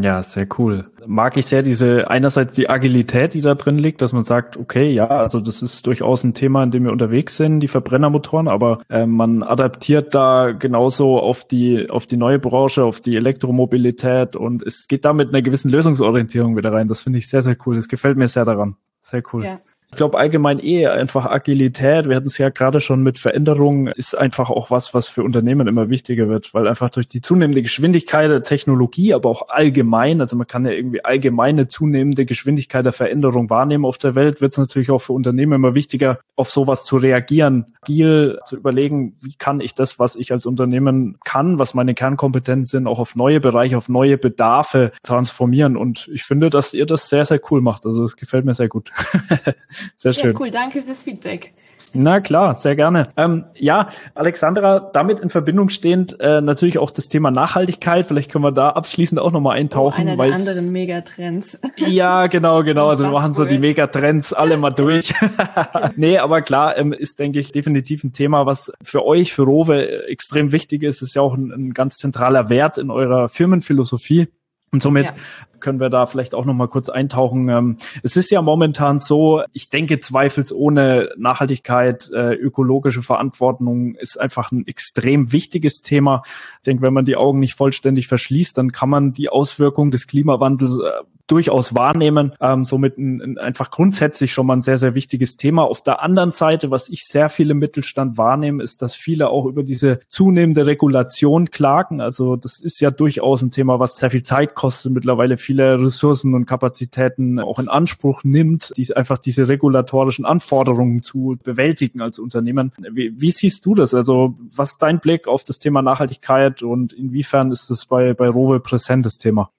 Ja, 0.02 0.22
sehr 0.24 0.48
cool. 0.58 0.92
Mag 1.06 1.38
ich 1.38 1.48
sehr 1.48 1.64
diese, 1.64 2.10
einerseits 2.10 2.56
die 2.56 2.70
Agilität, 2.70 3.34
die 3.34 3.42
da 3.42 3.56
drin 3.56 3.78
liegt, 3.78 4.02
dass 4.02 4.14
man 4.14 4.24
sagt, 4.24 4.58
okay, 4.58 4.92
ja, 4.92 5.08
also 5.08 5.40
das 5.40 5.62
ist 5.62 5.86
durchaus 5.88 6.24
ein 6.24 6.34
Thema, 6.34 6.64
in 6.64 6.72
dem 6.72 6.84
wir 6.84 6.92
unterwegs 6.92 7.38
sind, 7.38 7.60
die 7.60 7.68
Verbrennermotoren, 7.68 8.48
aber 8.48 8.80
äh, 8.90 9.06
man 9.06 9.44
adaptiert 9.44 10.14
da 10.14 10.52
genauso 10.52 11.20
auf 11.20 11.46
die, 11.46 11.90
auf 11.90 12.06
die 12.06 12.18
neue 12.18 12.40
Branche, 12.40 12.84
auf 12.84 13.02
die 13.02 13.16
Elektromobilität 13.16 14.36
und 14.36 14.64
es 14.64 14.88
geht 14.88 15.06
da 15.06 15.14
mit 15.14 15.30
einer 15.30 15.42
gewissen 15.42 15.70
Lösungsorientierung 15.70 16.56
wieder 16.56 16.72
rein. 16.72 16.88
Das 16.88 17.02
finde 17.02 17.20
ich 17.20 17.28
sehr, 17.28 17.42
sehr 17.42 17.58
cool. 17.66 17.76
Das 17.76 17.88
gefällt 17.88 18.18
mir 18.18 18.28
sehr 18.28 18.46
daran. 18.46 18.76
Sehr 19.02 19.24
cool. 19.34 19.46
Ja. 19.46 19.60
Ich 19.92 19.98
glaube 19.98 20.20
allgemein 20.20 20.64
eh 20.64 20.88
einfach 20.88 21.26
Agilität, 21.26 22.08
wir 22.08 22.16
hatten 22.16 22.28
es 22.28 22.38
ja 22.38 22.50
gerade 22.50 22.80
schon 22.80 23.02
mit 23.02 23.18
Veränderungen, 23.18 23.88
ist 23.88 24.16
einfach 24.16 24.50
auch 24.50 24.70
was, 24.70 24.94
was 24.94 25.08
für 25.08 25.24
Unternehmen 25.24 25.68
immer 25.68 25.90
wichtiger 25.90 26.30
wird, 26.30 26.54
weil 26.54 26.68
einfach 26.68 26.92
durch 26.92 27.08
die 27.08 27.22
zunehmende 27.22 27.64
Geschwindigkeit 27.64 28.30
der 28.30 28.44
Technologie, 28.44 29.14
aber 29.14 29.30
auch 29.30 29.50
allgemein, 29.50 30.22
also 30.22 30.36
man 30.36 30.48
kann 30.48 30.66
ja 30.66 30.72
irgendwie 30.72 31.04
allgemeine 31.04 31.68
zunehmende 31.68 32.26
Geschwindigkeit 32.26 32.86
der 32.86 32.94
Veränderung 32.94 33.50
wahrnehmen 33.50 33.86
auf 33.86 33.98
der 33.98 34.14
Welt, 34.14 34.42
wird 34.42 34.52
es 34.52 34.58
natürlich 34.60 34.92
auch 34.92 35.00
für 35.00 35.14
Unternehmen 35.14 35.54
immer 35.54 35.74
wichtiger, 35.74 36.20
auf 36.36 36.52
sowas 36.52 36.86
zu 36.86 36.98
reagieren, 36.98 37.66
agil 37.82 38.40
zu 38.46 38.58
überlegen, 38.58 39.18
wie 39.22 39.34
kann 39.38 39.60
ich 39.60 39.74
das, 39.74 40.00
was 40.00 40.16
ich 40.16 40.32
als 40.32 40.46
Unternehmen 40.46 41.18
kann, 41.26 41.60
was 41.60 41.74
meine 41.74 41.94
Kernkompetenzen 41.94 42.66
sind, 42.66 42.88
auch 42.88 43.00
auf 43.00 43.16
neue 43.16 43.40
Bereiche, 43.40 43.78
auf 43.78 43.90
neue 43.90 44.18
Bedarfe 44.18 44.92
transformieren. 45.04 45.76
Und 45.76 46.10
ich 46.14 46.24
finde, 46.24 46.50
dass 46.50 46.74
ihr 46.74 46.86
das 46.86 47.10
sehr, 47.10 47.26
sehr 47.26 47.42
cool 47.50 47.62
macht. 47.62 47.86
Also 47.86 48.04
es 48.04 48.16
gefällt 48.16 48.46
mir 48.46 48.54
sehr 48.54 48.70
gut. 48.70 48.92
Sehr 49.98 50.14
schön. 50.14 50.34
Ja, 50.34 50.40
cool, 50.40 50.52
danke 50.52 50.82
fürs 50.84 51.04
Feedback. 51.04 51.54
Na 51.94 52.20
klar, 52.20 52.54
sehr 52.54 52.76
gerne. 52.76 53.10
Ähm, 53.18 53.46
ja, 53.56 53.90
Alexandra, 54.14 54.80
damit 54.94 55.20
in 55.20 55.30
Verbindung 55.30 55.70
stehend 55.70 56.20
äh, 56.20 56.40
natürlich 56.40 56.78
auch 56.78 56.92
das 56.92 57.10
Thema 57.10 57.32
Nachhaltigkeit. 57.32 58.06
Vielleicht 58.06 58.32
können 58.32 58.44
wir 58.44 58.52
da 58.52 58.70
abschließend 58.70 59.20
auch 59.20 59.32
nochmal 59.32 59.58
eintauchen. 59.58 60.08
Oh, 60.08 60.12
einer 60.12 60.16
der 60.18 60.36
anderen 60.36 60.72
Megatrends. 60.72 61.60
Ja, 61.78 62.28
genau, 62.28 62.64
genau. 62.64 62.90
Also 62.90 63.06
wir 63.06 63.12
machen 63.12 63.34
so 63.34 63.46
die 63.46 63.58
Megatrends 63.58 64.34
alle 64.34 64.58
mal 64.58 64.72
durch. 64.72 65.14
nee, 65.96 66.18
aber 66.18 66.42
klar, 66.42 66.78
ähm, 66.78 66.94
ist, 66.94 67.20
denke 67.20 67.40
ich, 67.40 67.52
definitiv 67.52 68.04
ein 68.04 68.12
Thema, 68.12 68.46
was 68.46 68.72
für 68.84 69.06
euch, 69.06 69.34
für 69.34 69.44
Rowe 69.44 70.08
extrem 70.08 70.52
wichtig 70.52 70.84
ist. 70.84 71.02
Ist 71.02 71.16
ja 71.16 71.22
auch 71.22 71.36
ein, 71.36 71.52
ein 71.52 71.74
ganz 71.74 71.98
zentraler 71.98 72.50
Wert 72.50 72.78
in 72.78 72.92
eurer 72.92 73.30
Firmenphilosophie. 73.30 74.28
Und 74.72 74.84
somit. 74.84 75.14
Können 75.60 75.80
wir 75.80 75.90
da 75.90 76.06
vielleicht 76.06 76.36
auch 76.36 76.46
noch 76.46 76.54
mal 76.54 76.68
kurz 76.68 76.90
eintauchen. 76.90 77.50
Ähm, 77.50 77.78
es 78.04 78.16
ist 78.16 78.32
ja 78.32 78.42
momentan 78.42 79.00
so, 79.00 79.44
ich 79.54 79.70
denke 79.70 80.00
zweifelsohne 80.00 81.12
Nachhaltigkeit, 81.18 82.10
äh, 82.14 82.34
ökologische 82.34 83.02
Verantwortung 83.02 83.96
ist 83.96 84.20
einfach 84.20 84.52
ein 84.52 84.66
extrem 84.68 85.32
wichtiges 85.32 85.82
Thema. 85.82 86.24
Ich 86.60 86.66
denke, 86.66 86.84
wenn 86.84 86.94
man 86.94 87.06
die 87.06 87.18
Augen 87.18 87.40
nicht 87.40 87.56
vollständig 87.56 88.08
verschließt, 88.08 88.58
dann 88.58 88.72
kann 88.72 88.90
man 88.90 89.14
die 89.14 89.30
Auswirkungen 89.30 89.92
des 89.92 90.08
Klimawandels 90.08 90.80
äh, 90.80 91.04
durchaus 91.30 91.76
wahrnehmen. 91.76 92.34
Ähm, 92.42 92.66
somit 92.66 92.98
ein, 92.98 93.22
ein, 93.22 93.38
einfach 93.38 93.72
grundsätzlich 93.72 94.34
schon 94.34 94.48
mal 94.48 94.58
ein 94.58 94.62
sehr, 94.62 94.78
sehr 94.78 94.96
wichtiges 94.96 95.38
Thema. 95.38 95.64
Auf 95.64 95.84
der 95.84 96.02
anderen 96.02 96.32
Seite, 96.32 96.72
was 96.72 96.90
ich 96.90 97.06
sehr 97.06 97.30
viel 97.30 97.52
im 97.52 97.60
Mittelstand 97.60 98.18
wahrnehme, 98.18 98.64
ist, 98.64 98.82
dass 98.82 98.96
viele 98.96 99.30
auch 99.30 99.46
über 99.46 99.64
diese 99.64 100.00
zunehmende 100.08 100.66
Regulation 100.66 101.52
klagen. 101.52 102.02
Also 102.02 102.36
das 102.36 102.60
ist 102.60 102.82
ja 102.82 102.92
durchaus 102.92 103.42
ein 103.42 103.52
Thema, 103.52 103.80
was 103.80 103.98
sehr 103.98 104.10
viel 104.10 104.24
Zeit 104.24 104.56
kostet, 104.56 104.92
mittlerweile 104.92 105.38
viele 105.50 105.82
Ressourcen 105.82 106.36
und 106.36 106.46
Kapazitäten 106.46 107.40
auch 107.40 107.58
in 107.58 107.70
Anspruch 107.70 108.24
nimmt, 108.24 108.72
die 108.78 108.96
einfach 108.96 109.18
diese 109.18 109.48
regulatorischen 109.48 110.24
Anforderungen 110.24 111.02
zu 111.02 111.40
bewältigen 111.44 112.02
als 112.02 112.20
Unternehmen. 112.20 112.72
Wie, 112.92 113.20
wie 113.20 113.32
siehst 113.32 113.66
du 113.66 113.74
das? 113.74 113.96
Also 113.96 114.36
was 114.56 114.74
ist 114.74 114.84
dein 114.84 115.00
Blick 115.00 115.28
auf 115.28 115.44
das 115.44 115.58
Thema 115.58 115.82
Nachhaltigkeit 115.82 116.62
und 116.62 116.94
inwiefern 116.94 117.52
ist 117.52 117.72
es 117.72 117.88
bei, 117.88 118.14
bei 118.14 118.30
Rowe 118.30 118.60
präsentes 118.60 119.18
Thema? 119.18 119.50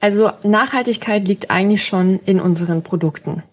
Also 0.00 0.32
Nachhaltigkeit 0.42 1.28
liegt 1.28 1.48
eigentlich 1.48 1.84
schon 1.84 2.18
in 2.26 2.40
unseren 2.40 2.82
Produkten. 2.82 3.44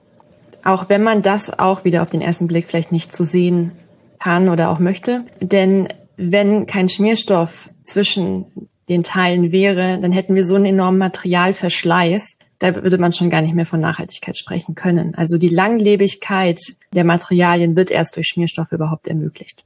Auch 0.64 0.90
wenn 0.90 1.04
man 1.04 1.22
das 1.22 1.60
auch 1.60 1.86
wieder 1.86 2.02
auf 2.02 2.10
den 2.10 2.22
ersten 2.22 2.48
Blick 2.48 2.68
vielleicht 2.68 2.92
nicht 2.92 3.14
zu 3.14 3.24
sehen 3.24 3.74
kann 4.20 4.50
oder 4.50 4.72
auch 4.72 4.80
möchte. 4.80 5.26
Denn 5.42 5.90
wenn 6.16 6.66
kein 6.66 6.90
Schmierstoff 6.90 7.70
zwischen 7.84 8.68
den 8.90 9.04
Teilen 9.04 9.52
wäre, 9.52 10.00
dann 10.00 10.12
hätten 10.12 10.36
wir 10.36 10.46
so 10.46 10.56
einen 10.56 10.66
enormen 10.66 11.00
Materialverschleiß 11.00 12.38
da 12.60 12.76
würde 12.76 12.98
man 12.98 13.14
schon 13.14 13.30
gar 13.30 13.42
nicht 13.42 13.54
mehr 13.54 13.66
von 13.66 13.80
Nachhaltigkeit 13.80 14.38
sprechen 14.38 14.76
können. 14.76 15.14
Also 15.16 15.38
die 15.38 15.50
Langlebigkeit 15.50 16.60
der 16.94 17.04
Materialien 17.04 17.78
wird 17.78 17.92
erst 17.92 18.16
durch 18.16 18.28
Schmierstoffe 18.28 18.72
überhaupt 18.72 19.08
ermöglicht. 19.08 19.64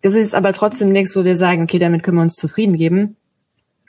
Das 0.00 0.14
ist 0.14 0.34
aber 0.34 0.52
trotzdem 0.52 0.90
nichts, 0.90 1.14
wo 1.14 1.24
wir 1.24 1.36
sagen, 1.36 1.62
okay, 1.62 1.78
damit 1.78 2.02
können 2.02 2.16
wir 2.16 2.22
uns 2.22 2.34
zufrieden 2.34 2.76
geben. 2.76 3.16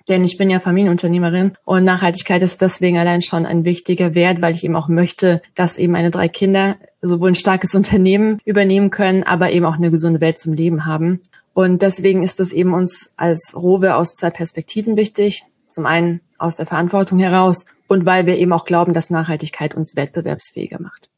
Denn 0.09 0.25
ich 0.25 0.37
bin 0.37 0.49
ja 0.49 0.59
Familienunternehmerin 0.59 1.53
und 1.63 1.85
Nachhaltigkeit 1.85 2.43
ist 2.43 2.61
deswegen 2.61 2.97
allein 2.97 3.21
schon 3.21 3.45
ein 3.45 3.63
wichtiger 3.63 4.13
Wert, 4.13 4.41
weil 4.41 4.53
ich 4.53 4.65
eben 4.65 4.75
auch 4.75 4.89
möchte, 4.89 5.41
dass 5.55 5.77
eben 5.77 5.93
meine 5.93 6.11
drei 6.11 6.27
Kinder 6.27 6.75
sowohl 7.01 7.31
ein 7.31 7.35
starkes 7.35 7.73
Unternehmen 7.73 8.41
übernehmen 8.43 8.89
können, 8.89 9.23
aber 9.23 9.51
eben 9.51 9.65
auch 9.65 9.77
eine 9.77 9.91
gesunde 9.91 10.19
Welt 10.19 10.39
zum 10.39 10.53
Leben 10.53 10.85
haben. 10.85 11.21
Und 11.53 11.81
deswegen 11.81 12.23
ist 12.23 12.39
es 12.39 12.51
eben 12.51 12.73
uns 12.73 13.13
als 13.15 13.53
Rowe 13.55 13.95
aus 13.95 14.15
zwei 14.15 14.29
Perspektiven 14.29 14.97
wichtig. 14.97 15.43
Zum 15.67 15.85
einen 15.85 16.21
aus 16.37 16.55
der 16.55 16.65
Verantwortung 16.65 17.19
heraus 17.19 17.65
und 17.87 18.05
weil 18.05 18.25
wir 18.25 18.37
eben 18.37 18.53
auch 18.53 18.65
glauben, 18.65 18.93
dass 18.93 19.09
Nachhaltigkeit 19.09 19.75
uns 19.75 19.95
wettbewerbsfähiger 19.95 20.79
macht. 20.81 21.09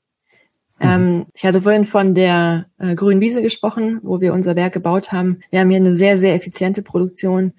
Mhm. 0.80 0.88
Ähm, 0.88 1.26
ich 1.34 1.45
hatte 1.45 1.62
vorhin 1.62 1.86
von 1.86 2.15
der 2.15 2.65
äh, 2.78 2.95
grünen 2.95 3.21
Wiese 3.21 3.41
gesprochen, 3.41 4.00
wo 4.04 4.21
wir 4.21 4.34
unser 4.34 4.56
Werk 4.56 4.74
gebaut 4.74 5.12
haben. 5.12 5.39
Wir 5.52 5.62
haben 5.62 5.69
hier 5.69 5.80
eine 5.80 5.95
sehr, 5.95 6.17
sehr 6.17 6.36
effiziente 6.36 6.82
Produktion. 6.82 7.54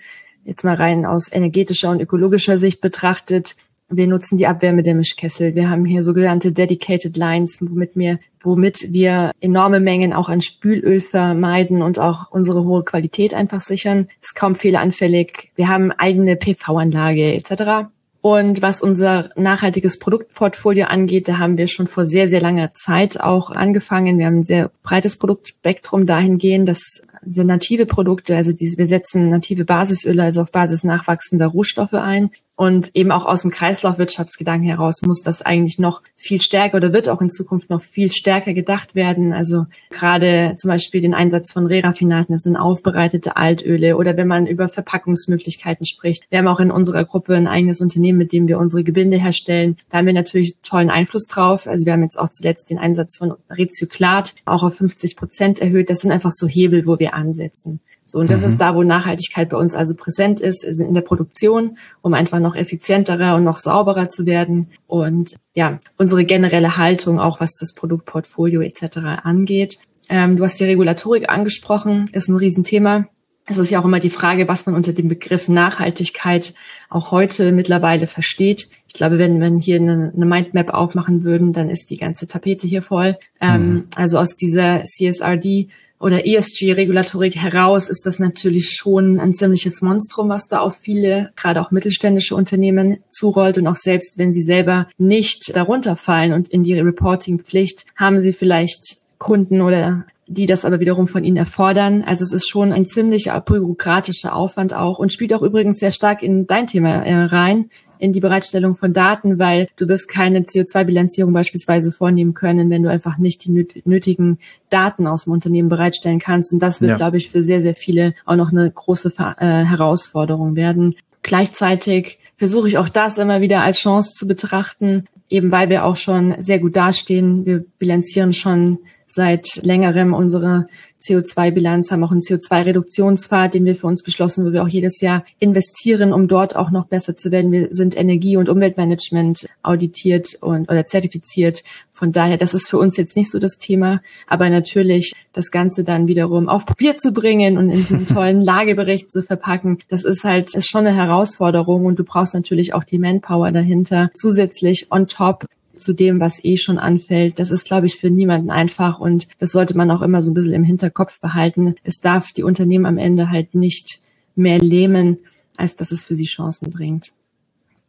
Jetzt 0.44 0.64
mal 0.64 0.76
rein 0.76 1.06
aus 1.06 1.32
energetischer 1.32 1.90
und 1.90 2.00
ökologischer 2.00 2.56
Sicht 2.58 2.80
betrachtet. 2.80 3.56
Wir 3.88 4.08
nutzen 4.08 4.36
die 4.36 4.48
Abwärme 4.48 4.82
der 4.82 4.96
Mischkessel. 4.96 5.54
Wir 5.54 5.70
haben 5.70 5.84
hier 5.84 6.02
sogenannte 6.02 6.50
Dedicated 6.50 7.16
Lines, 7.16 7.58
womit 7.60 7.92
wir, 7.94 8.18
womit 8.40 8.92
wir 8.92 9.30
enorme 9.40 9.78
Mengen 9.78 10.12
auch 10.12 10.28
an 10.28 10.40
Spülöl 10.40 11.00
vermeiden 11.00 11.82
und 11.82 12.00
auch 12.00 12.32
unsere 12.32 12.64
hohe 12.64 12.82
Qualität 12.82 13.32
einfach 13.32 13.60
sichern. 13.60 14.08
Ist 14.20 14.34
kaum 14.34 14.56
fehleranfällig. 14.56 15.52
Wir 15.54 15.68
haben 15.68 15.92
eigene 15.92 16.34
PV-Anlage 16.34 17.34
etc. 17.34 17.88
Und 18.22 18.60
was 18.60 18.82
unser 18.82 19.30
nachhaltiges 19.36 20.00
Produktportfolio 20.00 20.86
angeht, 20.86 21.28
da 21.28 21.38
haben 21.38 21.56
wir 21.56 21.68
schon 21.68 21.86
vor 21.86 22.06
sehr, 22.06 22.28
sehr 22.28 22.40
langer 22.40 22.74
Zeit 22.74 23.20
auch 23.20 23.52
angefangen. 23.52 24.18
Wir 24.18 24.26
haben 24.26 24.38
ein 24.38 24.42
sehr 24.42 24.72
breites 24.82 25.16
Produktspektrum 25.16 26.06
dahingehend, 26.06 26.68
dass 26.68 27.02
sind 27.28 27.46
native 27.46 27.86
Produkte, 27.86 28.36
also 28.36 28.52
diese, 28.52 28.78
wir 28.78 28.86
setzen 28.86 29.28
native 29.28 29.64
Basisöle, 29.64 30.22
also 30.22 30.42
auf 30.42 30.52
Basis 30.52 30.84
nachwachsender 30.84 31.46
Rohstoffe 31.46 31.94
ein. 31.94 32.30
Und 32.56 32.96
eben 32.96 33.12
auch 33.12 33.26
aus 33.26 33.42
dem 33.42 33.50
Kreislaufwirtschaftsgedanken 33.50 34.66
heraus 34.66 35.02
muss 35.02 35.20
das 35.20 35.42
eigentlich 35.42 35.78
noch 35.78 36.00
viel 36.16 36.40
stärker 36.40 36.78
oder 36.78 36.94
wird 36.94 37.10
auch 37.10 37.20
in 37.20 37.30
Zukunft 37.30 37.68
noch 37.68 37.82
viel 37.82 38.10
stärker 38.10 38.54
gedacht 38.54 38.94
werden. 38.94 39.34
Also 39.34 39.66
gerade 39.90 40.54
zum 40.56 40.68
Beispiel 40.68 41.02
den 41.02 41.12
Einsatz 41.12 41.52
von 41.52 41.66
Reraffinaten, 41.66 42.34
das 42.34 42.42
sind 42.42 42.56
aufbereitete 42.56 43.36
Altöle 43.36 43.98
oder 43.98 44.16
wenn 44.16 44.26
man 44.26 44.46
über 44.46 44.68
Verpackungsmöglichkeiten 44.68 45.84
spricht. 45.84 46.24
Wir 46.30 46.38
haben 46.38 46.48
auch 46.48 46.60
in 46.60 46.70
unserer 46.70 47.04
Gruppe 47.04 47.36
ein 47.36 47.46
eigenes 47.46 47.82
Unternehmen, 47.82 48.16
mit 48.16 48.32
dem 48.32 48.48
wir 48.48 48.58
unsere 48.58 48.84
Gebinde 48.84 49.18
herstellen. 49.18 49.76
Da 49.90 49.98
haben 49.98 50.06
wir 50.06 50.14
natürlich 50.14 50.56
tollen 50.62 50.88
Einfluss 50.88 51.26
drauf. 51.26 51.66
Also 51.66 51.84
wir 51.84 51.92
haben 51.92 52.02
jetzt 52.02 52.18
auch 52.18 52.30
zuletzt 52.30 52.70
den 52.70 52.78
Einsatz 52.78 53.18
von 53.18 53.34
Rezyklat 53.50 54.34
auch 54.46 54.62
auf 54.62 54.76
50 54.76 55.16
Prozent 55.16 55.60
erhöht. 55.60 55.90
Das 55.90 56.00
sind 56.00 56.10
einfach 56.10 56.32
so 56.32 56.48
Hebel, 56.48 56.86
wo 56.86 56.98
wir 56.98 57.12
ansetzen. 57.12 57.80
So, 58.06 58.20
und 58.20 58.30
das 58.30 58.42
mhm. 58.42 58.46
ist 58.46 58.58
da, 58.58 58.74
wo 58.74 58.84
Nachhaltigkeit 58.84 59.48
bei 59.48 59.56
uns 59.56 59.74
also 59.74 59.96
präsent 59.96 60.40
ist, 60.40 60.64
ist 60.64 60.80
in 60.80 60.94
der 60.94 61.00
Produktion, 61.00 61.76
um 62.02 62.14
einfach 62.14 62.38
noch 62.38 62.54
effizienterer 62.54 63.34
und 63.34 63.42
noch 63.42 63.58
sauberer 63.58 64.08
zu 64.08 64.26
werden. 64.26 64.70
Und 64.86 65.34
ja, 65.54 65.80
unsere 65.98 66.24
generelle 66.24 66.76
Haltung, 66.76 67.18
auch 67.18 67.40
was 67.40 67.56
das 67.56 67.74
Produktportfolio 67.74 68.60
etc. 68.60 68.98
angeht. 69.24 69.78
Ähm, 70.08 70.36
du 70.36 70.44
hast 70.44 70.60
die 70.60 70.64
Regulatorik 70.64 71.28
angesprochen, 71.28 72.08
ist 72.12 72.28
ein 72.28 72.36
Riesenthema. 72.36 73.08
Es 73.48 73.58
ist 73.58 73.70
ja 73.70 73.80
auch 73.80 73.84
immer 73.84 74.00
die 74.00 74.10
Frage, 74.10 74.48
was 74.48 74.66
man 74.66 74.74
unter 74.74 74.92
dem 74.92 75.08
Begriff 75.08 75.48
Nachhaltigkeit 75.48 76.54
auch 76.88 77.10
heute 77.10 77.52
mittlerweile 77.52 78.06
versteht. 78.06 78.70
Ich 78.88 78.94
glaube, 78.94 79.18
wenn 79.18 79.40
wir 79.40 79.60
hier 79.60 79.80
eine, 79.80 80.12
eine 80.14 80.26
Mindmap 80.26 80.70
aufmachen 80.70 81.24
würden, 81.24 81.52
dann 81.52 81.70
ist 81.70 81.90
die 81.90 81.96
ganze 81.96 82.26
Tapete 82.28 82.66
hier 82.66 82.82
voll. 82.82 83.16
Ähm, 83.40 83.68
mhm. 83.68 83.84
Also 83.94 84.18
aus 84.18 84.36
dieser 84.36 84.84
CSRD 84.84 85.68
oder 85.98 86.26
ESG-Regulatorik 86.26 87.36
heraus 87.36 87.88
ist 87.88 88.04
das 88.04 88.18
natürlich 88.18 88.72
schon 88.72 89.18
ein 89.18 89.34
ziemliches 89.34 89.80
Monstrum, 89.80 90.28
was 90.28 90.46
da 90.46 90.60
auf 90.60 90.76
viele, 90.76 91.30
gerade 91.36 91.60
auch 91.60 91.70
mittelständische 91.70 92.34
Unternehmen 92.34 92.98
zurollt. 93.08 93.56
Und 93.58 93.66
auch 93.66 93.76
selbst 93.76 94.18
wenn 94.18 94.32
sie 94.32 94.42
selber 94.42 94.88
nicht 94.98 95.56
darunter 95.56 95.96
fallen 95.96 96.32
und 96.32 96.48
in 96.48 96.64
die 96.64 96.78
Reporting-Pflicht, 96.78 97.86
haben 97.96 98.20
sie 98.20 98.32
vielleicht 98.32 98.98
Kunden 99.18 99.62
oder 99.62 100.04
die 100.28 100.46
das 100.46 100.64
aber 100.64 100.80
wiederum 100.80 101.06
von 101.06 101.24
ihnen 101.24 101.36
erfordern. 101.36 102.02
Also 102.02 102.24
es 102.24 102.32
ist 102.32 102.48
schon 102.48 102.72
ein 102.72 102.84
ziemlich 102.84 103.30
bürokratischer 103.44 104.34
Aufwand 104.34 104.74
auch 104.74 104.98
und 104.98 105.12
spielt 105.12 105.32
auch 105.32 105.42
übrigens 105.42 105.78
sehr 105.78 105.92
stark 105.92 106.22
in 106.22 106.46
dein 106.46 106.66
Thema 106.66 107.04
äh, 107.04 107.24
rein, 107.24 107.70
in 107.98 108.12
die 108.12 108.20
Bereitstellung 108.20 108.74
von 108.74 108.92
Daten, 108.92 109.38
weil 109.38 109.68
du 109.76 109.88
wirst 109.88 110.08
keine 110.08 110.40
CO2-Bilanzierung 110.40 111.32
beispielsweise 111.32 111.92
vornehmen 111.92 112.34
können, 112.34 112.70
wenn 112.70 112.82
du 112.82 112.90
einfach 112.90 113.18
nicht 113.18 113.44
die 113.44 113.66
nötigen 113.84 114.38
Daten 114.70 115.06
aus 115.06 115.24
dem 115.24 115.32
Unternehmen 115.32 115.68
bereitstellen 115.68 116.18
kannst. 116.18 116.52
Und 116.52 116.60
das 116.60 116.80
wird, 116.80 116.90
ja. 116.90 116.96
glaube 116.96 117.16
ich, 117.16 117.30
für 117.30 117.42
sehr, 117.42 117.62
sehr 117.62 117.74
viele 117.74 118.14
auch 118.24 118.36
noch 118.36 118.52
eine 118.52 118.70
große 118.70 119.12
äh, 119.18 119.64
Herausforderung 119.64 120.56
werden. 120.56 120.96
Gleichzeitig 121.22 122.18
versuche 122.36 122.68
ich 122.68 122.78
auch 122.78 122.88
das 122.88 123.18
immer 123.18 123.40
wieder 123.40 123.62
als 123.62 123.78
Chance 123.78 124.14
zu 124.14 124.26
betrachten, 124.26 125.06
eben 125.28 125.50
weil 125.50 125.68
wir 125.70 125.84
auch 125.84 125.96
schon 125.96 126.34
sehr 126.38 126.58
gut 126.58 126.76
dastehen. 126.76 127.46
Wir 127.46 127.64
bilanzieren 127.78 128.32
schon 128.32 128.78
seit 129.06 129.56
längerem 129.62 130.14
unsere 130.14 130.66
CO2-Bilanz, 131.06 131.90
haben 131.90 132.04
auch 132.04 132.10
einen 132.10 132.20
CO2-Reduktionspfad, 132.20 133.54
den 133.54 133.64
wir 133.64 133.76
für 133.76 133.86
uns 133.86 134.02
beschlossen, 134.02 134.46
wo 134.46 134.52
wir 134.52 134.62
auch 134.62 134.68
jedes 134.68 135.00
Jahr 135.00 135.24
investieren, 135.38 136.12
um 136.12 136.26
dort 136.26 136.56
auch 136.56 136.70
noch 136.70 136.86
besser 136.86 137.16
zu 137.16 137.30
werden. 137.30 137.52
Wir 137.52 137.68
sind 137.70 137.96
Energie- 137.96 138.36
und 138.36 138.48
Umweltmanagement 138.48 139.46
auditiert 139.62 140.36
und 140.40 140.70
oder 140.70 140.86
zertifiziert. 140.86 141.62
Von 141.92 142.12
daher, 142.12 142.36
das 142.36 142.54
ist 142.54 142.68
für 142.68 142.78
uns 142.78 142.96
jetzt 142.96 143.16
nicht 143.16 143.30
so 143.30 143.38
das 143.38 143.58
Thema, 143.58 144.00
aber 144.26 144.50
natürlich 144.50 145.12
das 145.32 145.50
Ganze 145.50 145.84
dann 145.84 146.08
wiederum 146.08 146.48
auf 146.48 146.66
Papier 146.66 146.96
zu 146.96 147.12
bringen 147.12 147.58
und 147.58 147.70
in 147.70 147.86
einen 147.86 148.06
tollen 148.06 148.40
Lagebericht 148.40 149.10
zu 149.10 149.22
verpacken, 149.22 149.78
das 149.88 150.04
ist 150.04 150.24
halt 150.24 150.54
ist 150.54 150.68
schon 150.68 150.86
eine 150.86 150.96
Herausforderung 150.96 151.84
und 151.84 151.98
du 151.98 152.04
brauchst 152.04 152.34
natürlich 152.34 152.74
auch 152.74 152.84
die 152.84 152.98
Manpower 152.98 153.52
dahinter 153.52 154.10
zusätzlich 154.14 154.90
on 154.90 155.06
top 155.06 155.46
zu 155.76 155.92
dem, 155.92 156.20
was 156.20 156.42
eh 156.44 156.56
schon 156.56 156.78
anfällt. 156.78 157.38
Das 157.38 157.50
ist, 157.50 157.66
glaube 157.66 157.86
ich, 157.86 157.96
für 157.96 158.10
niemanden 158.10 158.50
einfach 158.50 158.98
und 158.98 159.28
das 159.38 159.52
sollte 159.52 159.76
man 159.76 159.90
auch 159.90 160.02
immer 160.02 160.22
so 160.22 160.30
ein 160.30 160.34
bisschen 160.34 160.52
im 160.52 160.64
Hinterkopf 160.64 161.20
behalten. 161.20 161.74
Es 161.84 162.00
darf 162.00 162.32
die 162.32 162.42
Unternehmen 162.42 162.86
am 162.86 162.98
Ende 162.98 163.30
halt 163.30 163.54
nicht 163.54 164.00
mehr 164.34 164.58
lähmen, 164.58 165.18
als 165.56 165.76
dass 165.76 165.92
es 165.92 166.04
für 166.04 166.14
sie 166.14 166.26
Chancen 166.26 166.70
bringt. 166.70 167.12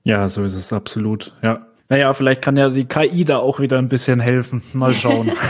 Ja, 0.03 0.29
so 0.29 0.43
ist 0.43 0.55
es 0.55 0.71
absolut. 0.71 1.33
Ja. 1.43 1.67
Naja, 1.89 2.13
vielleicht 2.13 2.41
kann 2.41 2.57
ja 2.57 2.69
die 2.69 2.85
KI 2.85 3.23
da 3.23 3.37
auch 3.37 3.59
wieder 3.61 3.77
ein 3.77 3.87
bisschen 3.87 4.19
helfen. 4.19 4.61
Mal 4.73 4.93
schauen. 4.93 5.31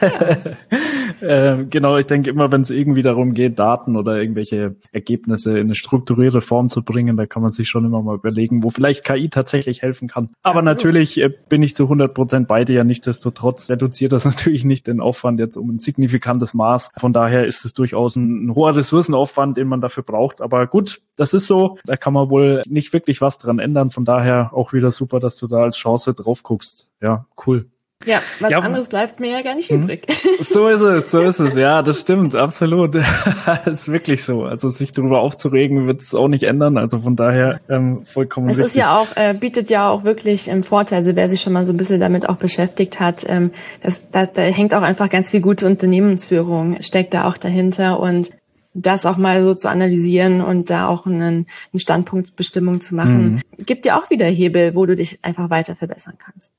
äh, 1.20 1.64
genau, 1.64 1.96
ich 1.96 2.06
denke 2.06 2.30
immer, 2.30 2.52
wenn 2.52 2.62
es 2.62 2.70
irgendwie 2.70 3.02
darum 3.02 3.34
geht, 3.34 3.58
Daten 3.58 3.96
oder 3.96 4.20
irgendwelche 4.20 4.76
Ergebnisse 4.92 5.58
in 5.58 5.66
eine 5.66 5.74
strukturierte 5.74 6.40
Form 6.40 6.68
zu 6.68 6.82
bringen, 6.82 7.16
da 7.16 7.26
kann 7.26 7.42
man 7.42 7.52
sich 7.52 7.68
schon 7.68 7.84
immer 7.84 8.02
mal 8.02 8.16
überlegen, 8.16 8.62
wo 8.62 8.70
vielleicht 8.70 9.04
KI 9.04 9.28
tatsächlich 9.28 9.82
helfen 9.82 10.08
kann. 10.08 10.30
Aber 10.42 10.60
Absolut. 10.60 10.64
natürlich 10.64 11.20
äh, 11.20 11.30
bin 11.48 11.62
ich 11.62 11.74
zu 11.74 11.84
100 11.84 12.14
Prozent 12.14 12.48
bei 12.48 12.64
dir. 12.64 12.84
Nichtsdestotrotz 12.84 13.70
reduziert 13.70 14.12
das 14.12 14.24
natürlich 14.24 14.64
nicht 14.64 14.86
den 14.86 15.00
Aufwand 15.00 15.40
jetzt 15.40 15.56
um 15.56 15.70
ein 15.70 15.78
signifikantes 15.78 16.54
Maß. 16.54 16.92
Von 16.96 17.12
daher 17.12 17.46
ist 17.46 17.64
es 17.64 17.72
durchaus 17.72 18.16
ein, 18.16 18.46
ein 18.46 18.54
hoher 18.54 18.76
Ressourcenaufwand, 18.76 19.56
den 19.56 19.68
man 19.68 19.80
dafür 19.80 20.02
braucht. 20.02 20.40
Aber 20.40 20.66
gut, 20.66 21.00
das 21.16 21.34
ist 21.34 21.46
so. 21.46 21.78
Da 21.84 21.96
kann 21.96 22.12
man 22.12 22.30
wohl 22.30 22.62
nicht 22.66 22.92
wirklich 22.92 23.20
was 23.20 23.38
dran 23.38 23.58
ändern. 23.58 23.90
Von 23.90 24.04
daher 24.04 24.52
auch 24.52 24.72
wieder 24.72 24.90
super, 24.90 25.20
dass 25.20 25.36
du 25.36 25.46
da 25.46 25.62
als 25.62 25.76
Chance 25.76 26.14
drauf 26.14 26.42
guckst. 26.42 26.90
Ja, 27.00 27.26
cool. 27.46 27.66
Ja, 28.06 28.22
was 28.40 28.52
ja, 28.52 28.60
anderes 28.60 28.88
bleibt 28.88 29.20
mir 29.20 29.32
ja 29.32 29.42
gar 29.42 29.54
nicht 29.54 29.68
hm. 29.68 29.82
übrig. 29.82 30.06
So 30.40 30.68
ist 30.68 30.80
es, 30.80 31.10
so 31.10 31.20
ist 31.20 31.40
es. 31.40 31.56
Ja, 31.56 31.82
das 31.82 32.00
stimmt, 32.00 32.34
absolut. 32.34 32.94
das 32.94 33.66
ist 33.66 33.92
wirklich 33.92 34.24
so. 34.24 34.44
Also 34.44 34.68
sich 34.68 34.92
darüber 34.92 35.20
aufzuregen, 35.20 35.86
wird 35.86 36.00
es 36.00 36.14
auch 36.14 36.28
nicht 36.28 36.44
ändern. 36.44 36.78
Also 36.78 37.00
von 37.00 37.16
daher 37.16 37.60
ähm, 37.68 38.04
vollkommen 38.04 38.48
Es 38.48 38.58
richtig. 38.58 38.74
ist 38.74 38.76
ja 38.76 38.96
auch, 38.96 39.08
äh, 39.16 39.34
bietet 39.34 39.70
ja 39.70 39.90
auch 39.90 40.04
wirklich 40.04 40.48
im 40.48 40.62
Vorteil, 40.62 40.98
also 40.98 41.16
wer 41.16 41.28
sich 41.28 41.40
schon 41.40 41.52
mal 41.52 41.64
so 41.64 41.72
ein 41.72 41.76
bisschen 41.76 42.00
damit 42.00 42.28
auch 42.28 42.36
beschäftigt 42.36 43.00
hat, 43.00 43.24
ähm, 43.28 43.50
das, 43.82 44.08
da, 44.10 44.26
da 44.26 44.42
hängt 44.42 44.72
auch 44.74 44.82
einfach 44.82 45.10
ganz 45.10 45.30
viel 45.30 45.40
gute 45.40 45.66
Unternehmensführung, 45.66 46.80
steckt 46.82 47.12
da 47.12 47.26
auch 47.26 47.36
dahinter 47.36 47.98
und 47.98 48.30
das 48.76 49.06
auch 49.06 49.16
mal 49.16 49.42
so 49.42 49.54
zu 49.54 49.68
analysieren 49.68 50.42
und 50.42 50.70
da 50.70 50.86
auch 50.86 51.06
einen, 51.06 51.22
einen 51.22 51.46
Standpunktbestimmung 51.78 52.80
zu 52.80 52.94
machen, 52.94 53.42
mhm. 53.58 53.64
gibt 53.64 53.86
dir 53.86 53.96
auch 53.96 54.10
wieder 54.10 54.26
Hebel, 54.26 54.74
wo 54.74 54.84
du 54.86 54.94
dich 54.94 55.18
einfach 55.22 55.50
weiter 55.50 55.74
verbessern 55.74 56.14
kannst. 56.18 56.52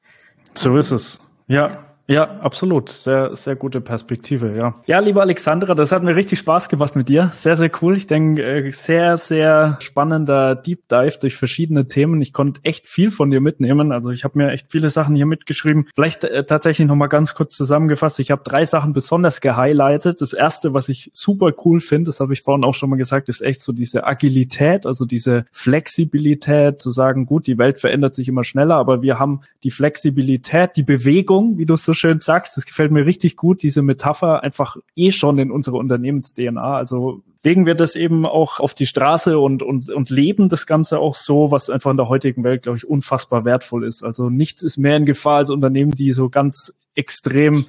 So 0.56 0.70
also. 0.70 0.80
ist 0.80 0.92
es. 0.92 1.20
Ja, 1.48 1.87
Ja, 2.10 2.40
absolut. 2.40 2.88
Sehr, 2.88 3.36
sehr 3.36 3.58
gute 3.58 3.82
Perspektive, 3.82 4.56
ja. 4.56 4.76
Ja, 4.86 5.00
liebe 5.00 5.20
Alexandra, 5.20 5.76
das 5.76 5.92
hat 5.92 6.04
mir 6.04 6.16
richtig 6.16 6.40
Spaß 6.40 6.70
gemacht 6.70 6.96
mit 6.96 7.10
dir. 7.10 7.32
Sehr, 7.34 7.58
sehr 7.58 7.70
cool. 7.82 7.98
Ich 7.98 8.08
denke, 8.08 8.44
äh, 8.44 8.72
sehr, 8.72 9.18
sehr 9.18 9.78
spannender 9.82 10.56
Deep 10.56 10.88
Dive 10.88 11.18
durch 11.20 11.36
verschiedene 11.36 11.90
Themen. 11.90 12.22
Ich 12.22 12.32
konnte 12.32 12.62
echt 12.64 12.88
viel 12.88 13.12
von 13.12 13.30
dir 13.30 13.42
mitnehmen. 13.42 13.92
Also 13.92 14.12
ich 14.12 14.24
habe 14.24 14.38
mir 14.38 14.52
echt 14.52 14.72
viele 14.72 14.90
Sachen 14.90 15.16
hier 15.16 15.26
mitgeschrieben. 15.26 15.90
Vielleicht 15.94 16.24
äh, 16.24 16.46
tatsächlich 16.46 16.88
nochmal 16.88 17.10
ganz 17.10 17.34
kurz 17.34 17.56
zusammengefasst. 17.56 18.20
Ich 18.22 18.32
habe 18.32 18.42
drei 18.42 18.64
Sachen 18.64 18.94
besonders 18.94 19.42
gehighlightet. 19.42 20.22
Das 20.22 20.32
erste, 20.32 20.74
was 20.74 20.88
ich 20.88 21.12
super 21.14 21.52
cool 21.66 21.82
finde, 21.82 22.06
das 22.06 22.22
habe 22.22 22.32
ich 22.32 22.42
vorhin 22.42 22.64
auch 22.64 22.74
schon 22.74 22.90
mal 22.90 22.96
gesagt, 22.96 23.28
ist 23.28 23.42
echt 23.42 23.62
so 23.62 23.74
diese 23.74 24.08
Agilität, 24.08 24.86
also 24.86 25.04
diese 25.04 25.44
Flexibilität, 25.52 26.82
zu 26.82 26.90
sagen, 26.90 27.26
gut, 27.26 27.48
die 27.48 27.58
Welt 27.58 27.80
verändert 27.80 28.16
sich 28.16 28.30
immer 28.30 28.46
schneller, 28.46 28.76
aber 28.76 29.02
wir 29.02 29.20
haben 29.20 29.42
die 29.64 29.72
Flexibilität, 29.72 30.78
die 30.78 30.84
Bewegung, 30.84 31.58
wie 31.58 31.66
du 31.66 31.74
es 31.74 31.84
so 31.84 31.97
schön 31.98 32.20
sagst. 32.20 32.58
Das 32.58 32.66
gefällt 32.66 32.92
mir 32.92 33.06
richtig 33.06 33.36
gut, 33.36 33.64
diese 33.64 33.82
Metapher 33.82 34.44
einfach 34.44 34.78
eh 34.96 35.12
schon 35.12 35.38
in 35.40 35.52
unserer 35.52 35.76
Unternehmens-DNA. 35.76 36.78
Also 36.78 37.24
legen 37.44 37.66
wir 37.66 37.76
das 37.76 37.96
eben 37.96 38.26
auch 38.26 38.60
auf 38.60 38.74
die 38.74 38.86
Straße 38.86 39.40
und, 39.40 39.64
und, 39.64 39.90
und 39.90 40.10
leben 40.10 40.50
das 40.50 40.66
Ganze 40.66 41.00
auch 41.00 41.16
so, 41.16 41.52
was 41.52 41.70
einfach 41.70 41.92
in 41.92 41.98
der 41.98 42.10
heutigen 42.10 42.44
Welt, 42.44 42.64
glaube 42.64 42.78
ich, 42.78 42.88
unfassbar 42.88 43.46
wertvoll 43.46 43.86
ist. 43.86 44.04
Also 44.04 44.30
nichts 44.30 44.64
ist 44.64 44.78
mehr 44.78 44.98
in 44.98 45.06
Gefahr 45.06 45.38
als 45.38 45.50
Unternehmen, 45.50 45.92
die 45.92 46.12
so 46.14 46.30
ganz 46.30 46.74
extrem 46.96 47.66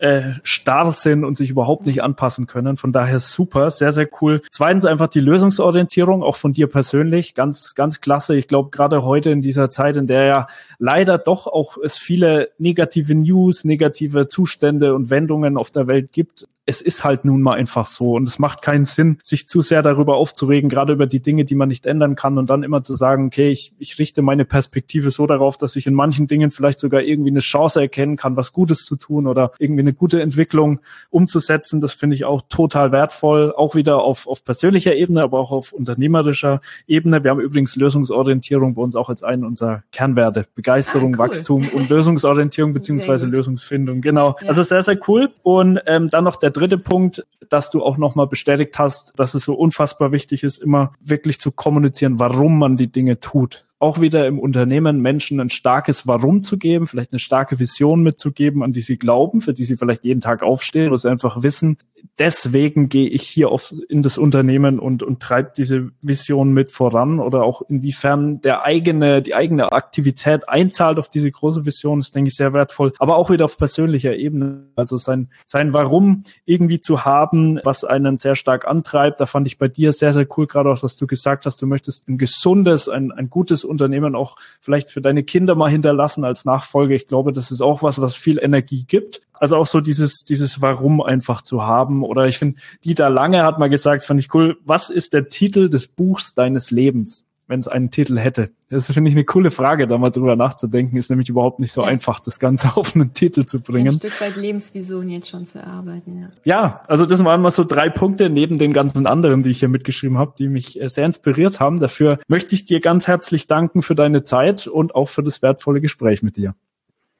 äh, 0.00 0.32
starr 0.42 0.92
sind 0.92 1.24
und 1.24 1.36
sich 1.36 1.50
überhaupt 1.50 1.86
nicht 1.86 2.02
anpassen 2.02 2.46
können. 2.46 2.76
Von 2.76 2.92
daher 2.92 3.18
super, 3.18 3.70
sehr, 3.70 3.92
sehr 3.92 4.08
cool. 4.20 4.42
Zweitens 4.50 4.84
einfach 4.84 5.08
die 5.08 5.20
Lösungsorientierung, 5.20 6.22
auch 6.22 6.36
von 6.36 6.52
dir 6.52 6.68
persönlich, 6.68 7.34
ganz, 7.34 7.74
ganz 7.74 8.00
klasse. 8.00 8.36
Ich 8.36 8.48
glaube, 8.48 8.70
gerade 8.70 9.04
heute 9.04 9.30
in 9.30 9.42
dieser 9.42 9.70
Zeit, 9.70 9.96
in 9.96 10.06
der 10.06 10.24
ja 10.24 10.46
leider 10.78 11.18
doch 11.18 11.46
auch 11.46 11.76
es 11.76 11.96
viele 11.96 12.50
negative 12.58 13.14
News, 13.14 13.64
negative 13.64 14.28
Zustände 14.28 14.94
und 14.94 15.10
Wendungen 15.10 15.56
auf 15.56 15.70
der 15.70 15.86
Welt 15.86 16.12
gibt, 16.12 16.46
es 16.70 16.80
ist 16.80 17.02
halt 17.02 17.24
nun 17.24 17.42
mal 17.42 17.54
einfach 17.54 17.86
so 17.86 18.14
und 18.14 18.28
es 18.28 18.38
macht 18.38 18.62
keinen 18.62 18.84
Sinn, 18.84 19.18
sich 19.24 19.48
zu 19.48 19.60
sehr 19.60 19.82
darüber 19.82 20.16
aufzuregen, 20.16 20.70
gerade 20.70 20.92
über 20.92 21.06
die 21.06 21.20
Dinge, 21.20 21.44
die 21.44 21.56
man 21.56 21.68
nicht 21.68 21.84
ändern 21.84 22.14
kann 22.14 22.38
und 22.38 22.48
dann 22.48 22.62
immer 22.62 22.80
zu 22.82 22.94
sagen, 22.94 23.26
okay, 23.26 23.48
ich, 23.48 23.72
ich 23.78 23.98
richte 23.98 24.22
meine 24.22 24.44
Perspektive 24.44 25.10
so 25.10 25.26
darauf, 25.26 25.56
dass 25.56 25.74
ich 25.74 25.86
in 25.88 25.94
manchen 25.94 26.28
Dingen 26.28 26.50
vielleicht 26.50 26.78
sogar 26.78 27.02
irgendwie 27.02 27.30
eine 27.30 27.40
Chance 27.40 27.80
erkennen 27.80 28.16
kann, 28.16 28.36
was 28.36 28.52
Gutes 28.52 28.84
zu 28.84 28.96
tun 28.96 29.26
oder 29.26 29.52
irgendwie 29.58 29.80
eine 29.80 29.89
gute 29.92 30.20
Entwicklung 30.20 30.80
umzusetzen. 31.10 31.80
Das 31.80 31.92
finde 31.92 32.16
ich 32.16 32.24
auch 32.24 32.42
total 32.48 32.92
wertvoll, 32.92 33.52
auch 33.56 33.74
wieder 33.74 34.02
auf, 34.02 34.26
auf 34.26 34.44
persönlicher 34.44 34.94
Ebene, 34.94 35.22
aber 35.22 35.38
auch 35.38 35.50
auf 35.50 35.72
unternehmerischer 35.72 36.60
Ebene. 36.86 37.24
Wir 37.24 37.30
haben 37.30 37.40
übrigens 37.40 37.76
Lösungsorientierung 37.76 38.74
bei 38.74 38.82
uns 38.82 38.96
auch 38.96 39.08
als 39.08 39.22
einen 39.22 39.44
unserer 39.44 39.82
Kernwerte. 39.92 40.46
Begeisterung, 40.54 41.14
ah, 41.14 41.18
cool. 41.18 41.18
Wachstum 41.18 41.68
und 41.72 41.88
Lösungsorientierung 41.88 42.72
beziehungsweise 42.72 43.26
Lösungsfindung. 43.26 44.00
Genau. 44.00 44.36
Ja. 44.40 44.48
Also 44.48 44.62
sehr, 44.62 44.82
sehr 44.82 44.98
cool. 45.08 45.30
Und 45.42 45.80
ähm, 45.86 46.08
dann 46.08 46.24
noch 46.24 46.36
der 46.36 46.50
dritte 46.50 46.78
Punkt, 46.78 47.24
dass 47.48 47.70
du 47.70 47.82
auch 47.82 47.98
nochmal 47.98 48.26
bestätigt 48.26 48.78
hast, 48.78 49.18
dass 49.18 49.34
es 49.34 49.44
so 49.44 49.54
unfassbar 49.54 50.12
wichtig 50.12 50.42
ist, 50.42 50.58
immer 50.58 50.92
wirklich 51.00 51.40
zu 51.40 51.50
kommunizieren, 51.50 52.18
warum 52.18 52.58
man 52.58 52.76
die 52.76 52.90
Dinge 52.90 53.20
tut 53.20 53.64
auch 53.80 53.98
wieder 53.98 54.26
im 54.26 54.38
Unternehmen 54.38 55.00
Menschen 55.00 55.40
ein 55.40 55.48
starkes 55.48 56.06
Warum 56.06 56.42
zu 56.42 56.58
geben, 56.58 56.86
vielleicht 56.86 57.12
eine 57.12 57.18
starke 57.18 57.58
Vision 57.58 58.02
mitzugeben, 58.02 58.62
an 58.62 58.72
die 58.72 58.82
sie 58.82 58.98
glauben, 58.98 59.40
für 59.40 59.54
die 59.54 59.64
sie 59.64 59.76
vielleicht 59.76 60.04
jeden 60.04 60.20
Tag 60.20 60.42
aufstehen, 60.42 60.92
wo 60.92 60.96
sie 60.96 61.10
einfach 61.10 61.42
wissen, 61.42 61.78
deswegen 62.18 62.88
gehe 62.88 63.08
ich 63.08 63.22
hier 63.22 63.50
auf, 63.50 63.72
in 63.88 64.02
das 64.02 64.18
Unternehmen 64.18 64.78
und, 64.78 65.02
und 65.02 65.20
treibe 65.20 65.52
diese 65.56 65.90
Vision 66.02 66.52
mit 66.52 66.70
voran 66.70 67.20
oder 67.20 67.42
auch 67.42 67.62
inwiefern 67.68 68.40
der 68.40 68.62
eigene, 68.64 69.22
die 69.22 69.34
eigene 69.34 69.72
Aktivität 69.72 70.48
einzahlt 70.48 70.98
auf 70.98 71.08
diese 71.08 71.30
große 71.30 71.66
Vision, 71.66 72.00
ist, 72.00 72.14
denke 72.14 72.28
ich, 72.28 72.36
sehr 72.36 72.52
wertvoll. 72.52 72.92
Aber 72.98 73.16
auch 73.16 73.30
wieder 73.30 73.44
auf 73.44 73.56
persönlicher 73.56 74.16
Ebene. 74.16 74.66
Also 74.76 74.96
sein, 74.98 75.28
sein 75.44 75.72
Warum 75.72 76.22
irgendwie 76.44 76.80
zu 76.80 77.04
haben, 77.04 77.60
was 77.64 77.84
einen 77.84 78.18
sehr 78.18 78.36
stark 78.36 78.66
antreibt. 78.66 79.20
Da 79.20 79.26
fand 79.26 79.46
ich 79.46 79.58
bei 79.58 79.68
dir 79.68 79.92
sehr, 79.92 80.12
sehr 80.12 80.26
cool, 80.36 80.46
gerade 80.46 80.70
auch, 80.70 80.78
dass 80.78 80.96
du 80.96 81.06
gesagt 81.06 81.46
hast, 81.46 81.62
du 81.62 81.66
möchtest 81.66 82.08
ein 82.08 82.18
gesundes, 82.18 82.88
ein, 82.88 83.12
ein 83.12 83.30
gutes 83.30 83.64
Unternehmen 83.64 84.14
auch 84.14 84.36
vielleicht 84.60 84.90
für 84.90 85.00
deine 85.00 85.22
Kinder 85.22 85.54
mal 85.54 85.70
hinterlassen 85.70 86.24
als 86.24 86.44
Nachfolge. 86.44 86.94
Ich 86.94 87.08
glaube, 87.08 87.32
das 87.32 87.50
ist 87.50 87.60
auch 87.60 87.82
was, 87.82 88.00
was 88.00 88.16
viel 88.16 88.38
Energie 88.38 88.84
gibt. 88.86 89.22
Also 89.40 89.56
auch 89.56 89.66
so 89.66 89.80
dieses, 89.80 90.24
dieses 90.24 90.60
Warum 90.60 91.00
einfach 91.00 91.40
zu 91.40 91.62
haben. 91.62 91.89
Oder 92.02 92.26
ich 92.26 92.38
finde, 92.38 92.60
Dieter 92.84 93.10
Lange 93.10 93.42
hat 93.42 93.58
mal 93.58 93.68
gesagt, 93.68 94.02
das 94.02 94.06
fand 94.06 94.20
ich 94.20 94.32
cool, 94.34 94.58
was 94.64 94.90
ist 94.90 95.12
der 95.12 95.28
Titel 95.28 95.68
des 95.68 95.88
Buchs 95.88 96.34
deines 96.34 96.70
Lebens? 96.70 97.26
wenn 97.50 97.58
es 97.58 97.68
einen 97.68 97.90
Titel 97.90 98.16
hätte? 98.16 98.50
Das 98.70 98.90
finde 98.92 99.10
ich 99.10 99.16
eine 99.16 99.24
coole 99.24 99.50
Frage, 99.50 99.88
da 99.88 99.98
mal 99.98 100.10
drüber 100.10 100.36
nachzudenken. 100.36 100.96
Ist 100.96 101.10
nämlich 101.10 101.28
überhaupt 101.28 101.58
nicht 101.58 101.72
so 101.72 101.82
ja. 101.82 101.88
einfach, 101.88 102.20
das 102.20 102.38
Ganze 102.38 102.68
auf 102.76 102.94
einen 102.94 103.12
Titel 103.12 103.44
zu 103.44 103.60
bringen. 103.60 103.88
Ein 103.88 103.94
Stück 103.94 104.20
weit 104.20 104.36
Lebensvision 104.36 105.10
jetzt 105.10 105.28
schon 105.28 105.46
zu 105.46 105.58
erarbeiten, 105.58 106.20
ja. 106.20 106.28
Ja, 106.44 106.80
also 106.86 107.04
das 107.04 107.22
waren 107.24 107.42
mal 107.42 107.50
so 107.50 107.64
drei 107.64 107.90
Punkte 107.90 108.30
neben 108.30 108.58
den 108.58 108.72
ganzen 108.72 109.06
anderen, 109.06 109.42
die 109.42 109.50
ich 109.50 109.58
hier 109.58 109.68
mitgeschrieben 109.68 110.16
habe, 110.16 110.32
die 110.38 110.48
mich 110.48 110.80
äh, 110.80 110.88
sehr 110.88 111.04
inspiriert 111.04 111.58
haben. 111.58 111.80
Dafür 111.80 112.20
möchte 112.28 112.54
ich 112.54 112.66
dir 112.66 112.80
ganz 112.80 113.08
herzlich 113.08 113.48
danken 113.48 113.82
für 113.82 113.96
deine 113.96 114.22
Zeit 114.22 114.68
und 114.68 114.94
auch 114.94 115.08
für 115.08 115.24
das 115.24 115.42
wertvolle 115.42 115.80
Gespräch 115.80 116.22
mit 116.22 116.36
dir. 116.36 116.54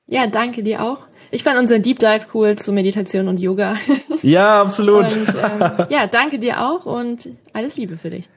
Ja, 0.07 0.29
danke 0.29 0.63
dir 0.63 0.85
auch. 0.85 0.99
Ich 1.31 1.45
fand 1.45 1.59
unseren 1.59 1.83
Deep 1.83 1.99
Dive 1.99 2.27
cool 2.35 2.57
zu 2.57 2.73
Meditation 2.73 3.29
und 3.29 3.39
Yoga. 3.39 3.77
Ja, 4.23 4.61
absolut. 4.61 5.05
Und, 5.05 5.29
ähm, 5.29 5.87
ja, 5.89 6.07
danke 6.07 6.39
dir 6.39 6.61
auch 6.61 6.85
und 6.85 7.31
alles 7.55 7.79
Liebe 7.79 7.97
für 7.97 8.11
dich. 8.11 8.29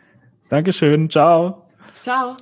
Dankeschön. 0.47 1.09
Ciao. 1.09 1.63
Ciao. 2.03 2.37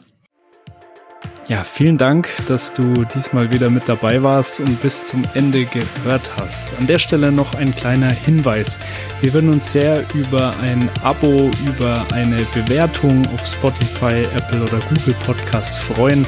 Ja, 1.51 1.65
vielen 1.65 1.97
Dank, 1.97 2.29
dass 2.47 2.71
du 2.71 3.03
diesmal 3.03 3.51
wieder 3.51 3.69
mit 3.69 3.89
dabei 3.89 4.23
warst 4.23 4.61
und 4.61 4.81
bis 4.81 5.03
zum 5.03 5.23
Ende 5.33 5.65
gehört 5.65 6.31
hast. 6.37 6.69
An 6.79 6.87
der 6.87 6.97
Stelle 6.97 7.29
noch 7.29 7.55
ein 7.55 7.75
kleiner 7.75 8.09
Hinweis. 8.09 8.79
Wir 9.19 9.33
würden 9.33 9.49
uns 9.49 9.69
sehr 9.69 10.05
über 10.13 10.53
ein 10.61 10.87
Abo, 11.03 11.51
über 11.65 12.05
eine 12.13 12.45
Bewertung 12.53 13.27
auf 13.33 13.45
Spotify, 13.45 14.25
Apple 14.33 14.61
oder 14.61 14.79
Google 14.87 15.13
Podcast 15.25 15.77
freuen 15.79 16.25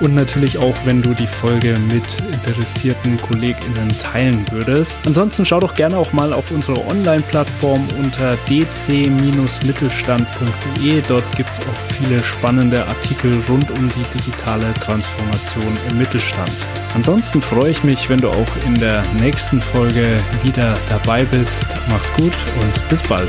und 0.00 0.14
natürlich 0.14 0.56
auch, 0.58 0.74
wenn 0.84 1.00
du 1.02 1.14
die 1.14 1.26
Folge 1.26 1.76
mit 1.92 2.04
interessierten 2.32 3.20
KollegInnen 3.20 3.98
teilen 3.98 4.46
würdest. 4.50 5.00
Ansonsten 5.06 5.44
schau 5.46 5.60
doch 5.60 5.76
gerne 5.76 5.96
auch 5.96 6.12
mal 6.12 6.32
auf 6.32 6.50
unsere 6.50 6.84
Online-Plattform 6.86 7.86
unter 8.02 8.36
dc-mittelstand.de. 8.48 11.02
Dort 11.06 11.36
gibt 11.36 11.50
es 11.50 11.60
auch 11.60 11.78
viele 11.96 12.24
spannende 12.24 12.84
Artikel 12.86 13.40
rund 13.48 13.70
um 13.70 13.88
die 13.88 14.02
digitale 14.64 14.74
Transformation 14.74 15.78
im 15.90 15.98
Mittelstand. 15.98 16.52
Ansonsten 16.94 17.42
freue 17.42 17.70
ich 17.70 17.84
mich, 17.84 18.08
wenn 18.08 18.20
du 18.20 18.28
auch 18.28 18.56
in 18.64 18.74
der 18.74 19.02
nächsten 19.20 19.60
Folge 19.60 20.18
wieder 20.42 20.76
dabei 20.88 21.24
bist. 21.24 21.66
Mach's 21.88 22.12
gut 22.14 22.32
und 22.60 22.88
bis 22.88 23.02
bald. 23.02 23.28